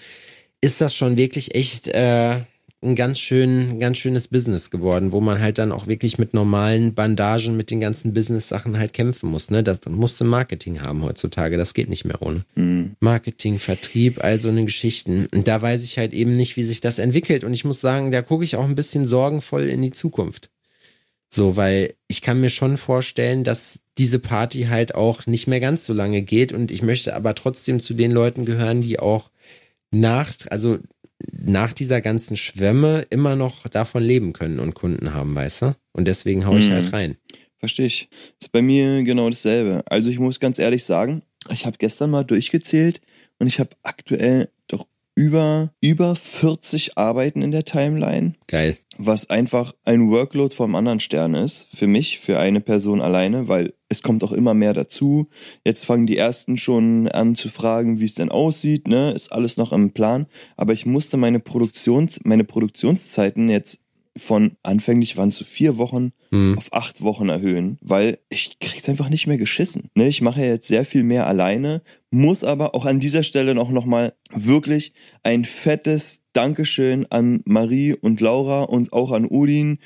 ist 0.61 0.80
das 0.80 0.95
schon 0.95 1.16
wirklich 1.16 1.55
echt 1.55 1.88
äh, 1.88 2.41
ein 2.83 2.95
ganz 2.95 3.18
schön, 3.18 3.78
ganz 3.78 3.99
schönes 3.99 4.28
Business 4.28 4.70
geworden, 4.70 5.12
wo 5.12 5.20
man 5.20 5.39
halt 5.39 5.59
dann 5.59 5.70
auch 5.70 5.87
wirklich 5.87 6.18
mit 6.18 6.33
normalen 6.33 6.95
Bandagen, 6.95 7.57
mit 7.57 7.70
den 7.70 7.81
ganzen 7.81 8.14
Business-Sachen 8.14 8.78
halt 8.78 8.95
kämpfen 8.95 9.28
muss. 9.28 9.51
Ne? 9.51 9.62
Das 9.62 9.81
musst 9.89 10.18
du 10.20 10.24
Marketing 10.24 10.81
haben 10.81 11.03
heutzutage, 11.03 11.59
das 11.59 11.74
geht 11.74 11.91
nicht 11.91 12.07
mehr 12.07 12.22
ohne. 12.22 12.45
Mhm. 12.55 12.97
Marketing, 13.01 13.59
Vertrieb, 13.59 14.24
all 14.24 14.41
so 14.41 14.49
eine 14.49 14.64
Geschichten. 14.64 15.28
Und 15.35 15.47
da 15.47 15.61
weiß 15.61 15.85
ich 15.85 15.99
halt 15.99 16.14
eben 16.14 16.35
nicht, 16.35 16.57
wie 16.57 16.62
sich 16.62 16.81
das 16.81 16.99
entwickelt. 16.99 17.45
Und 17.45 17.53
ich 17.53 17.66
muss 17.66 17.83
sagen, 17.83 18.12
da 18.12 18.22
gucke 18.22 18.45
ich 18.45 18.57
auch 18.57 18.64
ein 18.64 18.74
bisschen 18.74 19.07
sorgenvoll 19.07 19.68
in 19.68 19.83
die 19.83 19.93
Zukunft. 19.93 20.51
So, 21.28 21.57
weil 21.57 21.95
ich 22.09 22.22
kann 22.22 22.41
mir 22.41 22.51
schon 22.51 22.76
vorstellen, 22.76 23.45
dass 23.45 23.81
diese 23.99 24.18
Party 24.18 24.64
halt 24.64 24.95
auch 24.95 25.26
nicht 25.26 25.47
mehr 25.47 25.61
ganz 25.61 25.85
so 25.85 25.93
lange 25.93 26.22
geht 26.22 26.53
und 26.53 26.70
ich 26.70 26.83
möchte 26.83 27.14
aber 27.14 27.35
trotzdem 27.35 27.81
zu 27.81 27.95
den 27.95 28.11
Leuten 28.11 28.47
gehören, 28.47 28.81
die 28.81 28.99
auch 28.99 29.31
nach, 29.93 30.33
also 30.49 30.78
nach 31.32 31.72
dieser 31.72 32.00
ganzen 32.00 32.36
Schwemme 32.36 33.06
immer 33.10 33.36
noch 33.36 33.68
davon 33.68 34.02
leben 34.02 34.32
können 34.32 34.58
und 34.60 34.74
Kunden 34.74 35.14
haben, 35.14 35.34
weißt 35.34 35.62
du? 35.62 35.76
Und 35.92 36.06
deswegen 36.06 36.46
hau 36.46 36.56
ich 36.56 36.68
Mhm. 36.68 36.72
halt 36.72 36.92
rein. 36.92 37.16
Verstehe 37.58 37.86
ich. 37.86 38.08
Ist 38.40 38.52
bei 38.52 38.62
mir 38.62 39.02
genau 39.02 39.28
dasselbe. 39.28 39.82
Also 39.86 40.10
ich 40.10 40.18
muss 40.18 40.40
ganz 40.40 40.58
ehrlich 40.58 40.84
sagen, 40.84 41.22
ich 41.50 41.66
habe 41.66 41.76
gestern 41.78 42.10
mal 42.10 42.24
durchgezählt 42.24 43.00
und 43.38 43.46
ich 43.46 43.60
habe 43.60 43.70
aktuell 43.82 44.48
doch 44.68 44.86
über 45.14 45.72
über 45.80 46.14
40 46.14 46.96
Arbeiten 46.96 47.42
in 47.42 47.50
der 47.50 47.64
Timeline, 47.64 48.34
Geil. 48.46 48.76
was 48.96 49.28
einfach 49.28 49.74
ein 49.84 50.11
Workload 50.11 50.54
vom 50.54 50.74
anderen 50.74 51.00
Stern 51.00 51.34
ist 51.34 51.68
für 51.74 51.86
mich, 51.86 52.20
für 52.20 52.38
eine 52.38 52.61
Person 52.61 53.00
alleine, 53.00 53.48
weil 53.48 53.74
es 53.88 54.02
kommt 54.02 54.22
auch 54.22 54.32
immer 54.32 54.54
mehr 54.54 54.72
dazu. 54.72 55.28
Jetzt 55.64 55.84
fangen 55.84 56.06
die 56.06 56.16
ersten 56.16 56.56
schon 56.56 57.08
an 57.08 57.34
zu 57.34 57.48
fragen, 57.48 58.00
wie 58.00 58.04
es 58.04 58.14
denn 58.14 58.30
aussieht, 58.30 58.88
ne? 58.88 59.12
Ist 59.12 59.32
alles 59.32 59.56
noch 59.56 59.72
im 59.72 59.92
Plan, 59.92 60.26
aber 60.56 60.72
ich 60.72 60.86
musste 60.86 61.16
meine 61.16 61.40
Produktions 61.40 62.20
meine 62.24 62.44
Produktionszeiten 62.44 63.48
jetzt 63.48 63.80
von 64.20 64.56
anfänglich 64.62 65.16
waren 65.16 65.30
es 65.30 65.36
so 65.36 65.44
vier 65.44 65.78
Wochen 65.78 66.12
Hm. 66.32 66.56
auf 66.56 66.72
acht 66.72 67.02
Wochen 67.02 67.28
erhöhen, 67.28 67.76
weil 67.80 68.18
ich 68.28 68.58
krieg's 68.60 68.88
einfach 68.88 69.08
nicht 69.08 69.26
mehr 69.26 69.38
geschissen. 69.38 69.90
Ne, 69.96 70.06
ich 70.06 70.20
mache 70.20 70.40
ja 70.42 70.46
jetzt 70.46 70.68
sehr 70.68 70.84
viel 70.84 71.02
mehr 71.02 71.26
alleine, 71.26 71.82
muss 72.10 72.44
aber 72.44 72.74
auch 72.74 72.86
an 72.86 73.00
dieser 73.00 73.24
Stelle 73.24 73.54
noch, 73.54 73.70
noch 73.70 73.84
mal 73.84 74.12
wirklich 74.32 74.92
ein 75.24 75.44
fettes 75.44 76.22
Dankeschön 76.32 77.06
an 77.10 77.40
Marie 77.44 77.94
und 77.94 78.20
Laura 78.20 78.62
und 78.62 78.92
auch 78.92 79.10
an 79.10 79.26
Udin, 79.28 79.78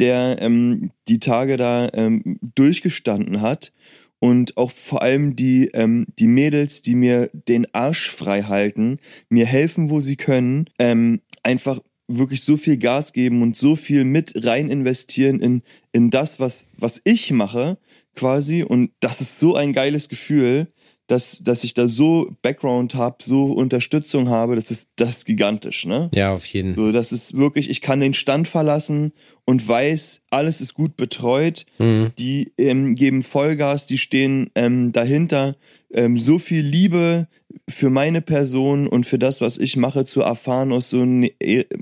der 0.00 0.38
ähm, 0.40 0.90
die 1.06 1.20
Tage 1.20 1.56
da 1.56 1.88
ähm, 1.92 2.40
durchgestanden 2.56 3.40
hat 3.40 3.72
und 4.18 4.56
auch 4.56 4.72
vor 4.72 5.02
allem 5.02 5.36
die, 5.36 5.70
ähm, 5.74 6.06
die 6.18 6.26
Mädels, 6.26 6.82
die 6.82 6.96
mir 6.96 7.30
den 7.32 7.72
Arsch 7.72 8.10
frei 8.10 8.42
halten, 8.42 8.98
mir 9.28 9.46
helfen, 9.46 9.90
wo 9.90 10.00
sie 10.00 10.16
können, 10.16 10.70
ähm, 10.80 11.20
einfach 11.44 11.78
wirklich 12.08 12.42
so 12.42 12.56
viel 12.56 12.76
Gas 12.76 13.12
geben 13.12 13.42
und 13.42 13.56
so 13.56 13.76
viel 13.76 14.04
mit 14.04 14.44
rein 14.44 14.68
investieren 14.68 15.40
in, 15.40 15.62
in 15.92 16.10
das, 16.10 16.40
was, 16.40 16.66
was 16.76 17.00
ich 17.04 17.30
mache, 17.30 17.78
quasi. 18.14 18.62
Und 18.62 18.90
das 19.00 19.20
ist 19.20 19.38
so 19.38 19.54
ein 19.54 19.72
geiles 19.72 20.08
Gefühl, 20.08 20.68
dass, 21.06 21.40
dass 21.42 21.64
ich 21.64 21.74
da 21.74 21.86
so 21.86 22.34
Background 22.40 22.94
habe, 22.94 23.16
so 23.22 23.44
Unterstützung 23.52 24.30
habe, 24.30 24.54
das 24.54 24.70
ist, 24.70 24.88
das 24.96 25.10
ist 25.10 25.24
gigantisch, 25.26 25.84
ne? 25.84 26.10
Ja, 26.14 26.32
auf 26.32 26.46
jeden. 26.46 26.74
So, 26.74 26.92
das 26.92 27.12
ist 27.12 27.36
wirklich, 27.36 27.68
ich 27.68 27.82
kann 27.82 28.00
den 28.00 28.14
Stand 28.14 28.48
verlassen 28.48 29.12
und 29.44 29.66
weiß, 29.68 30.22
alles 30.30 30.62
ist 30.62 30.72
gut 30.72 30.96
betreut. 30.96 31.66
Mhm. 31.78 32.12
Die 32.18 32.52
ähm, 32.56 32.94
geben 32.94 33.22
Vollgas, 33.22 33.84
die 33.86 33.98
stehen 33.98 34.50
ähm, 34.54 34.92
dahinter. 34.92 35.56
Ähm, 35.92 36.16
so 36.16 36.38
viel 36.38 36.62
Liebe 36.62 37.28
für 37.68 37.90
meine 37.90 38.20
Person 38.20 38.86
und 38.86 39.06
für 39.06 39.18
das, 39.18 39.40
was 39.40 39.58
ich 39.58 39.76
mache, 39.76 40.04
zu 40.04 40.22
erfahren 40.22 40.72
aus 40.72 40.90
so 40.90 41.04
nä 41.04 41.34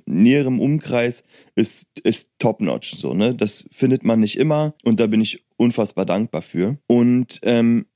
näherem 0.06 0.60
Umkreis 0.60 1.24
ist, 1.54 1.86
ist 2.02 2.30
top-notch. 2.38 2.96
So, 2.98 3.14
ne? 3.14 3.34
Das 3.34 3.64
findet 3.70 4.04
man 4.04 4.20
nicht 4.20 4.38
immer 4.38 4.74
und 4.84 5.00
da 5.00 5.06
bin 5.06 5.20
ich 5.20 5.44
unfassbar 5.56 6.06
dankbar 6.06 6.42
für. 6.42 6.78
Und 6.86 7.40
ähm, 7.42 7.86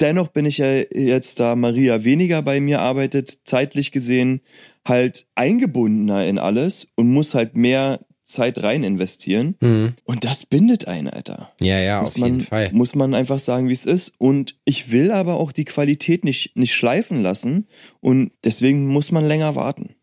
dennoch 0.00 0.28
bin 0.28 0.46
ich 0.46 0.58
ja 0.58 0.82
jetzt, 0.92 1.40
da 1.40 1.56
Maria 1.56 2.04
weniger 2.04 2.42
bei 2.42 2.60
mir 2.60 2.80
arbeitet, 2.80 3.40
zeitlich 3.44 3.92
gesehen 3.92 4.40
halt 4.86 5.26
eingebundener 5.34 6.26
in 6.26 6.38
alles 6.38 6.88
und 6.96 7.12
muss 7.12 7.34
halt 7.34 7.56
mehr 7.56 8.00
Zeit 8.24 8.62
rein 8.62 8.84
investieren. 8.84 9.56
Mhm. 9.60 9.94
Und 10.04 10.24
das 10.24 10.46
bindet 10.46 10.88
einen, 10.88 11.08
Alter. 11.08 11.52
Ja, 11.60 11.78
ja, 11.80 12.02
muss 12.02 12.12
auf 12.12 12.18
man, 12.18 12.34
jeden 12.34 12.40
Fall. 12.46 12.70
Muss 12.72 12.94
man 12.94 13.14
einfach 13.14 13.38
sagen, 13.38 13.68
wie 13.68 13.72
es 13.72 13.86
ist. 13.86 14.12
Und 14.18 14.56
ich 14.64 14.90
will 14.92 15.10
aber 15.10 15.38
auch 15.38 15.52
die 15.52 15.64
Qualität 15.64 16.24
nicht, 16.24 16.56
nicht 16.56 16.74
schleifen 16.74 17.20
lassen. 17.22 17.66
Und 18.00 18.32
deswegen 18.44 18.88
muss 18.88 19.12
man 19.12 19.24
länger 19.24 19.56
warten. 19.56 19.94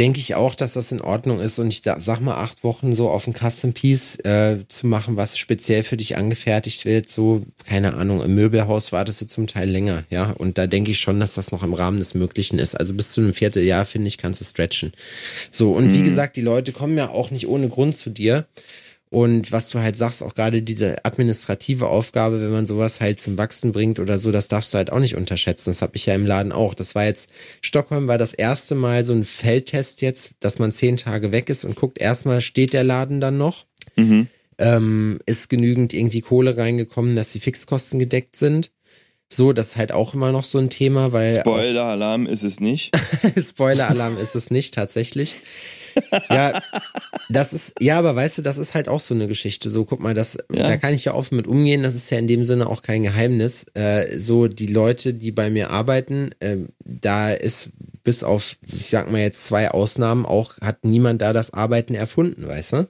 Denke 0.00 0.18
ich 0.18 0.34
auch, 0.34 0.54
dass 0.54 0.72
das 0.72 0.92
in 0.92 1.02
Ordnung 1.02 1.40
ist 1.40 1.58
und 1.58 1.68
ich 1.68 1.82
da, 1.82 2.00
sag 2.00 2.20
mal 2.20 2.36
acht 2.36 2.64
Wochen 2.64 2.94
so 2.94 3.10
auf 3.10 3.26
ein 3.26 3.34
Custom 3.34 3.74
Piece 3.74 4.16
äh, 4.20 4.56
zu 4.66 4.86
machen, 4.86 5.18
was 5.18 5.36
speziell 5.36 5.82
für 5.82 5.98
dich 5.98 6.16
angefertigt 6.16 6.86
wird, 6.86 7.10
so 7.10 7.42
keine 7.66 7.92
Ahnung, 7.92 8.24
im 8.24 8.34
Möbelhaus 8.34 8.92
wartest 8.92 9.20
du 9.20 9.26
zum 9.26 9.46
Teil 9.46 9.68
länger, 9.68 10.04
ja, 10.08 10.30
und 10.30 10.56
da 10.56 10.66
denke 10.66 10.90
ich 10.90 11.00
schon, 11.00 11.20
dass 11.20 11.34
das 11.34 11.52
noch 11.52 11.62
im 11.62 11.74
Rahmen 11.74 11.98
des 11.98 12.14
Möglichen 12.14 12.58
ist. 12.58 12.74
Also 12.74 12.94
bis 12.94 13.12
zu 13.12 13.20
einem 13.20 13.34
Vierteljahr 13.34 13.84
finde 13.84 14.08
ich 14.08 14.16
kannst 14.16 14.40
du 14.40 14.46
stretchen. 14.46 14.92
So 15.50 15.72
und 15.72 15.92
wie 15.92 16.02
gesagt, 16.02 16.36
die 16.36 16.40
Leute 16.40 16.72
kommen 16.72 16.96
ja 16.96 17.10
auch 17.10 17.30
nicht 17.30 17.46
ohne 17.46 17.68
Grund 17.68 17.94
zu 17.94 18.08
dir. 18.08 18.46
Und 19.10 19.50
was 19.50 19.68
du 19.68 19.80
halt 19.80 19.96
sagst, 19.96 20.22
auch 20.22 20.34
gerade 20.34 20.62
diese 20.62 21.04
administrative 21.04 21.88
Aufgabe, 21.88 22.40
wenn 22.40 22.52
man 22.52 22.68
sowas 22.68 23.00
halt 23.00 23.18
zum 23.18 23.36
Wachsen 23.38 23.72
bringt 23.72 23.98
oder 23.98 24.20
so, 24.20 24.30
das 24.30 24.46
darfst 24.46 24.72
du 24.72 24.78
halt 24.78 24.92
auch 24.92 25.00
nicht 25.00 25.16
unterschätzen. 25.16 25.70
Das 25.70 25.82
habe 25.82 25.96
ich 25.96 26.06
ja 26.06 26.14
im 26.14 26.26
Laden 26.26 26.52
auch. 26.52 26.74
Das 26.74 26.94
war 26.94 27.04
jetzt, 27.04 27.28
Stockholm 27.60 28.06
war 28.06 28.18
das 28.18 28.32
erste 28.32 28.76
Mal 28.76 29.04
so 29.04 29.12
ein 29.12 29.24
Feldtest 29.24 30.00
jetzt, 30.00 30.30
dass 30.38 30.60
man 30.60 30.70
zehn 30.70 30.96
Tage 30.96 31.32
weg 31.32 31.50
ist 31.50 31.64
und 31.64 31.74
guckt, 31.74 32.00
erstmal 32.00 32.40
steht 32.40 32.72
der 32.72 32.84
Laden 32.84 33.20
dann 33.20 33.36
noch. 33.36 33.66
Mhm. 33.96 34.28
Ähm, 34.58 35.18
ist 35.26 35.48
genügend 35.48 35.92
irgendwie 35.92 36.20
Kohle 36.20 36.56
reingekommen, 36.56 37.16
dass 37.16 37.32
die 37.32 37.40
Fixkosten 37.40 37.98
gedeckt 37.98 38.36
sind. 38.36 38.70
So, 39.28 39.52
das 39.52 39.70
ist 39.70 39.76
halt 39.76 39.90
auch 39.90 40.14
immer 40.14 40.30
noch 40.30 40.44
so 40.44 40.58
ein 40.58 40.70
Thema, 40.70 41.12
weil 41.12 41.40
Spoiler-Alarm 41.40 42.26
ist 42.26 42.44
es 42.44 42.60
nicht. 42.60 42.92
Spoiler-Alarm 43.36 44.18
ist 44.18 44.36
es 44.36 44.50
nicht, 44.50 44.74
tatsächlich. 44.74 45.36
Ja, 46.30 46.60
das 47.28 47.52
ist, 47.52 47.74
ja, 47.80 47.98
aber 47.98 48.14
weißt 48.16 48.38
du, 48.38 48.42
das 48.42 48.58
ist 48.58 48.74
halt 48.74 48.88
auch 48.88 49.00
so 49.00 49.14
eine 49.14 49.28
Geschichte. 49.28 49.70
So, 49.70 49.84
guck 49.84 50.00
mal, 50.00 50.14
das, 50.14 50.38
Ja. 50.52 50.66
da 50.68 50.76
kann 50.76 50.94
ich 50.94 51.04
ja 51.04 51.14
offen 51.14 51.36
mit 51.36 51.46
umgehen. 51.46 51.82
Das 51.82 51.94
ist 51.94 52.10
ja 52.10 52.18
in 52.18 52.26
dem 52.28 52.44
Sinne 52.44 52.68
auch 52.68 52.82
kein 52.82 53.02
Geheimnis. 53.02 53.66
Äh, 53.74 54.18
so, 54.18 54.48
die 54.48 54.66
Leute, 54.66 55.14
die 55.14 55.32
bei 55.32 55.50
mir 55.50 55.70
arbeiten, 55.70 56.30
ähm, 56.40 56.68
da 56.84 57.30
ist 57.32 57.70
bis 58.02 58.22
auf, 58.24 58.56
ich 58.66 58.86
sag 58.86 59.10
mal 59.10 59.20
jetzt 59.20 59.46
zwei 59.46 59.70
Ausnahmen 59.70 60.24
auch, 60.26 60.58
hat 60.60 60.84
niemand 60.84 61.20
da 61.22 61.32
das 61.32 61.52
Arbeiten 61.52 61.94
erfunden, 61.94 62.46
weißt 62.46 62.72
du? 62.74 62.88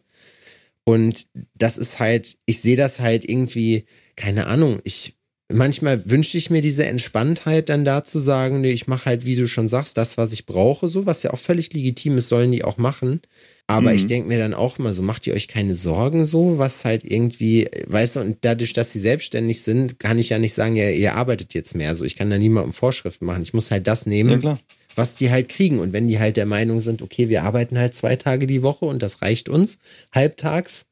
Und 0.84 1.26
das 1.55 1.76
ist 1.76 1.98
halt, 2.01 2.36
ich 2.46 2.61
sehe 2.61 2.76
das 2.76 3.01
halt 3.01 3.28
irgendwie, 3.28 3.86
keine 4.16 4.46
Ahnung, 4.46 4.80
ich 4.84 5.14
manchmal 5.53 6.03
wünsche 6.09 6.36
ich 6.38 6.51
mir 6.51 6.61
diese 6.62 6.86
Entspanntheit 6.86 7.68
dann 7.68 7.84
da 7.84 8.05
zu 8.05 8.18
sagen, 8.18 8.61
nee, 8.61 8.72
ich 8.72 8.86
mache 8.86 9.07
halt, 9.07 9.24
wie 9.26 9.36
du 9.36 9.46
schon 9.46 9.68
sagst, 9.68 9.96
das, 9.96 10.16
was 10.16 10.32
ich 10.32 10.46
brauche, 10.46 10.88
so, 10.88 11.07
was 11.07 11.22
ja 11.22 11.32
auch 11.32 11.38
völlig 11.38 11.72
legitim 11.72 12.18
ist, 12.18 12.28
sollen 12.28 12.53
die 12.53 12.64
auch 12.64 12.78
machen. 12.78 13.20
Aber 13.66 13.90
Mhm. 13.90 13.96
ich 13.96 14.07
denke 14.07 14.28
mir 14.28 14.38
dann 14.38 14.55
auch 14.55 14.78
immer 14.78 14.92
so, 14.92 15.03
macht 15.03 15.26
ihr 15.26 15.34
euch 15.34 15.46
keine 15.46 15.74
Sorgen 15.76 16.24
so, 16.24 16.59
was 16.59 16.84
halt 16.84 17.05
irgendwie, 17.05 17.68
weißt 17.86 18.16
du, 18.16 18.20
und 18.20 18.38
dadurch, 18.40 18.72
dass 18.72 18.90
sie 18.92 18.98
selbstständig 18.98 19.62
sind, 19.62 19.98
kann 19.98 20.18
ich 20.18 20.30
ja 20.30 20.38
nicht 20.38 20.55
sagen, 20.55 20.74
ja, 20.74 20.90
ihr 20.90 21.14
arbeitet 21.14 21.55
jetzt 21.55 21.74
mehr 21.76 21.94
so. 21.94 22.05
Ich 22.05 22.16
kann 22.16 22.30
da 22.30 22.38
niemandem 22.38 22.72
Vorschriften 22.72 23.26
machen. 23.26 23.42
Ich 23.42 23.55
muss 23.55 23.70
halt 23.70 23.86
das 23.86 24.07
nehmen, 24.07 24.42
Ja, 24.42 24.59
was 24.96 25.14
die 25.14 25.30
halt 25.30 25.48
kriegen. 25.48 25.78
Und 25.78 25.92
wenn 25.92 26.09
die 26.09 26.18
halt 26.18 26.36
der 26.36 26.46
Meinung 26.46 26.80
sind, 26.80 27.01
okay, 27.01 27.28
wir 27.28 27.44
arbeiten 27.44 27.78
halt 27.78 27.94
zwei 27.94 28.16
Tage 28.16 28.48
die 28.48 28.62
Woche 28.62 28.86
und 28.86 29.03
das 29.03 29.22
reicht 29.22 29.48
uns, 29.48 29.78
halbtags, 30.12 30.86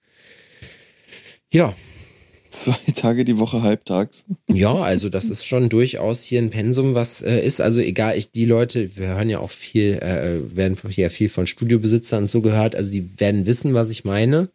ja, 1.53 1.75
Zwei 2.59 2.77
Tage 2.95 3.25
die 3.25 3.39
Woche 3.39 3.63
halbtags. 3.63 4.25
ja, 4.51 4.75
also 4.75 5.09
das 5.09 5.31
ist 5.31 5.45
schon 5.47 5.69
durchaus 5.69 6.23
hier 6.25 6.41
ein 6.41 6.51
Pensum, 6.51 6.95
was 6.95 7.23
äh, 7.23 7.41
ist. 7.45 7.61
Also 7.61 7.81
egal, 7.81 8.17
ich 8.19 8.31
die 8.33 8.45
Leute, 8.47 8.97
wir 8.97 9.09
hören 9.09 9.29
ja 9.31 9.39
auch 9.41 9.51
viel, 9.51 9.95
äh, 9.95 10.57
werden 10.57 10.77
hier 10.91 11.11
viel 11.11 11.29
von 11.29 11.47
Studiobesitzern 11.47 12.25
und 12.25 12.29
so 12.29 12.41
gehört. 12.43 12.75
Also 12.75 12.91
die 12.91 13.19
werden 13.21 13.47
wissen, 13.47 13.75
was 13.75 13.91
ich 13.91 14.05
meine. 14.05 14.51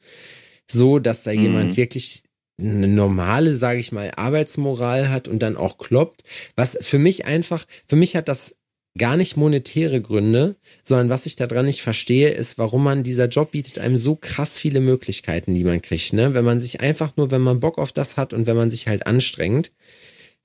So, 0.69 0.99
dass 0.99 1.23
da 1.23 1.31
Mhm. 1.31 1.41
jemand 1.41 1.77
wirklich 1.77 2.23
eine 2.59 2.87
normale, 2.87 3.55
sage 3.55 3.79
ich 3.79 3.91
mal, 3.91 4.11
Arbeitsmoral 4.15 5.09
hat 5.09 5.27
und 5.27 5.39
dann 5.39 5.57
auch 5.57 5.77
kloppt. 5.77 6.23
Was 6.55 6.77
für 6.81 6.99
mich 6.99 7.25
einfach, 7.25 7.65
für 7.87 7.95
mich 7.95 8.15
hat 8.15 8.27
das 8.27 8.55
gar 8.97 9.17
nicht 9.17 9.37
monetäre 9.37 10.01
Gründe, 10.01 10.55
sondern 10.83 11.09
was 11.09 11.25
ich 11.25 11.35
daran 11.35 11.65
nicht 11.65 11.81
verstehe, 11.81 12.29
ist, 12.29 12.57
warum 12.57 12.83
man 12.83 13.03
dieser 13.03 13.27
Job 13.27 13.51
bietet 13.51 13.79
einem 13.79 13.97
so 13.97 14.15
krass 14.15 14.57
viele 14.57 14.81
Möglichkeiten, 14.81 15.55
die 15.55 15.63
man 15.63 15.81
kriegt, 15.81 16.13
ne? 16.13 16.33
Wenn 16.33 16.45
man 16.45 16.61
sich 16.61 16.81
einfach 16.81 17.17
nur, 17.17 17.31
wenn 17.31 17.41
man 17.41 17.59
Bock 17.59 17.79
auf 17.79 17.91
das 17.91 18.17
hat 18.17 18.33
und 18.33 18.45
wenn 18.45 18.55
man 18.57 18.69
sich 18.69 18.87
halt 18.87 19.07
anstrengt, 19.07 19.71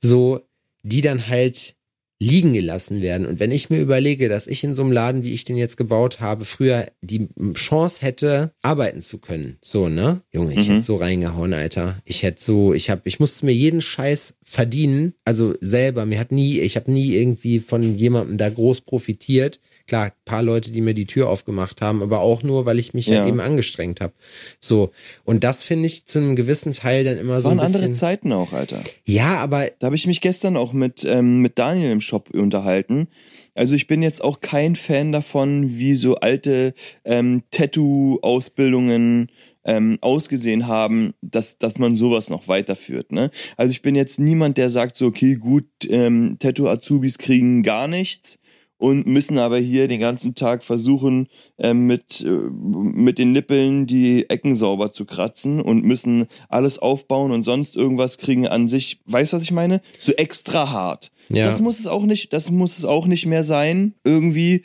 so 0.03 0.41
die 0.83 1.03
dann 1.03 1.29
halt 1.29 1.75
liegen 2.21 2.53
gelassen 2.53 3.01
werden. 3.01 3.27
Und 3.27 3.39
wenn 3.39 3.53
ich 3.53 3.71
mir 3.71 3.81
überlege, 3.81 4.29
dass 4.29 4.47
ich 4.49 4.65
in 4.65 4.75
so 4.75 4.83
einem 4.83 4.93
Laden, 4.93 5.23
wie 5.23 5.33
ich 5.33 5.45
den 5.45 5.57
jetzt 5.57 5.77
gebaut 5.77 6.19
habe, 6.21 6.45
früher 6.45 6.89
die 7.01 7.29
Chance 7.55 8.03
hätte, 8.03 8.53
arbeiten 8.61 9.03
zu 9.03 9.19
können. 9.19 9.57
So, 9.63 9.89
ne? 9.89 10.21
Junge, 10.33 10.55
ich 10.55 10.69
Mhm. 10.69 10.73
hätte 10.73 10.83
so 10.83 10.97
reingehauen, 10.97 11.55
Alter. 11.55 11.97
Ich 12.05 12.25
hätte 12.25 12.43
so, 12.43 12.75
ich 12.75 12.91
hab, 12.91 13.07
ich 13.07 13.21
musste 13.21 13.47
mir 13.47 13.53
jeden 13.53 13.81
Scheiß 13.81 14.35
verdienen, 14.43 15.15
also 15.25 15.55
selber. 15.61 16.07
Mir 16.07 16.19
hat 16.19 16.33
nie, 16.33 16.59
ich 16.61 16.77
habe 16.77 16.91
nie 16.91 17.15
irgendwie 17.15 17.61
von 17.61 17.95
jemandem 17.97 18.37
da 18.37 18.49
groß 18.51 18.81
profitiert. 18.81 19.61
Klar, 19.89 20.07
ein 20.07 20.13
paar 20.27 20.43
Leute, 20.43 20.71
die 20.71 20.81
mir 20.83 20.95
die 20.95 21.07
Tür 21.07 21.29
aufgemacht 21.31 21.81
haben, 21.81 22.03
aber 22.03 22.21
auch 22.21 22.43
nur, 22.43 22.67
weil 22.67 22.79
ich 22.79 22.95
mich 22.95 23.07
Ja. 23.09 23.21
halt 23.21 23.29
eben 23.29 23.41
angestrengt 23.41 24.01
habe. 24.01 24.13
So. 24.61 24.91
Und 25.25 25.43
das 25.45 25.63
finde 25.63 25.87
ich 25.87 26.05
zu 26.05 26.19
einem 26.19 26.37
gewissen 26.37 26.75
Teil 26.75 27.05
dann 27.05 27.19
immer 27.19 27.33
Das 27.35 27.43
so 27.43 27.49
ein 27.49 27.57
waren 27.59 27.67
bisschen. 27.67 27.85
andere 27.87 27.99
Zeiten 27.99 28.33
auch, 28.33 28.53
Alter. 28.53 28.83
Ja, 29.05 29.39
aber 29.39 29.71
Da 29.79 29.87
habe 29.87 29.97
ich 29.97 30.07
mich 30.07 30.21
gestern 30.21 30.57
auch 30.59 30.73
mit, 30.73 31.05
ähm, 31.05 31.41
mit 31.41 31.59
Daniel 31.59 31.91
im 31.91 32.01
Shop 32.03 32.29
unterhalten. 32.35 33.09
Also 33.55 33.75
ich 33.75 33.87
bin 33.89 34.03
jetzt 34.03 34.23
auch 34.23 34.41
kein 34.41 34.77
Fan 34.77 35.11
davon, 35.11 35.79
wie 35.79 35.95
so 35.95 36.17
alte 36.17 36.75
ähm, 37.05 37.43
Tattoo-Ausbildungen 37.51 39.29
ähm, 39.65 39.99
ausgesehen 40.01 40.67
haben, 40.67 41.15
dass, 41.21 41.59
dass 41.59 41.79
man 41.79 41.97
sowas 41.97 42.31
noch 42.31 42.49
weiterführt. 42.49 43.13
Ne? 43.13 43.31
Also 43.57 43.71
ich 43.73 43.83
bin 43.83 43.95
jetzt 43.95 44.19
niemand, 44.19 44.59
der 44.59 44.71
sagt 44.71 44.97
so, 44.97 45.07
okay, 45.07 45.35
gut, 45.37 45.67
ähm, 45.89 46.37
Tattoo-Azubis 46.39 47.19
kriegen 47.19 47.63
gar 47.63 47.89
nichts 47.89 48.39
und 48.79 49.07
müssen 49.07 49.39
aber 49.39 49.59
hier 49.59 49.89
den 49.89 50.01
ganzen 50.01 50.35
Tag 50.35 50.63
versuchen, 50.65 51.29
äh, 51.59 51.75
mit, 51.75 52.23
äh, 52.23 52.31
mit 52.31 53.19
den 53.19 53.33
Nippeln 53.33 53.87
die 53.87 54.31
Ecken 54.31 54.57
sauber 54.57 54.93
zu 54.93 55.05
kratzen 55.05 55.61
und 55.61 55.85
müssen 55.85 56.27
alles 56.49 56.79
aufbauen 56.79 57.33
und 57.33 57.45
sonst 57.45 57.77
irgendwas 57.77 58.19
kriegen 58.19 58.47
an 58.47 58.69
sich. 58.69 59.01
Weißt 59.05 59.33
du, 59.33 59.37
was 59.37 59.43
ich 59.43 59.51
meine? 59.51 59.83
So 59.99 60.13
extra 60.13 60.71
hart. 60.71 61.11
Ja. 61.29 61.45
Das 61.45 61.61
muss 61.61 61.79
es 61.79 61.87
auch 61.87 62.05
nicht, 62.05 62.33
das 62.33 62.51
muss 62.51 62.79
es 62.79 62.85
auch 62.85 63.07
nicht 63.07 63.27
mehr 63.27 63.45
sein, 63.45 63.95
irgendwie. 64.05 64.63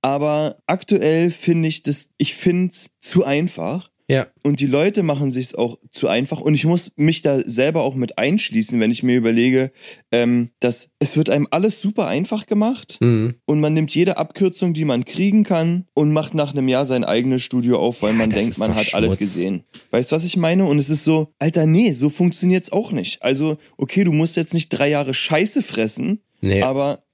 Aber 0.00 0.56
aktuell 0.66 1.30
finde 1.30 1.68
ich 1.68 1.82
das, 1.82 2.10
ich 2.16 2.34
finde 2.34 2.72
es 2.72 2.90
zu 3.00 3.24
einfach. 3.24 3.90
Ja. 4.08 4.28
Und 4.42 4.60
die 4.60 4.66
Leute 4.66 5.02
machen 5.02 5.32
sich's 5.32 5.54
auch 5.54 5.78
zu 5.90 6.08
einfach. 6.08 6.40
Und 6.40 6.54
ich 6.54 6.64
muss 6.64 6.92
mich 6.96 7.22
da 7.22 7.40
selber 7.44 7.82
auch 7.82 7.96
mit 7.96 8.18
einschließen, 8.18 8.78
wenn 8.78 8.92
ich 8.92 9.02
mir 9.02 9.16
überlege, 9.16 9.72
ähm, 10.12 10.50
dass 10.60 10.92
es 11.00 11.16
wird 11.16 11.28
einem 11.28 11.48
alles 11.50 11.82
super 11.82 12.06
einfach 12.06 12.46
gemacht 12.46 12.98
mhm. 13.00 13.34
und 13.46 13.60
man 13.60 13.72
nimmt 13.72 13.94
jede 13.94 14.16
Abkürzung, 14.16 14.74
die 14.74 14.84
man 14.84 15.04
kriegen 15.04 15.42
kann 15.42 15.86
und 15.94 16.12
macht 16.12 16.34
nach 16.34 16.52
einem 16.52 16.68
Jahr 16.68 16.84
sein 16.84 17.04
eigenes 17.04 17.42
Studio 17.42 17.80
auf, 17.80 18.02
weil 18.02 18.12
ja, 18.12 18.18
man 18.18 18.30
denkt, 18.30 18.58
man 18.58 18.74
hat 18.74 18.86
Schmutz. 18.86 18.94
alles 18.94 19.18
gesehen. 19.18 19.64
Weißt 19.90 20.12
du, 20.12 20.16
was 20.16 20.24
ich 20.24 20.36
meine? 20.36 20.66
Und 20.66 20.78
es 20.78 20.88
ist 20.88 21.04
so, 21.04 21.32
Alter, 21.38 21.66
nee, 21.66 21.92
so 21.92 22.08
funktioniert's 22.08 22.70
auch 22.70 22.92
nicht. 22.92 23.22
Also, 23.22 23.58
okay, 23.76 24.04
du 24.04 24.12
musst 24.12 24.36
jetzt 24.36 24.54
nicht 24.54 24.68
drei 24.68 24.88
Jahre 24.88 25.14
Scheiße 25.14 25.62
fressen, 25.62 26.20
Nee. 26.40 26.62
Aber 26.62 27.04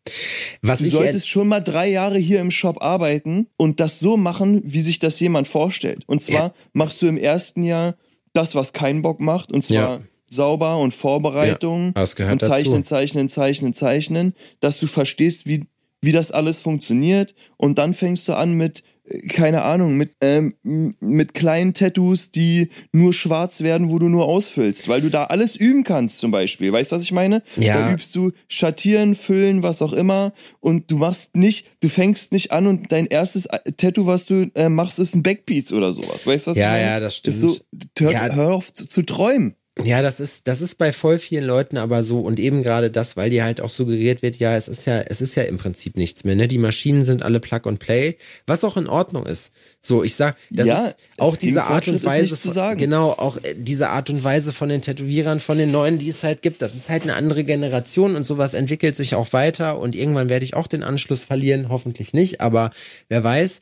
Was 0.62 0.80
du 0.80 0.86
solltest 0.86 1.28
schon 1.28 1.48
mal 1.48 1.60
drei 1.60 1.88
Jahre 1.88 2.18
hier 2.18 2.40
im 2.40 2.50
Shop 2.50 2.82
arbeiten 2.82 3.48
und 3.56 3.80
das 3.80 4.00
so 4.00 4.16
machen, 4.16 4.62
wie 4.64 4.80
sich 4.80 4.98
das 4.98 5.20
jemand 5.20 5.48
vorstellt. 5.48 6.04
Und 6.06 6.22
zwar 6.22 6.42
ja. 6.42 6.54
machst 6.72 7.02
du 7.02 7.06
im 7.06 7.16
ersten 7.16 7.62
Jahr 7.62 7.96
das, 8.32 8.54
was 8.54 8.72
keinen 8.72 9.02
Bock 9.02 9.20
macht, 9.20 9.52
und 9.52 9.64
zwar 9.64 9.98
ja. 9.98 10.00
sauber 10.30 10.78
und 10.78 10.92
Vorbereitung 10.92 11.94
ja, 11.96 12.02
und 12.02 12.40
zeichnen, 12.40 12.84
zeichnen, 12.84 13.28
zeichnen, 13.28 13.74
zeichnen, 13.74 14.34
dass 14.60 14.80
du 14.80 14.86
verstehst, 14.86 15.46
wie, 15.46 15.66
wie 16.00 16.12
das 16.12 16.32
alles 16.32 16.60
funktioniert. 16.60 17.34
Und 17.56 17.78
dann 17.78 17.94
fängst 17.94 18.26
du 18.28 18.34
an 18.34 18.54
mit 18.54 18.82
keine 19.28 19.62
Ahnung, 19.62 19.96
mit, 19.96 20.14
ähm, 20.20 20.54
mit 20.62 21.34
kleinen 21.34 21.74
Tattoos, 21.74 22.30
die 22.30 22.68
nur 22.92 23.12
schwarz 23.12 23.62
werden, 23.62 23.90
wo 23.90 23.98
du 23.98 24.08
nur 24.08 24.26
ausfüllst, 24.26 24.88
weil 24.88 25.00
du 25.00 25.10
da 25.10 25.24
alles 25.24 25.56
üben 25.56 25.82
kannst 25.82 26.18
zum 26.18 26.30
Beispiel. 26.30 26.72
Weißt 26.72 26.92
du, 26.92 26.96
was 26.96 27.02
ich 27.02 27.12
meine? 27.12 27.42
Ja. 27.56 27.78
Da 27.78 27.92
übst 27.92 28.14
du 28.14 28.30
Schattieren, 28.48 29.14
Füllen, 29.14 29.62
was 29.62 29.82
auch 29.82 29.92
immer 29.92 30.32
und 30.60 30.90
du 30.90 30.98
machst 30.98 31.36
nicht, 31.36 31.66
du 31.80 31.88
fängst 31.88 32.32
nicht 32.32 32.52
an 32.52 32.66
und 32.66 32.92
dein 32.92 33.06
erstes 33.06 33.48
Tattoo, 33.76 34.06
was 34.06 34.24
du 34.26 34.50
äh, 34.54 34.68
machst, 34.68 34.98
ist 35.00 35.14
ein 35.14 35.22
Backpiece 35.22 35.72
oder 35.72 35.92
sowas. 35.92 36.26
Weißt 36.26 36.46
du, 36.46 36.52
was 36.52 36.56
ja, 36.56 36.66
ich 36.66 36.72
meine? 36.72 36.90
Ja, 36.92 37.00
das 37.00 37.16
stimmt. 37.16 37.36
So, 37.36 37.56
hör, 37.98 38.12
ja. 38.12 38.32
hör 38.32 38.54
auf 38.54 38.72
zu, 38.72 38.88
zu 38.88 39.02
träumen. 39.02 39.56
Ja, 39.78 40.02
das 40.02 40.20
ist, 40.20 40.48
das 40.48 40.60
ist 40.60 40.76
bei 40.76 40.92
voll 40.92 41.18
vielen 41.18 41.44
Leuten 41.44 41.78
aber 41.78 42.04
so 42.04 42.20
und 42.20 42.38
eben 42.38 42.62
gerade 42.62 42.90
das, 42.90 43.16
weil 43.16 43.30
dir 43.30 43.42
halt 43.42 43.62
auch 43.62 43.70
suggeriert 43.70 44.20
wird, 44.20 44.36
ja, 44.36 44.54
es 44.54 44.68
ist 44.68 44.84
ja, 44.84 45.00
es 45.00 45.22
ist 45.22 45.34
ja 45.34 45.44
im 45.44 45.56
Prinzip 45.56 45.96
nichts 45.96 46.24
mehr, 46.24 46.36
ne? 46.36 46.46
Die 46.46 46.58
Maschinen 46.58 47.04
sind 47.04 47.22
alle 47.22 47.40
Plug 47.40 47.60
and 47.64 47.78
Play, 47.78 48.18
was 48.46 48.64
auch 48.64 48.76
in 48.76 48.86
Ordnung 48.86 49.24
ist. 49.24 49.50
So, 49.80 50.04
ich 50.04 50.14
sag, 50.14 50.36
das 50.50 50.66
ja, 50.66 50.86
ist 50.88 50.96
auch 51.16 51.36
diese 51.36 51.64
Art 51.64 51.88
und 51.88 52.04
Weise, 52.04 52.36
von, 52.36 52.76
genau, 52.76 53.12
auch 53.12 53.42
äh, 53.42 53.54
diese 53.56 53.88
Art 53.88 54.10
und 54.10 54.22
Weise 54.22 54.52
von 54.52 54.68
den 54.68 54.82
Tätowierern, 54.82 55.40
von 55.40 55.56
den 55.56 55.70
neuen, 55.70 55.98
die 55.98 56.10
es 56.10 56.22
halt 56.22 56.42
gibt, 56.42 56.60
das 56.60 56.74
ist 56.74 56.90
halt 56.90 57.04
eine 57.04 57.14
andere 57.14 57.42
Generation 57.42 58.14
und 58.14 58.26
sowas 58.26 58.52
entwickelt 58.52 58.94
sich 58.94 59.14
auch 59.14 59.32
weiter 59.32 59.78
und 59.78 59.94
irgendwann 59.94 60.28
werde 60.28 60.44
ich 60.44 60.54
auch 60.54 60.66
den 60.66 60.82
Anschluss 60.82 61.24
verlieren, 61.24 61.70
hoffentlich 61.70 62.12
nicht, 62.12 62.42
aber 62.42 62.72
wer 63.08 63.24
weiß. 63.24 63.60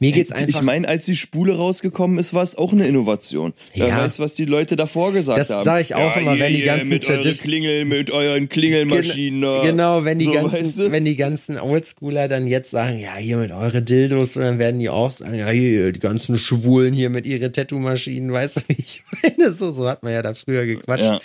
Mir 0.00 0.12
geht's 0.12 0.32
einfach. 0.32 0.60
Ich 0.60 0.62
meine, 0.62 0.88
als 0.88 1.06
die 1.06 1.16
Spule 1.16 1.56
rausgekommen 1.56 2.18
ist, 2.18 2.34
war 2.34 2.42
es 2.42 2.56
auch 2.56 2.72
eine 2.72 2.86
Innovation. 2.86 3.52
Wer 3.74 3.88
ja. 3.88 3.98
weiß, 3.98 4.18
was 4.18 4.34
die 4.34 4.44
Leute 4.44 4.76
davor 4.76 5.12
gesagt 5.12 5.38
das 5.38 5.50
haben. 5.50 5.58
Das 5.58 5.64
sage 5.64 5.82
ich 5.82 5.94
auch 5.94 6.16
ja, 6.16 6.20
immer, 6.20 6.38
wenn 6.38 6.52
die 6.52 6.62
ganzen 6.62 6.88
mit 6.88 7.08
euren 7.08 7.36
Klingel, 7.36 7.84
mit 7.84 8.10
euren 8.10 8.48
Klingelmaschinen. 8.48 9.40
Gen 9.40 9.62
genau, 9.62 10.04
wenn 10.04 10.18
die 10.18 10.26
so, 10.26 10.32
ganzen, 10.32 10.64
weißt 10.64 10.78
du? 10.78 10.90
wenn 10.90 11.04
die 11.04 11.16
ganzen 11.16 11.58
Oldschooler 11.58 12.28
dann 12.28 12.46
jetzt 12.46 12.70
sagen, 12.70 12.98
ja, 12.98 13.16
hier 13.16 13.36
mit 13.36 13.52
eure 13.52 13.82
Dildos, 13.82 14.36
und 14.36 14.42
dann 14.42 14.58
werden 14.58 14.80
die 14.80 14.88
auch 14.88 15.10
sagen, 15.10 15.34
ja, 15.34 15.48
hier, 15.48 15.92
die 15.92 16.00
ganzen 16.00 16.38
Schwulen 16.38 16.94
hier 16.94 17.10
mit 17.10 17.26
ihren 17.26 17.52
Tattoo-Maschinen, 17.52 18.32
weißt 18.32 18.56
du, 18.56 18.60
wie 18.68 18.76
ich 18.78 19.02
meine? 19.22 19.52
So, 19.52 19.72
so 19.72 19.88
hat 19.88 20.02
man 20.02 20.12
ja 20.12 20.22
da 20.22 20.34
früher 20.34 20.66
gequatscht. 20.66 21.04
Ja. 21.04 21.20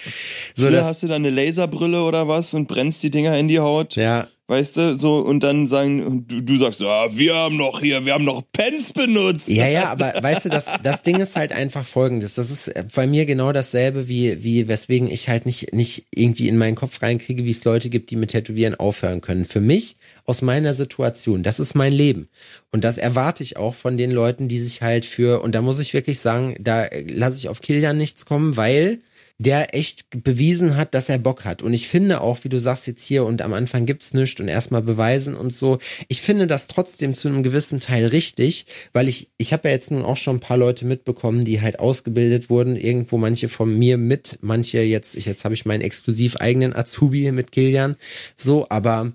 So, 0.56 0.68
früher 0.68 0.86
hast 0.86 1.04
du 1.04 1.08
dann 1.08 1.26
eine 1.26 1.30
Laserbrille 1.30 2.04
oder 2.04 2.28
was 2.28 2.54
und 2.54 2.68
brennst 2.68 3.02
die 3.04 3.10
Dinger 3.10 3.38
in 3.38 3.48
die 3.48 3.60
Haut. 3.60 3.96
Ja. 3.96 4.28
Weißt 4.50 4.78
du, 4.78 4.96
so, 4.96 5.18
und 5.18 5.42
dann 5.42 5.68
sagen, 5.68 6.26
du, 6.26 6.40
du 6.40 6.56
sagst, 6.56 6.80
ja, 6.80 7.14
wir 7.18 7.36
haben 7.36 7.58
noch 7.58 7.82
hier, 7.82 8.06
wir 8.06 8.14
haben 8.14 8.24
noch 8.24 8.44
Pens 8.54 8.94
benutzt. 8.94 9.50
Ja, 9.50 9.68
ja, 9.68 9.92
aber 9.92 10.14
weißt 10.22 10.46
du, 10.46 10.50
das, 10.50 10.68
das 10.82 11.04
Ding 11.04 11.20
ist 11.20 11.36
halt 11.36 11.52
einfach 11.52 11.86
folgendes. 11.86 12.36
Das 12.36 12.50
ist 12.50 12.74
bei 12.96 13.08
mir 13.08 13.26
genau 13.26 13.52
dasselbe, 13.52 14.08
wie, 14.08 14.46
wie, 14.46 14.70
weswegen 14.70 15.12
ich 15.12 15.28
halt 15.28 15.46
nicht, 15.46 15.74
nicht 15.74 16.06
irgendwie 16.16 16.48
in 16.48 16.58
meinen 16.58 16.76
Kopf 16.76 17.02
reinkriege, 17.02 17.44
wie 17.44 17.52
es 17.52 17.66
Leute 17.66 17.90
gibt, 17.90 18.10
die 18.10 18.16
mit 18.16 18.32
Tätowieren 18.32 18.76
aufhören 18.76 19.20
können. 19.20 19.44
Für 19.44 19.60
mich, 19.60 19.98
aus 20.24 20.42
meiner 20.42 20.74
Situation, 20.74 21.44
das 21.44 21.60
ist 21.60 21.76
mein 21.76 21.92
Leben. 21.92 22.30
Und 22.72 22.86
das 22.86 22.98
erwarte 22.98 23.44
ich 23.44 23.58
auch 23.58 23.76
von 23.76 23.98
den 23.98 24.12
Leuten, 24.12 24.48
die 24.48 24.60
sich 24.60 24.82
halt 24.82 25.06
für, 25.06 25.42
und 25.42 25.56
da 25.56 25.62
muss 25.62 25.80
ich 25.80 25.94
wirklich 25.94 26.20
sagen, 26.20 26.56
da 26.62 26.86
lasse 27.10 27.38
ich 27.38 27.50
auf 27.50 27.60
Kilian 27.60 27.98
nichts 27.98 28.26
kommen, 28.26 28.56
weil 28.56 29.00
der 29.40 29.76
echt 29.76 30.24
bewiesen 30.24 30.78
hat, 30.78 30.96
dass 30.96 31.10
er 31.10 31.20
Bock 31.20 31.46
hat. 31.46 31.62
Und 31.62 31.74
ich 31.74 31.88
finde 31.88 32.22
auch, 32.22 32.44
wie 32.44 32.50
du 32.50 32.60
sagst 32.60 32.88
jetzt 32.88 33.04
hier 33.04 33.24
und 33.24 33.42
am 33.44 33.54
Anfang 33.54 33.86
gibt's 33.86 34.14
nichts 34.14 34.42
und 34.42 34.48
erstmal 34.48 34.82
beweisen 34.82 35.36
und 35.36 35.54
so. 35.54 35.78
Ich 36.08 36.22
finde 36.22 36.48
das 36.48 36.68
trotzdem 36.68 37.14
zu 37.14 37.28
einem 37.28 37.44
gewissen 37.44 37.80
Teil 37.80 38.08
richtig, 38.08 38.66
weil 38.94 39.08
ich, 39.08 39.30
ich 39.38 39.54
habe 39.54 39.68
ja 39.68 39.76
jetzt 39.76 39.92
nun 39.92 40.04
auch 40.04 40.18
schon 40.18 40.38
ein 40.38 40.42
paar 40.42 40.58
Leute 40.58 40.86
mitbekommen, 40.86 41.44
die 41.44 41.62
halt 41.62 41.80
ausgebildet 41.80 42.50
wurden, 42.50 42.76
irgendwo 42.76 43.18
manche 43.18 43.48
von 43.48 43.78
mir 43.78 43.98
mit, 43.98 44.40
manche 44.42 44.82
jetzt, 44.82 45.16
ich, 45.16 45.26
jetzt 45.26 45.46
habe 45.46 45.54
ich 45.54 45.66
meinen 45.66 45.82
exklusiv 45.82 46.38
eigenen 46.38 46.76
Azubi 46.76 47.32
mit 47.32 47.52
Kilian. 47.52 47.96
So, 48.36 48.68
aber 48.70 49.14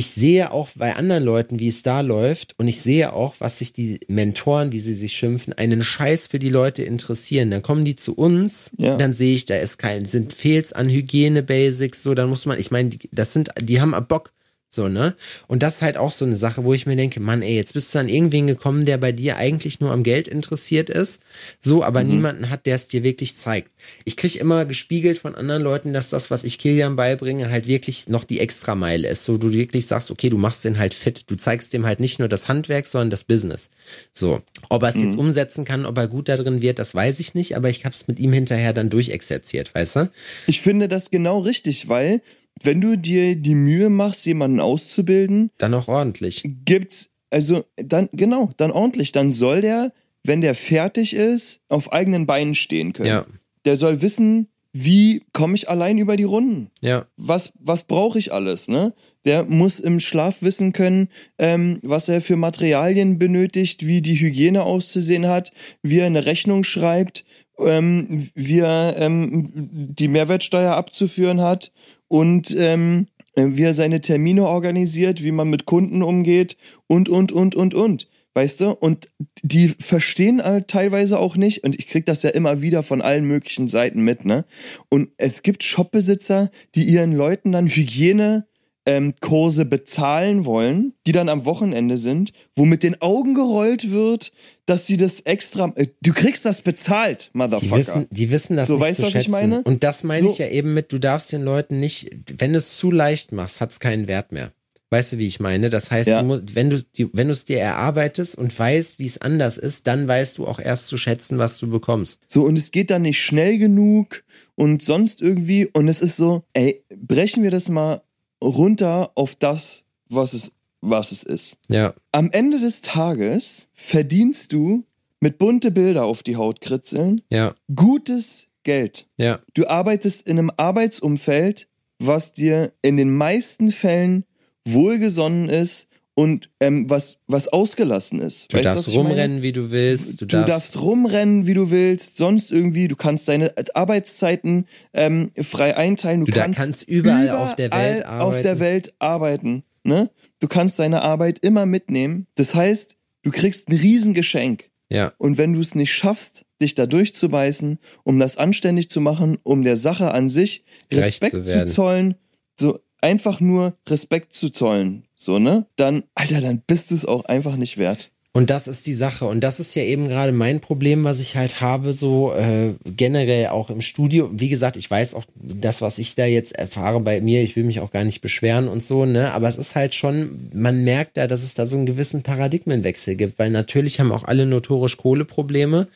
ich 0.00 0.12
sehe 0.12 0.50
auch 0.50 0.70
bei 0.76 0.96
anderen 0.96 1.22
Leuten, 1.22 1.60
wie 1.60 1.68
es 1.68 1.82
da 1.82 2.00
läuft 2.00 2.54
und 2.58 2.68
ich 2.68 2.80
sehe 2.80 3.12
auch, 3.12 3.34
was 3.38 3.58
sich 3.58 3.74
die 3.74 4.00
Mentoren, 4.08 4.72
wie 4.72 4.80
sie 4.80 4.94
sich 4.94 5.12
schimpfen, 5.12 5.52
einen 5.52 5.82
Scheiß 5.82 6.28
für 6.28 6.38
die 6.38 6.48
Leute 6.48 6.82
interessieren. 6.82 7.50
Dann 7.50 7.60
kommen 7.60 7.84
die 7.84 7.96
zu 7.96 8.14
uns, 8.14 8.70
ja. 8.78 8.96
dann 8.96 9.12
sehe 9.12 9.34
ich, 9.34 9.44
da 9.44 9.56
ist 9.56 9.76
kein, 9.76 10.06
sind 10.06 10.32
Fehls 10.32 10.72
an 10.72 10.88
Hygiene-Basics, 10.88 12.02
so, 12.02 12.14
dann 12.14 12.30
muss 12.30 12.46
man, 12.46 12.58
ich 12.58 12.70
meine, 12.70 12.88
das 13.12 13.34
sind, 13.34 13.50
die 13.60 13.82
haben 13.82 13.94
Bock, 14.08 14.32
so, 14.72 14.88
ne? 14.88 15.16
Und 15.48 15.64
das 15.64 15.76
ist 15.76 15.82
halt 15.82 15.96
auch 15.96 16.12
so 16.12 16.24
eine 16.24 16.36
Sache, 16.36 16.62
wo 16.64 16.72
ich 16.72 16.86
mir 16.86 16.94
denke, 16.94 17.18
Mann, 17.18 17.42
ey, 17.42 17.56
jetzt 17.56 17.74
bist 17.74 17.92
du 17.92 17.98
an 17.98 18.08
irgendwen 18.08 18.46
gekommen, 18.46 18.84
der 18.84 18.98
bei 18.98 19.10
dir 19.10 19.36
eigentlich 19.36 19.80
nur 19.80 19.90
am 19.90 20.04
Geld 20.04 20.28
interessiert 20.28 20.88
ist, 20.88 21.22
so, 21.60 21.82
aber 21.82 22.04
mhm. 22.04 22.10
niemanden 22.10 22.50
hat, 22.50 22.66
der 22.66 22.76
es 22.76 22.86
dir 22.86 23.02
wirklich 23.02 23.34
zeigt. 23.34 23.72
Ich 24.04 24.16
krieg 24.16 24.36
immer 24.36 24.64
gespiegelt 24.66 25.18
von 25.18 25.34
anderen 25.34 25.64
Leuten, 25.64 25.92
dass 25.92 26.10
das, 26.10 26.30
was 26.30 26.44
ich 26.44 26.58
Kilian 26.58 26.94
beibringe, 26.94 27.50
halt 27.50 27.66
wirklich 27.66 28.08
noch 28.08 28.22
die 28.22 28.38
Extrameile 28.38 29.08
ist. 29.08 29.24
So, 29.24 29.38
du 29.38 29.50
wirklich 29.50 29.86
sagst, 29.86 30.12
okay, 30.12 30.30
du 30.30 30.38
machst 30.38 30.64
den 30.64 30.78
halt 30.78 30.94
fit. 30.94 31.24
Du 31.26 31.34
zeigst 31.34 31.72
dem 31.72 31.84
halt 31.84 31.98
nicht 31.98 32.20
nur 32.20 32.28
das 32.28 32.46
Handwerk, 32.46 32.86
sondern 32.86 33.10
das 33.10 33.24
Business. 33.24 33.70
So. 34.12 34.40
Ob 34.68 34.84
er 34.84 34.90
es 34.90 34.96
mhm. 34.96 35.04
jetzt 35.04 35.18
umsetzen 35.18 35.64
kann, 35.64 35.84
ob 35.84 35.98
er 35.98 36.06
gut 36.06 36.28
da 36.28 36.36
drin 36.36 36.62
wird, 36.62 36.78
das 36.78 36.94
weiß 36.94 37.18
ich 37.18 37.34
nicht, 37.34 37.56
aber 37.56 37.70
ich 37.70 37.84
hab's 37.84 38.06
mit 38.06 38.20
ihm 38.20 38.32
hinterher 38.32 38.72
dann 38.72 38.88
durchexerziert, 38.88 39.74
weißt 39.74 39.96
du? 39.96 40.10
Ich 40.46 40.60
finde 40.60 40.86
das 40.86 41.10
genau 41.10 41.40
richtig, 41.40 41.88
weil 41.88 42.22
wenn 42.62 42.80
du 42.80 42.96
dir 42.96 43.36
die 43.36 43.54
Mühe 43.54 43.90
machst, 43.90 44.26
jemanden 44.26 44.60
auszubilden, 44.60 45.50
dann 45.58 45.74
auch 45.74 45.88
ordentlich. 45.88 46.42
Gibt's, 46.64 47.10
also 47.30 47.64
dann, 47.76 48.08
genau, 48.12 48.50
dann 48.56 48.70
ordentlich. 48.70 49.12
Dann 49.12 49.32
soll 49.32 49.60
der, 49.60 49.92
wenn 50.22 50.40
der 50.40 50.54
fertig 50.54 51.14
ist, 51.14 51.62
auf 51.68 51.92
eigenen 51.92 52.26
Beinen 52.26 52.54
stehen 52.54 52.92
können. 52.92 53.08
Ja. 53.08 53.26
Der 53.64 53.76
soll 53.76 54.02
wissen, 54.02 54.48
wie 54.72 55.24
komme 55.32 55.54
ich 55.54 55.68
allein 55.68 55.98
über 55.98 56.16
die 56.16 56.24
Runden? 56.24 56.70
Ja. 56.80 57.06
Was, 57.16 57.52
was 57.58 57.84
brauche 57.84 58.18
ich 58.18 58.32
alles, 58.32 58.68
ne? 58.68 58.94
Der 59.24 59.44
muss 59.44 59.80
im 59.80 60.00
Schlaf 60.00 60.40
wissen 60.40 60.72
können, 60.72 61.08
ähm, 61.38 61.78
was 61.82 62.08
er 62.08 62.20
für 62.20 62.36
Materialien 62.36 63.18
benötigt, 63.18 63.86
wie 63.86 64.00
die 64.00 64.18
Hygiene 64.18 64.62
auszusehen 64.62 65.26
hat, 65.26 65.52
wie 65.82 65.98
er 65.98 66.06
eine 66.06 66.24
Rechnung 66.24 66.64
schreibt, 66.64 67.24
ähm, 67.58 68.30
wie 68.34 68.60
er 68.60 68.94
ähm, 68.96 69.50
die 69.52 70.08
Mehrwertsteuer 70.08 70.72
abzuführen 70.72 71.42
hat 71.42 71.72
und 72.10 72.54
ähm, 72.58 73.06
wie 73.36 73.62
er 73.62 73.72
seine 73.72 74.00
Termine 74.00 74.46
organisiert, 74.46 75.22
wie 75.22 75.30
man 75.30 75.48
mit 75.48 75.64
Kunden 75.64 76.02
umgeht 76.02 76.56
und, 76.88 77.08
und, 77.08 77.30
und, 77.30 77.54
und, 77.54 77.72
und. 77.72 78.08
Weißt 78.34 78.60
du? 78.60 78.70
Und 78.70 79.08
die 79.42 79.68
verstehen 79.68 80.42
halt 80.42 80.68
teilweise 80.68 81.18
auch 81.18 81.36
nicht, 81.36 81.64
und 81.64 81.76
ich 81.78 81.86
krieg 81.86 82.06
das 82.06 82.22
ja 82.22 82.30
immer 82.30 82.62
wieder 82.62 82.82
von 82.82 83.00
allen 83.00 83.24
möglichen 83.24 83.68
Seiten 83.68 84.02
mit, 84.02 84.24
ne? 84.24 84.44
Und 84.88 85.10
es 85.16 85.42
gibt 85.42 85.62
Shopbesitzer, 85.62 86.50
die 86.74 86.84
ihren 86.84 87.12
Leuten 87.12 87.52
dann 87.52 87.68
Hygiene 87.68 88.46
ähm, 88.90 89.14
Kurse 89.20 89.64
bezahlen 89.64 90.44
wollen, 90.44 90.94
die 91.06 91.12
dann 91.12 91.28
am 91.28 91.44
Wochenende 91.44 91.96
sind, 91.96 92.32
wo 92.56 92.64
mit 92.64 92.82
den 92.82 93.00
Augen 93.00 93.34
gerollt 93.34 93.92
wird, 93.92 94.32
dass 94.66 94.84
sie 94.86 94.96
das 94.96 95.20
extra. 95.20 95.72
Äh, 95.76 95.88
du 96.02 96.12
kriegst 96.12 96.44
das 96.44 96.62
bezahlt, 96.62 97.30
Motherfucker. 97.32 97.66
Die 97.76 97.76
wissen, 97.78 98.06
die 98.10 98.30
wissen 98.32 98.56
das 98.56 98.66
so, 98.68 98.74
nicht 98.74 98.82
weißt, 98.82 98.96
zu 98.96 99.02
was 99.04 99.12
schätzen. 99.12 99.22
Ich 99.26 99.28
meine? 99.28 99.62
Und 99.62 99.84
das 99.84 100.02
meine 100.02 100.26
so. 100.26 100.32
ich 100.32 100.38
ja 100.38 100.48
eben 100.48 100.74
mit, 100.74 100.92
du 100.92 100.98
darfst 100.98 101.30
den 101.32 101.42
Leuten 101.44 101.78
nicht, 101.78 102.10
wenn 102.38 102.52
du 102.52 102.58
es 102.58 102.76
zu 102.76 102.90
leicht 102.90 103.30
machst, 103.30 103.60
hat 103.60 103.70
es 103.70 103.78
keinen 103.78 104.08
Wert 104.08 104.32
mehr. 104.32 104.52
Weißt 104.92 105.12
du, 105.12 105.18
wie 105.18 105.28
ich 105.28 105.38
meine? 105.38 105.70
Das 105.70 105.92
heißt, 105.92 106.08
Ja. 106.08 106.20
du 106.20 106.26
musst, 106.26 106.56
wenn 106.56 106.68
du 106.68 106.82
die, 106.82 107.08
wenn 107.12 107.28
du 107.28 107.32
es 107.32 107.44
dir 107.44 107.60
erarbeitest 107.60 108.36
und 108.36 108.58
weißt, 108.58 108.98
wie 108.98 109.06
es 109.06 109.18
anders 109.20 109.56
ist, 109.56 109.86
dann 109.86 110.08
weißt 110.08 110.38
du 110.38 110.48
auch 110.48 110.58
erst 110.58 110.88
zu 110.88 110.96
schätzen, 110.96 111.38
was 111.38 111.58
du 111.58 111.70
bekommst. 111.70 112.18
So, 112.26 112.44
und 112.44 112.58
es 112.58 112.72
geht 112.72 112.90
dann 112.90 113.02
nicht 113.02 113.20
schnell 113.22 113.56
genug 113.58 114.24
und 114.56 114.82
sonst 114.82 115.22
irgendwie. 115.22 115.68
Und 115.72 115.86
es 115.86 116.00
ist 116.00 116.16
so, 116.16 116.42
ey, 116.54 116.82
brechen 116.96 117.44
wir 117.44 117.52
das 117.52 117.68
mal 117.68 118.02
runter 118.42 119.10
auf 119.14 119.34
das, 119.34 119.84
was 120.08 120.32
es, 120.32 120.52
was 120.80 121.12
es 121.12 121.22
ist. 121.22 121.58
Ja, 121.68 121.94
Am 122.12 122.30
Ende 122.30 122.58
des 122.58 122.80
Tages 122.80 123.68
verdienst 123.74 124.52
du 124.52 124.84
mit 125.20 125.38
bunte 125.38 125.70
Bilder 125.70 126.04
auf 126.04 126.22
die 126.22 126.36
Haut 126.36 126.60
kritzeln 126.60 127.20
ja, 127.30 127.54
gutes 127.74 128.46
Geld. 128.62 129.06
ja, 129.18 129.40
Du 129.54 129.66
arbeitest 129.66 130.26
in 130.26 130.38
einem 130.38 130.50
Arbeitsumfeld, 130.56 131.68
was 131.98 132.32
dir 132.32 132.72
in 132.82 132.96
den 132.96 133.14
meisten 133.14 133.70
Fällen 133.70 134.24
wohlgesonnen 134.66 135.48
ist 135.48 135.88
und 136.20 136.50
ähm, 136.60 136.90
was, 136.90 137.20
was 137.26 137.48
ausgelassen 137.48 138.20
ist. 138.20 138.52
du 138.52 138.56
Weißt 138.58 138.66
darfst 138.66 138.84
was 138.86 138.88
ich 138.88 138.96
meine? 138.96 139.08
rumrennen, 139.08 139.42
wie 139.42 139.52
du 139.52 139.70
willst. 139.70 140.20
Du, 140.20 140.26
Du 140.26 140.44
darfst, 140.44 140.80
rumrennen, 140.80 141.46
wie 141.46 141.54
du 141.54 141.70
willst, 141.70 142.16
sonst 142.18 142.50
irgendwie, 142.52 142.88
du 142.88 142.96
kannst 142.96 143.26
deine 143.28 143.52
Arbeitszeiten 143.74 144.66
ähm, 144.92 145.30
frei 145.40 145.76
einteilen. 145.76 146.20
Du, 146.20 146.26
Du 146.26 146.38
kannst, 146.38 146.58
kannst 146.58 146.82
überall 146.82 147.30
auf 147.30 147.56
der 147.56 147.70
Welt 147.72 148.00
überall 148.02 148.20
auf 148.20 148.40
der 148.42 148.52
arbeiten. 148.52 148.60
Welt 148.60 148.94
arbeiten. 148.98 149.62
Ne? 149.82 150.10
Du 150.40 150.48
kannst 150.48 150.78
deine 150.78 151.02
Arbeit 151.02 151.38
immer 151.40 151.64
mitnehmen. 151.66 152.26
Das 152.34 152.54
heißt, 152.54 152.96
du 153.22 153.30
kriegst 153.30 153.68
ein 153.68 153.76
Riesengeschenk. 153.76 154.70
ja, 154.92 155.12
Und 155.18 155.38
wenn 155.38 155.52
du 155.54 155.60
es 155.60 155.74
nicht 155.74 155.92
schaffst, 155.92 156.44
dich 156.60 156.74
da 156.74 156.84
durchzubeißen, 156.86 157.78
um 158.04 158.18
das 158.18 158.36
anständig 158.36 158.90
zu 158.90 159.00
machen, 159.00 159.38
um 159.42 159.62
der 159.62 159.76
Sache 159.76 160.12
an 160.12 160.28
sich 160.28 160.64
Respekt 160.92 161.32
zu 161.32 161.44
zu, 161.44 161.66
zollen, 161.66 162.14
so 162.58 162.78
einfach 163.00 163.40
nur 163.40 163.74
Respekt 163.88 164.34
zu 164.34 164.50
zollen, 164.50 165.04
so, 165.22 165.38
ne? 165.38 165.66
Dann, 165.76 166.04
Alter, 166.14 166.40
dann 166.40 166.62
bist 166.66 166.90
du 166.90 166.94
es 166.94 167.04
auch 167.04 167.26
einfach 167.26 167.56
nicht 167.56 167.76
wert. 167.76 168.10
Und 168.32 168.48
das 168.48 168.68
ist 168.68 168.86
die 168.86 168.94
Sache. 168.94 169.24
Und 169.24 169.40
das 169.40 169.58
ist 169.58 169.74
ja 169.74 169.82
eben 169.82 170.06
gerade 170.06 170.30
mein 170.30 170.60
Problem, 170.60 171.02
was 171.02 171.18
ich 171.18 171.34
halt 171.34 171.60
habe, 171.60 171.92
so 171.92 172.32
äh, 172.32 172.74
generell 172.84 173.48
auch 173.48 173.70
im 173.70 173.80
Studio. 173.80 174.30
Wie 174.32 174.48
gesagt, 174.48 174.76
ich 174.76 174.88
weiß 174.88 175.14
auch 175.14 175.24
das, 175.34 175.80
was 175.82 175.98
ich 175.98 176.14
da 176.14 176.26
jetzt 176.26 176.52
erfahre 176.52 177.00
bei 177.00 177.20
mir, 177.20 177.42
ich 177.42 177.56
will 177.56 177.64
mich 177.64 177.80
auch 177.80 177.90
gar 177.90 178.04
nicht 178.04 178.20
beschweren 178.20 178.68
und 178.68 178.84
so, 178.84 179.04
ne? 179.04 179.32
Aber 179.32 179.48
es 179.48 179.56
ist 179.56 179.74
halt 179.74 179.94
schon, 179.94 180.48
man 180.54 180.84
merkt 180.84 181.16
da, 181.16 181.26
dass 181.26 181.42
es 181.42 181.54
da 181.54 181.66
so 181.66 181.76
einen 181.76 181.86
gewissen 181.86 182.22
Paradigmenwechsel 182.22 183.16
gibt, 183.16 183.40
weil 183.40 183.50
natürlich 183.50 183.98
haben 183.98 184.12
auch 184.12 184.24
alle 184.24 184.46
notorisch 184.46 184.96
Kohleprobleme. 184.96 185.88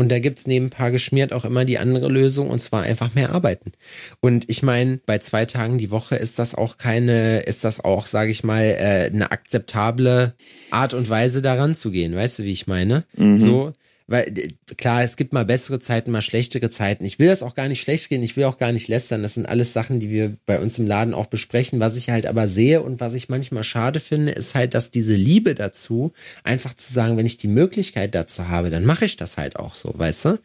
Und 0.00 0.08
da 0.08 0.18
gibt's 0.18 0.46
neben 0.46 0.70
Paar 0.70 0.90
geschmiert 0.90 1.34
auch 1.34 1.44
immer 1.44 1.66
die 1.66 1.76
andere 1.76 2.08
Lösung 2.08 2.48
und 2.48 2.58
zwar 2.58 2.84
einfach 2.84 3.14
mehr 3.14 3.32
arbeiten. 3.32 3.72
Und 4.20 4.48
ich 4.48 4.62
meine, 4.62 4.98
bei 5.04 5.18
zwei 5.18 5.44
Tagen 5.44 5.76
die 5.76 5.90
Woche 5.90 6.16
ist 6.16 6.38
das 6.38 6.54
auch 6.54 6.78
keine, 6.78 7.40
ist 7.40 7.64
das 7.64 7.84
auch, 7.84 8.06
sage 8.06 8.30
ich 8.30 8.42
mal, 8.42 8.62
äh, 8.62 9.10
eine 9.12 9.30
akzeptable 9.30 10.32
Art 10.70 10.94
und 10.94 11.10
Weise 11.10 11.42
daran 11.42 11.74
zu 11.74 11.90
gehen. 11.90 12.16
Weißt 12.16 12.38
du, 12.38 12.44
wie 12.44 12.52
ich 12.52 12.66
meine? 12.66 13.04
So, 13.38 13.74
weil 14.10 14.36
äh, 14.36 14.48
klar, 14.76 15.04
es 15.04 15.16
gibt 15.16 15.32
mal 15.32 15.44
bessere 15.44 15.78
Zeiten, 15.78 16.10
mal 16.10 16.20
schlechtere 16.20 16.68
Zeiten. 16.68 17.04
Ich 17.04 17.18
will 17.18 17.28
das 17.28 17.42
auch 17.42 17.54
gar 17.54 17.68
nicht 17.68 17.80
schlecht 17.80 18.08
gehen, 18.08 18.22
ich 18.22 18.36
will 18.36 18.44
auch 18.44 18.58
gar 18.58 18.72
nicht 18.72 18.88
lästern. 18.88 19.22
Das 19.22 19.34
sind 19.34 19.46
alles 19.46 19.72
Sachen, 19.72 20.00
die 20.00 20.10
wir 20.10 20.36
bei 20.46 20.58
uns 20.58 20.78
im 20.78 20.86
Laden 20.86 21.14
auch 21.14 21.26
besprechen. 21.26 21.80
Was 21.80 21.96
ich 21.96 22.10
halt 22.10 22.26
aber 22.26 22.48
sehe 22.48 22.82
und 22.82 23.00
was 23.00 23.14
ich 23.14 23.28
manchmal 23.28 23.64
schade 23.64 24.00
finde, 24.00 24.32
ist 24.32 24.54
halt, 24.54 24.74
dass 24.74 24.90
diese 24.90 25.14
Liebe 25.14 25.54
dazu, 25.54 26.12
einfach 26.42 26.74
zu 26.74 26.92
sagen, 26.92 27.16
wenn 27.16 27.26
ich 27.26 27.38
die 27.38 27.48
Möglichkeit 27.48 28.14
dazu 28.14 28.48
habe, 28.48 28.70
dann 28.70 28.84
mache 28.84 29.04
ich 29.04 29.16
das 29.16 29.36
halt 29.36 29.56
auch 29.56 29.74
so, 29.74 29.94
weißt 29.96 30.24
du? 30.24 30.38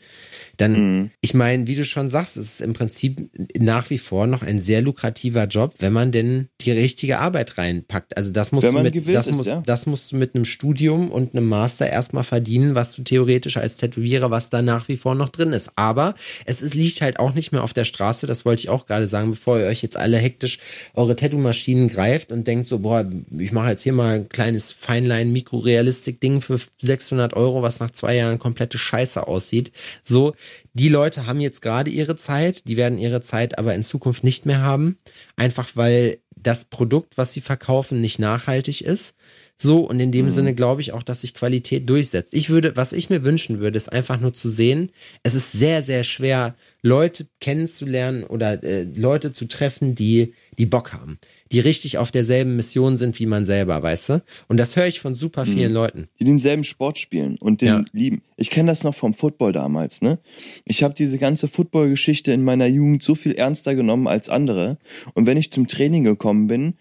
Dann, 0.57 1.11
ich 1.21 1.33
meine, 1.33 1.67
wie 1.67 1.75
du 1.75 1.83
schon 1.85 2.09
sagst, 2.09 2.37
es 2.37 2.55
ist 2.55 2.61
im 2.61 2.73
Prinzip 2.73 3.29
nach 3.57 3.89
wie 3.89 3.97
vor 3.97 4.27
noch 4.27 4.41
ein 4.41 4.61
sehr 4.61 4.81
lukrativer 4.81 5.45
Job, 5.45 5.75
wenn 5.79 5.93
man 5.93 6.11
denn 6.11 6.47
die 6.61 6.71
richtige 6.71 7.19
Arbeit 7.19 7.57
reinpackt. 7.57 8.17
Also 8.17 8.31
das 8.31 8.51
musst 8.51 8.67
du 8.67 8.71
mit, 8.71 8.95
das 9.15 9.27
ist, 9.27 9.35
musst, 9.35 9.49
ja. 9.49 9.63
das 9.65 9.85
musst 9.85 10.11
du 10.11 10.15
mit 10.15 10.35
einem 10.35 10.45
Studium 10.45 11.09
und 11.09 11.35
einem 11.35 11.47
Master 11.47 11.89
erstmal 11.89 12.23
verdienen, 12.23 12.75
was 12.75 12.95
du 12.95 13.03
theoretisch 13.03 13.57
als 13.57 13.77
Tätowierer, 13.77 14.31
was 14.31 14.49
da 14.49 14.61
nach 14.61 14.87
wie 14.87 14.97
vor 14.97 15.15
noch 15.15 15.29
drin 15.29 15.53
ist. 15.53 15.71
Aber 15.75 16.15
es 16.45 16.61
ist, 16.61 16.75
liegt 16.75 17.01
halt 17.01 17.19
auch 17.19 17.33
nicht 17.33 17.51
mehr 17.51 17.63
auf 17.63 17.73
der 17.73 17.85
Straße, 17.85 18.27
das 18.27 18.45
wollte 18.45 18.61
ich 18.61 18.69
auch 18.69 18.85
gerade 18.85 19.07
sagen, 19.07 19.31
bevor 19.31 19.59
ihr 19.59 19.65
euch 19.65 19.81
jetzt 19.81 19.97
alle 19.97 20.17
hektisch 20.17 20.59
eure 20.93 21.15
Tattoo-Maschinen 21.15 21.87
greift 21.87 22.31
und 22.31 22.47
denkt 22.47 22.67
so, 22.67 22.79
boah, 22.79 23.05
ich 23.37 23.51
mache 23.51 23.69
jetzt 23.69 23.83
hier 23.83 23.93
mal 23.93 24.15
ein 24.15 24.29
kleines 24.29 24.71
Feinline-Mikrorealistik-Ding 24.71 26.41
für 26.41 26.59
600 26.81 27.33
Euro, 27.33 27.61
was 27.61 27.79
nach 27.79 27.91
zwei 27.91 28.15
Jahren 28.15 28.39
komplette 28.39 28.77
Scheiße 28.77 29.27
aussieht. 29.27 29.71
So, 30.03 30.33
die 30.73 30.89
Leute 30.89 31.25
haben 31.25 31.39
jetzt 31.39 31.61
gerade 31.61 31.89
ihre 31.89 32.15
Zeit, 32.15 32.67
die 32.67 32.77
werden 32.77 32.97
ihre 32.97 33.21
Zeit 33.21 33.57
aber 33.57 33.75
in 33.75 33.83
Zukunft 33.83 34.23
nicht 34.23 34.45
mehr 34.45 34.61
haben, 34.61 34.97
einfach 35.35 35.69
weil 35.75 36.19
das 36.35 36.65
Produkt, 36.65 37.17
was 37.17 37.33
sie 37.33 37.41
verkaufen, 37.41 38.01
nicht 38.01 38.19
nachhaltig 38.19 38.81
ist. 38.81 39.15
So, 39.57 39.87
und 39.87 40.01
in 40.01 40.11
dem 40.11 40.29
Sinne 40.29 40.53
glaube 40.53 40.81
ich 40.81 40.91
auch, 40.91 41.01
dass 41.01 41.21
sich 41.21 41.33
Qualität 41.33 41.89
durchsetzt. 41.89 42.33
Ich 42.33 42.49
würde, 42.49 42.75
was 42.75 42.91
ich 42.91 43.09
mir 43.09 43.23
wünschen 43.23 43.59
würde, 43.59 43.77
ist 43.77 43.91
einfach 43.91 44.19
nur 44.19 44.33
zu 44.33 44.49
sehen, 44.49 44.91
es 45.23 45.33
ist 45.33 45.53
sehr, 45.53 45.81
sehr 45.81 46.03
schwer, 46.03 46.55
Leute 46.81 47.25
kennenzulernen 47.39 48.25
oder 48.25 48.61
äh, 48.63 48.83
Leute 48.83 49.31
zu 49.31 49.47
treffen, 49.47 49.95
die, 49.95 50.33
die 50.57 50.65
Bock 50.65 50.91
haben, 50.91 51.19
die 51.51 51.59
richtig 51.59 51.97
auf 51.99 52.11
derselben 52.11 52.55
Mission 52.55 52.97
sind 52.97 53.19
wie 53.19 53.27
man 53.27 53.45
selber, 53.45 53.81
weißt 53.83 54.09
du? 54.09 54.23
Und 54.47 54.57
das 54.57 54.75
höre 54.75 54.87
ich 54.87 54.99
von 54.99 55.13
super 55.13 55.45
vielen 55.45 55.71
Leuten. 55.71 56.07
die 56.19 56.25
denselben 56.25 56.63
Sport 56.63 56.97
spielen 56.97 57.37
und 57.39 57.61
den 57.61 57.67
Ja. 57.67 57.85
lieben. 57.93 58.23
Ich 58.35 58.49
kenne 58.49 58.71
das 58.71 58.83
noch 58.83 58.95
vom 58.95 59.13
Football 59.13 59.51
damals, 59.53 60.01
ne? 60.01 60.19
Ich 60.65 60.81
habe 60.83 60.93
diese 60.95 61.17
ganze 61.19 61.47
Football-Geschichte 61.47 62.31
in 62.31 62.43
meiner 62.43 62.65
Jugend 62.67 63.03
so 63.03 63.13
viel 63.15 63.33
ernster 63.33 63.75
genommen 63.75 64.07
als 64.07 64.29
andere. 64.29 64.77
Und 65.13 65.27
wenn 65.27 65.37
ich 65.37 65.51
zum 65.51 65.67
Training 65.67 66.03
gekommen 66.03 66.47
bin 66.47 66.73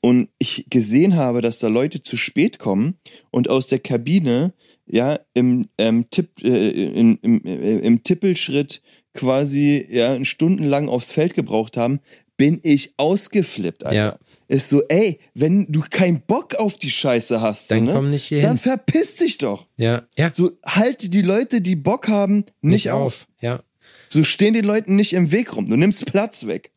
und 0.00 0.28
ich 0.38 0.66
gesehen 0.70 1.16
habe, 1.16 1.40
dass 1.40 1.58
da 1.58 1.68
Leute 1.68 2.02
zu 2.02 2.16
spät 2.16 2.58
kommen 2.58 2.98
und 3.30 3.50
aus 3.50 3.66
der 3.66 3.80
Kabine 3.80 4.52
ja 4.86 5.18
im 5.34 5.68
ähm, 5.78 6.06
Tipp 6.10 6.30
äh, 6.42 6.70
in, 6.70 7.16
im, 7.22 7.44
äh, 7.44 7.78
im 7.78 8.02
Tippelschritt 8.02 8.82
quasi 9.14 9.86
ja 9.90 10.24
stundenlang 10.24 10.88
aufs 10.88 11.12
Feld 11.12 11.34
gebraucht 11.34 11.76
haben, 11.76 12.00
bin 12.36 12.60
ich 12.62 12.94
ausgeflippt, 12.96 13.84
Alter. 13.84 13.96
Ja. 13.96 14.18
Ist 14.48 14.68
so, 14.68 14.82
ey, 14.88 15.18
wenn 15.34 15.66
du 15.70 15.80
keinen 15.80 16.20
Bock 16.20 16.56
auf 16.56 16.76
die 16.76 16.90
Scheiße 16.90 17.40
hast, 17.40 17.68
so, 17.68 17.74
Dann 17.74 17.84
ne, 17.84 17.92
komm 17.94 18.10
nicht 18.10 18.24
hier 18.24 18.42
dann 18.42 18.58
verpiss 18.58 19.16
dich 19.16 19.38
doch. 19.38 19.66
Ja, 19.78 20.02
ja, 20.18 20.30
So 20.32 20.50
halte 20.66 21.08
die 21.08 21.22
Leute, 21.22 21.62
die 21.62 21.76
Bock 21.76 22.08
haben, 22.08 22.44
nicht, 22.60 22.90
auf. 22.90 23.26
Ja. 23.40 23.62
So 24.10 24.24
stehen 24.24 24.52
den 24.52 24.64
Leuten 24.64 24.94
nicht 24.94 25.14
im 25.14 25.32
Weg 25.32 25.56
rum. 25.56 25.70
Du 25.70 25.76
nimmst 25.76 26.04
Platz 26.04 26.46
weg. 26.46 26.71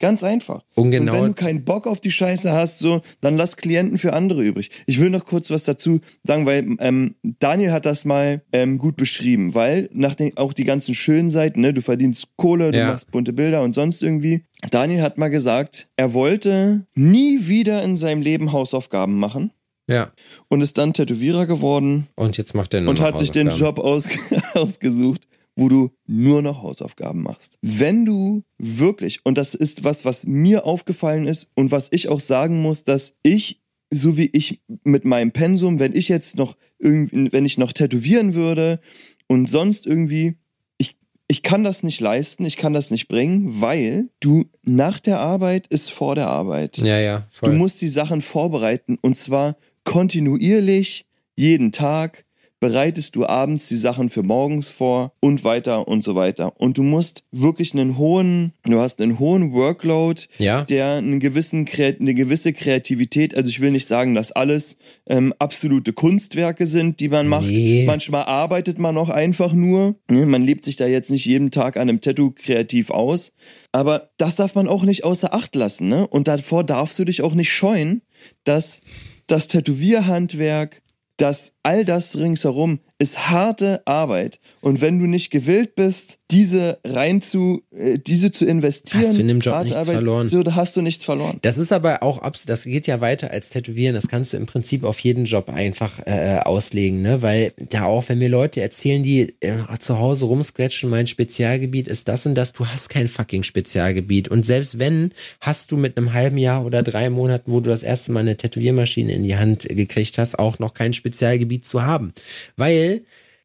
Ganz 0.00 0.24
einfach. 0.24 0.64
Und 0.74 0.90
genau- 0.90 1.12
wenn 1.12 1.22
du 1.26 1.32
keinen 1.34 1.64
Bock 1.64 1.86
auf 1.86 2.00
die 2.00 2.10
Scheiße 2.10 2.50
hast, 2.52 2.78
so, 2.80 3.02
dann 3.20 3.36
lass 3.36 3.56
Klienten 3.56 3.98
für 3.98 4.12
andere 4.14 4.42
übrig. 4.42 4.70
Ich 4.86 4.98
will 4.98 5.10
noch 5.10 5.24
kurz 5.26 5.50
was 5.50 5.62
dazu 5.64 6.00
sagen, 6.24 6.46
weil 6.46 6.74
ähm, 6.80 7.14
Daniel 7.22 7.70
hat 7.72 7.84
das 7.86 8.04
mal 8.04 8.42
ähm, 8.52 8.78
gut 8.78 8.96
beschrieben, 8.96 9.54
weil 9.54 9.88
nach 9.92 10.14
den, 10.14 10.36
auch 10.38 10.52
die 10.54 10.64
ganzen 10.64 10.94
schönen 10.94 11.30
Seiten, 11.30 11.60
ne, 11.60 11.72
du 11.74 11.82
verdienst 11.82 12.28
Kohle, 12.36 12.72
du 12.72 12.78
Ja. 12.78 12.86
machst 12.88 13.10
bunte 13.12 13.32
Bilder 13.32 13.62
und 13.62 13.74
sonst 13.74 14.02
irgendwie. 14.02 14.44
Daniel 14.70 15.02
hat 15.02 15.18
mal 15.18 15.28
gesagt, 15.28 15.88
er 15.96 16.14
wollte 16.14 16.86
nie 16.94 17.46
wieder 17.46 17.82
in 17.84 17.96
seinem 17.98 18.22
Leben 18.22 18.52
Hausaufgaben 18.52 19.18
machen 19.18 19.52
Ja. 19.88 20.12
und 20.48 20.62
ist 20.62 20.78
dann 20.78 20.94
Tätowierer 20.94 21.44
geworden 21.46 22.06
Und 22.16 22.38
jetzt 22.38 22.54
macht 22.54 22.72
er 22.72 22.80
nur 22.80 22.90
und 22.90 23.00
hat 23.00 23.18
sich 23.18 23.30
den. 23.32 23.48
Job 23.48 23.78
aus, 23.78 24.08
ausgesucht, 24.54 25.26
wo 25.60 25.68
du 25.68 25.90
nur 26.06 26.40
noch 26.40 26.62
Hausaufgaben 26.62 27.22
machst. 27.22 27.58
Wenn 27.60 28.06
du 28.06 28.42
wirklich, 28.56 29.20
und 29.24 29.36
das 29.36 29.54
ist 29.54 29.84
was, 29.84 30.06
was 30.06 30.24
mir 30.24 30.64
aufgefallen 30.64 31.26
ist 31.26 31.52
und 31.54 31.70
was 31.70 31.88
ich 31.92 32.08
auch 32.08 32.20
sagen 32.20 32.62
muss, 32.62 32.82
dass 32.82 33.14
ich, 33.22 33.60
so 33.90 34.16
wie 34.16 34.30
ich 34.32 34.62
mit 34.84 35.04
meinem 35.04 35.32
Pensum, 35.32 35.78
wenn 35.78 35.94
ich 35.94 36.08
jetzt 36.08 36.36
noch 36.36 36.56
irgendwie, 36.78 37.30
wenn 37.30 37.44
ich 37.44 37.58
noch 37.58 37.72
tätowieren 37.74 38.32
würde 38.34 38.80
und 39.26 39.50
sonst 39.50 39.86
irgendwie, 39.86 40.38
ich, 40.78 40.96
ich 41.28 41.42
kann 41.42 41.62
das 41.62 41.82
nicht 41.82 42.00
leisten, 42.00 42.46
ich 42.46 42.56
kann 42.56 42.72
das 42.72 42.90
nicht 42.90 43.08
bringen, 43.08 43.60
weil 43.60 44.08
du 44.20 44.46
nach 44.62 44.98
der 44.98 45.20
Arbeit 45.20 45.66
ist 45.66 45.92
vor 45.92 46.14
der 46.14 46.28
Arbeit. 46.28 46.78
Ja, 46.78 46.98
ja, 46.98 47.26
voll. 47.30 47.50
Du 47.50 47.56
musst 47.56 47.82
die 47.82 47.88
Sachen 47.88 48.22
vorbereiten 48.22 48.96
und 49.02 49.18
zwar 49.18 49.58
kontinuierlich, 49.84 51.06
jeden 51.36 51.70
Tag 51.70 52.24
bereitest 52.60 53.16
du 53.16 53.26
abends 53.26 53.68
die 53.68 53.76
Sachen 53.76 54.10
für 54.10 54.22
morgens 54.22 54.68
vor 54.70 55.12
und 55.20 55.44
weiter 55.44 55.88
und 55.88 56.04
so 56.04 56.14
weiter. 56.14 56.60
Und 56.60 56.76
du 56.78 56.82
musst 56.82 57.24
wirklich 57.32 57.72
einen 57.72 57.96
hohen, 57.96 58.52
du 58.64 58.78
hast 58.80 59.00
einen 59.00 59.18
hohen 59.18 59.52
Workload, 59.52 60.22
Ja. 60.38 60.62
der 60.64 60.96
einen 60.96 61.18
gewissen, 61.20 61.66
eine 61.76 62.14
gewisse 62.14 62.52
Kreativität, 62.52 63.34
also 63.34 63.48
ich 63.48 63.60
will 63.60 63.70
nicht 63.70 63.88
sagen, 63.88 64.14
dass 64.14 64.30
alles 64.32 64.76
ähm, 65.06 65.32
absolute 65.38 65.92
Kunstwerke 65.94 66.66
sind, 66.66 67.00
die 67.00 67.08
man 67.08 67.26
macht. 67.28 67.46
Nee. 67.46 67.84
Manchmal 67.86 68.24
arbeitet 68.24 68.78
man 68.78 68.96
auch 68.98 69.08
einfach 69.10 69.52
nur. 69.52 69.96
Ne, 70.10 70.26
Man 70.26 70.42
lebt 70.42 70.64
sich 70.66 70.76
da 70.76 70.86
jetzt 70.86 71.10
nicht 71.10 71.24
jeden 71.24 71.50
Tag 71.50 71.76
an 71.76 71.88
einem 71.88 72.00
Tattoo 72.00 72.30
kreativ 72.30 72.90
aus. 72.90 73.32
Aber 73.72 74.10
das 74.18 74.36
darf 74.36 74.54
man 74.54 74.68
auch 74.68 74.82
nicht 74.84 75.04
außer 75.04 75.32
Acht 75.32 75.54
lassen. 75.54 75.88
Ne? 75.88 76.06
Und 76.06 76.28
davor 76.28 76.62
darfst 76.64 76.98
du 76.98 77.04
dich 77.04 77.22
auch 77.22 77.34
nicht 77.34 77.50
scheuen, 77.50 78.02
dass 78.44 78.82
das 79.26 79.48
Tätowierhandwerk, 79.48 80.82
dass 81.20 81.56
all 81.62 81.84
das 81.84 82.16
ringsherum 82.16 82.80
ist 83.00 83.30
harte 83.30 83.80
Arbeit. 83.86 84.40
Und 84.60 84.82
wenn 84.82 84.98
du 84.98 85.06
nicht 85.06 85.30
gewillt 85.30 85.74
bist, 85.74 86.18
diese 86.30 86.78
rein 86.84 87.22
zu, 87.22 87.62
äh, 87.74 87.98
diese 87.98 88.30
zu 88.30 88.44
investieren, 88.44 89.04
Hast 89.04 89.16
du 89.16 89.20
in 89.22 89.28
dem 89.28 89.40
Job 89.40 89.62
nichts 89.62 89.76
Arbeit, 89.76 89.94
verloren. 89.94 90.28
So, 90.28 90.42
da 90.42 90.54
hast 90.54 90.76
du 90.76 90.82
nichts 90.82 91.02
verloren. 91.02 91.38
Das 91.40 91.56
ist 91.56 91.72
aber 91.72 92.02
auch, 92.02 92.20
das 92.44 92.64
geht 92.64 92.86
ja 92.86 93.00
weiter 93.00 93.30
als 93.30 93.48
Tätowieren. 93.48 93.94
Das 93.94 94.08
kannst 94.08 94.34
du 94.34 94.36
im 94.36 94.44
Prinzip 94.44 94.84
auf 94.84 94.98
jeden 95.00 95.24
Job 95.24 95.48
einfach 95.48 95.98
äh, 96.06 96.40
auslegen, 96.44 97.00
ne? 97.00 97.22
Weil 97.22 97.54
da 97.70 97.84
auch, 97.84 98.06
wenn 98.08 98.18
mir 98.18 98.28
Leute 98.28 98.60
erzählen, 98.60 99.02
die 99.02 99.34
äh, 99.40 99.56
zu 99.78 99.98
Hause 99.98 100.26
rumscratchen, 100.26 100.90
mein 100.90 101.06
Spezialgebiet 101.06 101.88
ist 101.88 102.06
das 102.06 102.26
und 102.26 102.34
das, 102.34 102.52
du 102.52 102.66
hast 102.66 102.90
kein 102.90 103.08
fucking 103.08 103.44
Spezialgebiet. 103.44 104.28
Und 104.28 104.44
selbst 104.44 104.78
wenn, 104.78 105.12
hast 105.40 105.72
du 105.72 105.78
mit 105.78 105.96
einem 105.96 106.12
halben 106.12 106.36
Jahr 106.36 106.66
oder 106.66 106.82
drei 106.82 107.08
Monaten, 107.08 107.50
wo 107.50 107.60
du 107.60 107.70
das 107.70 107.82
erste 107.82 108.12
Mal 108.12 108.20
eine 108.20 108.36
Tätowiermaschine 108.36 109.12
in 109.12 109.22
die 109.22 109.36
Hand 109.36 109.66
gekriegt 109.70 110.18
hast, 110.18 110.38
auch 110.38 110.58
noch 110.58 110.74
kein 110.74 110.92
Spezialgebiet 110.92 111.64
zu 111.64 111.82
haben. 111.82 112.12
Weil 112.58 112.89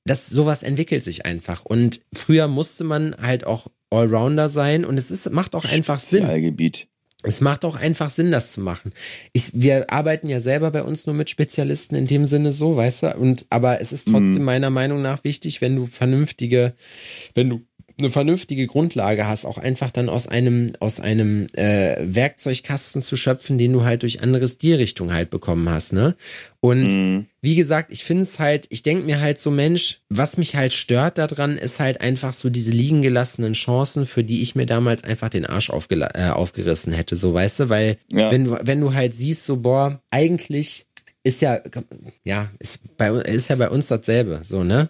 das 0.06 0.28
sowas 0.28 0.64
entwickelt 0.64 1.04
sich 1.04 1.26
einfach. 1.26 1.66
Und 1.66 2.02
früher 2.14 2.48
musste 2.48 2.84
man 2.84 3.16
halt 3.20 3.46
auch 3.46 3.68
Allrounder 3.90 4.50
sein 4.50 4.86
und 4.86 4.98
es 4.98 5.12
ist, 5.12 5.32
macht 5.32 5.56
auch 5.56 5.66
einfach 5.66 6.00
Sinn. 6.00 6.24
Es 7.24 7.42
macht 7.42 7.66
auch 7.66 7.76
einfach 7.76 8.12
Sinn, 8.12 8.30
das 8.30 8.54
zu 8.54 8.62
machen. 8.62 8.94
Ich, 9.34 9.50
wir 9.54 9.92
arbeiten 9.92 10.30
ja 10.30 10.42
selber 10.42 10.70
bei 10.70 10.84
uns 10.84 11.08
nur 11.08 11.16
mit 11.16 11.32
Spezialisten 11.32 11.96
in 11.96 12.06
dem 12.06 12.28
Sinne 12.28 12.54
so, 12.54 12.76
weißt 12.76 13.04
du? 13.04 13.18
Und 13.18 13.46
aber 13.50 13.82
es 13.82 13.92
ist 13.92 14.08
trotzdem 14.08 14.44
meiner 14.44 14.70
Meinung 14.70 15.02
nach 15.02 15.24
wichtig, 15.24 15.60
wenn 15.60 15.76
du 15.76 15.88
vernünftige, 15.88 16.74
wenn 17.34 17.50
du 17.50 17.62
eine 17.98 18.10
vernünftige 18.10 18.68
Grundlage 18.68 19.28
hast, 19.28 19.46
auch 19.46 19.58
einfach 19.58 19.92
dann 19.92 20.10
aus 20.10 20.28
einem 20.28 20.74
aus 20.80 21.00
einem 21.00 21.48
äh, 21.54 21.96
Werkzeugkasten 22.02 23.02
zu 23.02 23.16
schöpfen, 23.16 23.58
den 23.58 23.72
du 23.74 23.84
halt 23.84 24.04
durch 24.04 24.22
andere 24.22 24.48
Stilrichtungen 24.48 25.14
halt 25.14 25.30
bekommen 25.30 25.70
hast, 25.70 25.94
ne? 25.94 26.16
Und 26.60 26.88
Mhm. 26.88 27.26
wie 27.42 27.56
gesagt, 27.56 27.92
ich 27.94 28.04
finde 28.04 28.24
es 28.24 28.40
halt, 28.40 28.66
ich 28.70 28.82
denke 28.84 29.06
mir 29.06 29.22
halt 29.22 29.40
so, 29.40 29.52
Mensch, 29.52 30.00
was 30.10 30.36
mich 30.38 30.56
halt 30.56 30.74
stört 30.74 31.18
daran, 31.18 31.58
ist 31.58 31.80
halt 31.80 32.02
einfach 32.02 32.34
so 32.34 32.50
diese 32.50 32.72
liegen 32.72 33.02
gelassenen 33.02 33.54
Chancen, 33.54 34.06
für 34.06 34.24
die 34.24 34.42
ich 34.42 34.56
mir 34.56 34.66
damals 34.66 35.04
einfach 35.04 35.30
den 35.30 35.46
Arsch 35.46 35.70
äh, 35.70 36.30
aufgerissen 36.32 36.92
hätte, 36.92 37.16
so 37.16 37.34
weißt 37.34 37.62
du, 37.62 37.70
weil 37.70 37.98
Ja. 38.12 38.32
wenn 38.32 38.46
du, 38.46 38.58
wenn 38.64 38.82
du 38.82 38.94
halt 38.94 39.14
siehst, 39.14 39.46
so, 39.46 39.58
boah, 39.58 40.02
eigentlich 40.12 40.88
ist 41.24 41.42
ja, 41.42 41.60
ja, 42.24 42.50
ist 42.60 42.80
bei, 42.98 43.10
ist 43.10 43.50
ja 43.50 43.56
bei 43.56 43.70
uns 43.70 43.88
dasselbe, 43.88 44.42
so, 44.44 44.64
ne? 44.64 44.90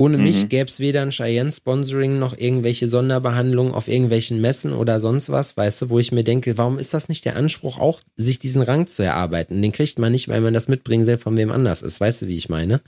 Ohne 0.00 0.16
mich 0.16 0.48
gäbe 0.48 0.70
es 0.70 0.80
weder 0.80 1.02
ein 1.02 1.10
Cheyenne-Sponsoring 1.10 2.18
noch 2.18 2.34
irgendwelche 2.34 2.88
Sonderbehandlungen 2.88 3.74
auf 3.74 3.86
irgendwelchen 3.86 4.40
Messen 4.40 4.72
oder 4.72 4.98
sonst 4.98 5.28
was, 5.28 5.58
weißt 5.58 5.82
du, 5.82 5.90
wo 5.90 5.98
ich 5.98 6.10
mir 6.10 6.24
denke, 6.24 6.56
warum 6.56 6.78
ist 6.78 6.94
das 6.94 7.10
nicht 7.10 7.26
der 7.26 7.36
Anspruch, 7.36 7.78
auch 7.78 8.00
sich 8.16 8.38
diesen 8.38 8.62
Rang 8.62 8.86
zu 8.86 9.02
erarbeiten? 9.02 9.60
Den 9.60 9.72
kriegt 9.72 9.98
man 9.98 10.12
nicht, 10.12 10.28
weil 10.28 10.40
man 10.40 10.54
das 10.54 10.68
Mitbringsel 10.68 11.18
von 11.18 11.36
wem 11.36 11.50
anders 11.50 11.82
ist, 11.82 12.00
weißt 12.00 12.22
du, 12.22 12.28
wie 12.28 12.38
ich 12.38 12.48
meine? 12.48 12.80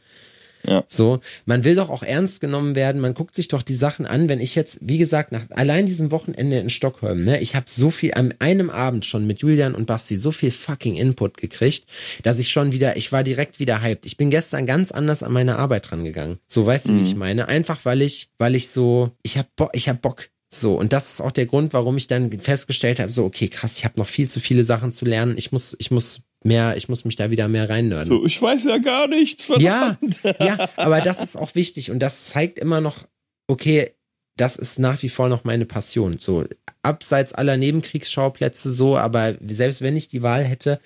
Ja. 0.65 0.85
So, 0.89 1.21
man 1.45 1.65
will 1.65 1.75
doch 1.75 1.91
auch 1.91 2.03
ernst 2.03 2.41
genommen 2.41 2.75
werden, 2.75 3.01
man 3.01 3.15
guckt 3.15 3.35
sich 3.35 3.49
doch 3.49 3.63
die 3.63 3.75
Sachen 3.75 4.07
an, 4.07 4.29
wenn 4.29 4.41
ich 4.41 4.55
jetzt, 4.55 4.79
wie 4.81 4.99
gesagt, 4.99 5.33
nach 5.33 5.45
allein 5.51 5.87
diesem 5.87 6.11
Wochenende 6.11 6.59
in 6.59 6.71
Stockholm, 6.71 7.23
ne, 7.25 7.41
ich 7.41 7.55
habe 7.55 7.67
so 7.69 7.91
viel 7.91 8.15
an 8.15 8.35
einem 8.39 8.71
Abend 8.71 9.05
schon 9.05 9.27
mit 9.27 9.41
Julian 9.41 9.75
und 9.75 9.87
Basti 9.87 10.17
so 10.17 10.31
viel 10.31 10.51
fucking 10.51 10.97
Input 10.97 11.37
gekriegt, 11.37 11.87
dass 12.23 12.39
ich 12.39 12.51
schon 12.51 12.73
wieder, 12.73 12.97
ich 12.97 13.13
war 13.13 13.25
direkt 13.25 13.59
wieder 13.59 13.83
hyped. 13.83 14.07
Ich 14.07 14.17
bin 14.17 14.31
gestern 14.31 14.67
ganz 14.67 14.93
anders 14.93 15.23
an 15.23 15.33
meine 15.33 15.57
Arbeit 15.57 15.91
rangegangen. 15.91 16.39
So, 16.47 16.67
weißt 16.67 16.89
du, 16.89 16.97
wie 16.97 17.03
ich 17.03 17.17
meine? 17.17 17.49
Einfach 17.49 17.85
weil 17.85 18.03
ich, 18.03 18.31
weil 18.39 18.55
ich 18.55 18.69
so, 18.69 19.11
ich 19.23 19.39
hab 19.39 19.55
Bock, 19.57 19.71
ich 19.73 19.89
hab 19.89 20.01
Bock. 20.03 20.29
So, 20.49 20.79
und 20.79 20.93
das 20.93 21.15
ist 21.15 21.21
auch 21.21 21.33
der 21.33 21.47
Grund, 21.47 21.73
warum 21.73 21.97
ich 21.97 22.09
dann 22.09 22.31
festgestellt 22.39 23.01
habe, 23.01 23.11
so, 23.11 23.25
okay, 23.25 23.49
krass, 23.49 23.79
ich 23.79 23.85
habe 23.85 23.99
noch 23.99 24.09
viel 24.09 24.29
zu 24.29 24.39
viele 24.39 24.65
Sachen 24.65 24.93
zu 24.93 25.07
lernen. 25.07 25.37
Ich 25.39 25.51
muss, 25.51 25.75
ich 25.79 25.91
muss 25.91 26.21
mehr, 26.45 26.77
ich 26.77 26.89
muss 26.89 27.05
mich 27.05 27.17
da 27.17 27.31
wieder 27.31 27.49
mehr 27.49 27.69
reinnörden. 27.69 28.09
So, 28.09 28.25
ich 28.25 28.41
weiß 28.41 28.65
ja 28.65 28.79
gar 28.79 29.09
nichts. 29.09 29.47
Ja, 29.59 29.99
verdammt. 30.21 30.21
ja, 30.41 30.69
aber 30.77 31.01
das 31.01 31.21
ist 31.21 31.37
auch 31.37 31.55
wichtig 31.55 31.91
und 31.91 32.01
das 32.01 32.27
zeigt 32.27 32.59
immer 32.59 32.81
noch, 32.81 33.07
okay, 33.47 33.91
das 34.37 34.57
ist 34.57 34.79
nach 34.79 35.03
wie 35.03 35.09
vor 35.09 35.29
noch 35.29 35.45
meine 35.45 35.67
Passion. 35.67 36.17
So 36.19 36.45
abseits 36.83 37.33
aller 37.33 37.57
Nebenkriegsschauplätze 37.57 38.73
so, 38.73 38.97
aber 38.97 39.35
selbst 39.47 39.83
wenn 39.83 39.97
ich 39.97 40.09
die 40.09 40.23
Wahl 40.23 40.43
hätte, 40.43 40.81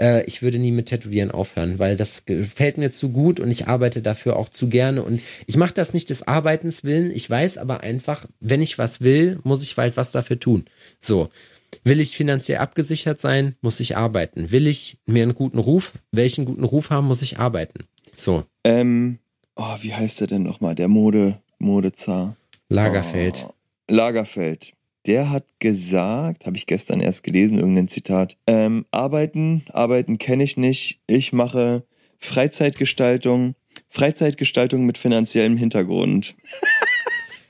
äh, 0.00 0.24
ich 0.24 0.42
würde 0.42 0.58
nie 0.58 0.70
mit 0.70 0.86
Tätowieren 0.86 1.30
aufhören, 1.30 1.78
weil 1.78 1.96
das 1.96 2.24
gefällt 2.24 2.78
mir 2.78 2.90
zu 2.90 3.10
gut 3.10 3.40
und 3.40 3.50
ich 3.50 3.66
arbeite 3.68 4.02
dafür 4.02 4.36
auch 4.36 4.48
zu 4.48 4.68
gerne 4.68 5.02
und 5.02 5.20
ich 5.46 5.56
mache 5.56 5.74
das 5.74 5.92
nicht 5.92 6.10
des 6.10 6.26
Arbeitens 6.26 6.84
willen. 6.84 7.10
Ich 7.10 7.28
weiß 7.28 7.58
aber 7.58 7.80
einfach, 7.80 8.26
wenn 8.40 8.62
ich 8.62 8.78
was 8.78 9.00
will, 9.00 9.40
muss 9.44 9.62
ich 9.62 9.76
halt 9.76 9.96
was 9.96 10.12
dafür 10.12 10.38
tun. 10.38 10.64
So. 10.98 11.28
Will 11.84 12.00
ich 12.00 12.16
finanziell 12.16 12.58
abgesichert 12.58 13.18
sein, 13.20 13.56
muss 13.60 13.80
ich 13.80 13.96
arbeiten. 13.96 14.50
Will 14.52 14.66
ich 14.66 14.98
mir 15.06 15.22
einen 15.22 15.34
guten 15.34 15.58
Ruf, 15.58 15.92
welchen 16.10 16.44
guten 16.44 16.64
Ruf 16.64 16.90
haben, 16.90 17.06
muss 17.06 17.22
ich 17.22 17.38
arbeiten. 17.38 17.86
So. 18.14 18.44
Ähm, 18.64 19.18
oh, 19.56 19.76
wie 19.80 19.94
heißt 19.94 20.20
der 20.20 20.26
denn 20.28 20.42
nochmal? 20.42 20.74
Der 20.74 20.88
Mode, 20.88 21.40
Modezar. 21.58 22.36
Lagerfeld. 22.68 23.46
Oh, 23.48 23.54
Lagerfeld. 23.88 24.72
Der 25.06 25.30
hat 25.30 25.46
gesagt, 25.58 26.46
habe 26.46 26.56
ich 26.56 26.66
gestern 26.66 27.00
erst 27.00 27.24
gelesen, 27.24 27.58
irgendein 27.58 27.88
Zitat, 27.88 28.36
ähm, 28.46 28.86
arbeiten, 28.92 29.64
arbeiten 29.72 30.18
kenne 30.18 30.44
ich 30.44 30.56
nicht. 30.56 31.00
Ich 31.08 31.32
mache 31.32 31.84
Freizeitgestaltung, 32.20 33.56
Freizeitgestaltung 33.88 34.86
mit 34.86 34.98
finanziellem 34.98 35.56
Hintergrund. 35.56 36.36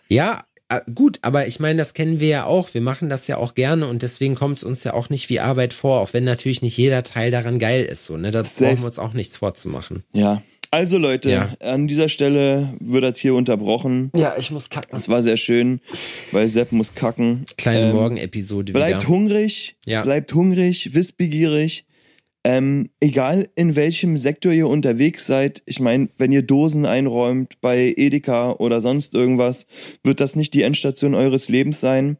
Ja, 0.08 0.44
gut, 0.80 1.18
aber 1.22 1.46
ich 1.46 1.60
meine, 1.60 1.78
das 1.78 1.94
kennen 1.94 2.20
wir 2.20 2.28
ja 2.28 2.44
auch. 2.44 2.72
Wir 2.74 2.80
machen 2.80 3.08
das 3.10 3.26
ja 3.28 3.36
auch 3.36 3.54
gerne 3.54 3.86
und 3.86 4.02
deswegen 4.02 4.34
kommt 4.34 4.58
es 4.58 4.64
uns 4.64 4.84
ja 4.84 4.94
auch 4.94 5.10
nicht 5.10 5.28
wie 5.28 5.40
Arbeit 5.40 5.72
vor, 5.74 6.00
auch 6.00 6.12
wenn 6.12 6.24
natürlich 6.24 6.62
nicht 6.62 6.76
jeder 6.76 7.02
Teil 7.02 7.30
daran 7.30 7.58
geil 7.58 7.84
ist. 7.84 8.06
So, 8.06 8.16
ne? 8.16 8.30
Da 8.30 8.44
Safe. 8.44 8.64
brauchen 8.64 8.78
wir 8.80 8.86
uns 8.86 8.98
auch 8.98 9.12
nichts 9.12 9.36
vorzumachen. 9.36 10.02
Ja. 10.12 10.42
Also 10.70 10.96
Leute, 10.96 11.30
Ja. 11.30 11.50
an 11.60 11.86
dieser 11.86 12.08
Stelle 12.08 12.72
wird 12.80 13.04
das 13.04 13.18
hier 13.18 13.34
unterbrochen. 13.34 14.10
Ja, 14.16 14.34
ich 14.38 14.50
muss 14.50 14.70
kacken. 14.70 14.88
Das 14.92 15.06
war 15.10 15.22
sehr 15.22 15.36
schön, 15.36 15.80
weil 16.30 16.48
Sepp 16.48 16.72
muss 16.72 16.94
kacken. 16.94 17.44
Kleine 17.58 17.90
Ähm, 17.90 17.96
Morgenepisode 17.96 18.72
Bleibt 18.72 19.00
wieder. 19.02 19.08
hungrig, 19.08 19.76
Ja. 19.84 20.02
bleibt 20.02 20.32
hungrig, 20.32 20.94
wissbegierig. 20.94 21.84
Ähm, 22.44 22.90
egal 22.98 23.46
in 23.54 23.76
welchem 23.76 24.16
Sektor 24.16 24.52
ihr 24.52 24.66
unterwegs 24.66 25.26
seid, 25.26 25.62
ich 25.64 25.78
meine, 25.78 26.08
wenn 26.18 26.32
ihr 26.32 26.42
Dosen 26.42 26.86
einräumt 26.86 27.60
bei 27.60 27.94
Edeka 27.96 28.52
oder 28.52 28.80
sonst 28.80 29.14
irgendwas, 29.14 29.66
wird 30.02 30.20
das 30.20 30.34
nicht 30.34 30.52
die 30.54 30.62
Endstation 30.62 31.14
eures 31.14 31.48
Lebens 31.48 31.80
sein. 31.80 32.16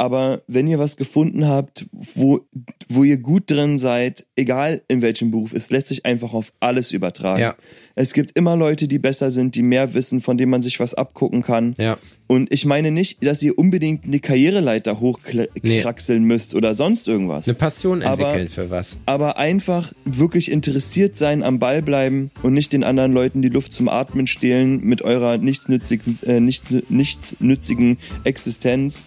Aber 0.00 0.42
wenn 0.46 0.68
ihr 0.68 0.78
was 0.78 0.96
gefunden 0.96 1.48
habt, 1.48 1.86
wo, 1.90 2.46
wo 2.88 3.02
ihr 3.02 3.18
gut 3.18 3.50
drin 3.50 3.78
seid, 3.78 4.28
egal 4.36 4.80
in 4.86 5.02
welchem 5.02 5.32
Beruf, 5.32 5.52
es 5.52 5.70
lässt 5.70 5.88
sich 5.88 6.06
einfach 6.06 6.34
auf 6.34 6.52
alles 6.60 6.92
übertragen. 6.92 7.40
Ja. 7.40 7.56
Es 8.00 8.12
gibt 8.12 8.36
immer 8.38 8.54
Leute, 8.56 8.86
die 8.86 9.00
besser 9.00 9.32
sind, 9.32 9.56
die 9.56 9.62
mehr 9.62 9.92
wissen, 9.92 10.20
von 10.20 10.38
denen 10.38 10.52
man 10.52 10.62
sich 10.62 10.78
was 10.78 10.94
abgucken 10.94 11.42
kann. 11.42 11.74
Ja. 11.78 11.98
Und 12.28 12.52
ich 12.52 12.64
meine 12.64 12.92
nicht, 12.92 13.24
dass 13.26 13.42
ihr 13.42 13.58
unbedingt 13.58 14.04
eine 14.04 14.20
Karriereleiter 14.20 14.92
Nee. 14.92 15.00
hochkraxeln 15.00 16.22
müsst 16.22 16.54
oder 16.54 16.76
sonst 16.76 17.08
irgendwas. 17.08 17.48
Eine 17.48 17.54
Passion 17.54 18.02
Aber- 18.04 18.22
entwickeln 18.22 18.48
für 18.48 18.70
was. 18.70 18.98
Aber 19.06 19.36
einfach 19.36 19.92
wirklich 20.04 20.48
interessiert 20.52 21.16
sein, 21.16 21.42
am 21.42 21.58
Ball 21.58 21.82
bleiben 21.82 22.30
und 22.44 22.54
nicht 22.54 22.72
den 22.72 22.84
anderen 22.84 23.12
Leuten 23.12 23.42
die 23.42 23.48
Luft 23.48 23.72
zum 23.72 23.88
Atmen 23.88 24.28
stehlen 24.28 24.80
mit 24.84 25.02
eurer 25.02 25.36
nichtsnützigen, 25.38 26.20
äh, 26.24 26.38
nicht, 26.38 26.90
nichtsnützigen 26.90 27.98
Existenz 28.22 29.06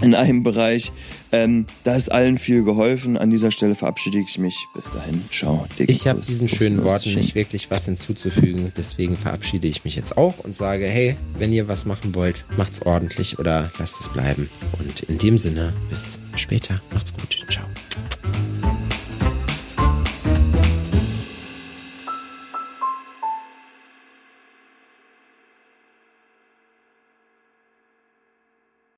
in 0.00 0.14
einem 0.14 0.42
Bereich. 0.42 0.90
Ähm, 1.34 1.66
da 1.82 1.94
ist 1.96 2.12
allen 2.12 2.38
viel 2.38 2.62
geholfen. 2.64 3.16
An 3.16 3.30
dieser 3.30 3.50
Stelle 3.50 3.74
verabschiede 3.74 4.18
ich 4.18 4.38
mich. 4.38 4.56
Bis 4.74 4.90
dahin. 4.92 5.24
Ciao. 5.30 5.66
Dicken 5.78 5.90
Ich 5.90 6.06
habe 6.06 6.18
Kuss. 6.18 6.28
diesen 6.28 6.48
Kuss, 6.48 6.56
schönen 6.58 6.76
Nuss, 6.76 6.84
Worten 6.84 7.04
Schön. 7.10 7.16
nicht 7.16 7.34
wirklich 7.34 7.70
was 7.70 7.86
hinzuzufügen. 7.86 8.72
Deswegen 8.76 9.16
verabschiede 9.16 9.66
ich 9.66 9.84
mich 9.84 9.96
jetzt 9.96 10.16
auch 10.16 10.38
und 10.38 10.54
sage, 10.54 10.86
hey, 10.86 11.16
wenn 11.38 11.52
ihr 11.52 11.66
was 11.66 11.86
machen 11.86 12.14
wollt, 12.14 12.44
macht's 12.56 12.82
ordentlich 12.82 13.38
oder 13.38 13.70
lasst 13.78 14.00
es 14.00 14.08
bleiben. 14.10 14.48
Und 14.78 15.00
in 15.02 15.18
dem 15.18 15.38
Sinne, 15.38 15.72
bis 15.90 16.20
später. 16.36 16.80
Macht's 16.92 17.12
gut. 17.12 17.44
Ciao. 17.50 17.64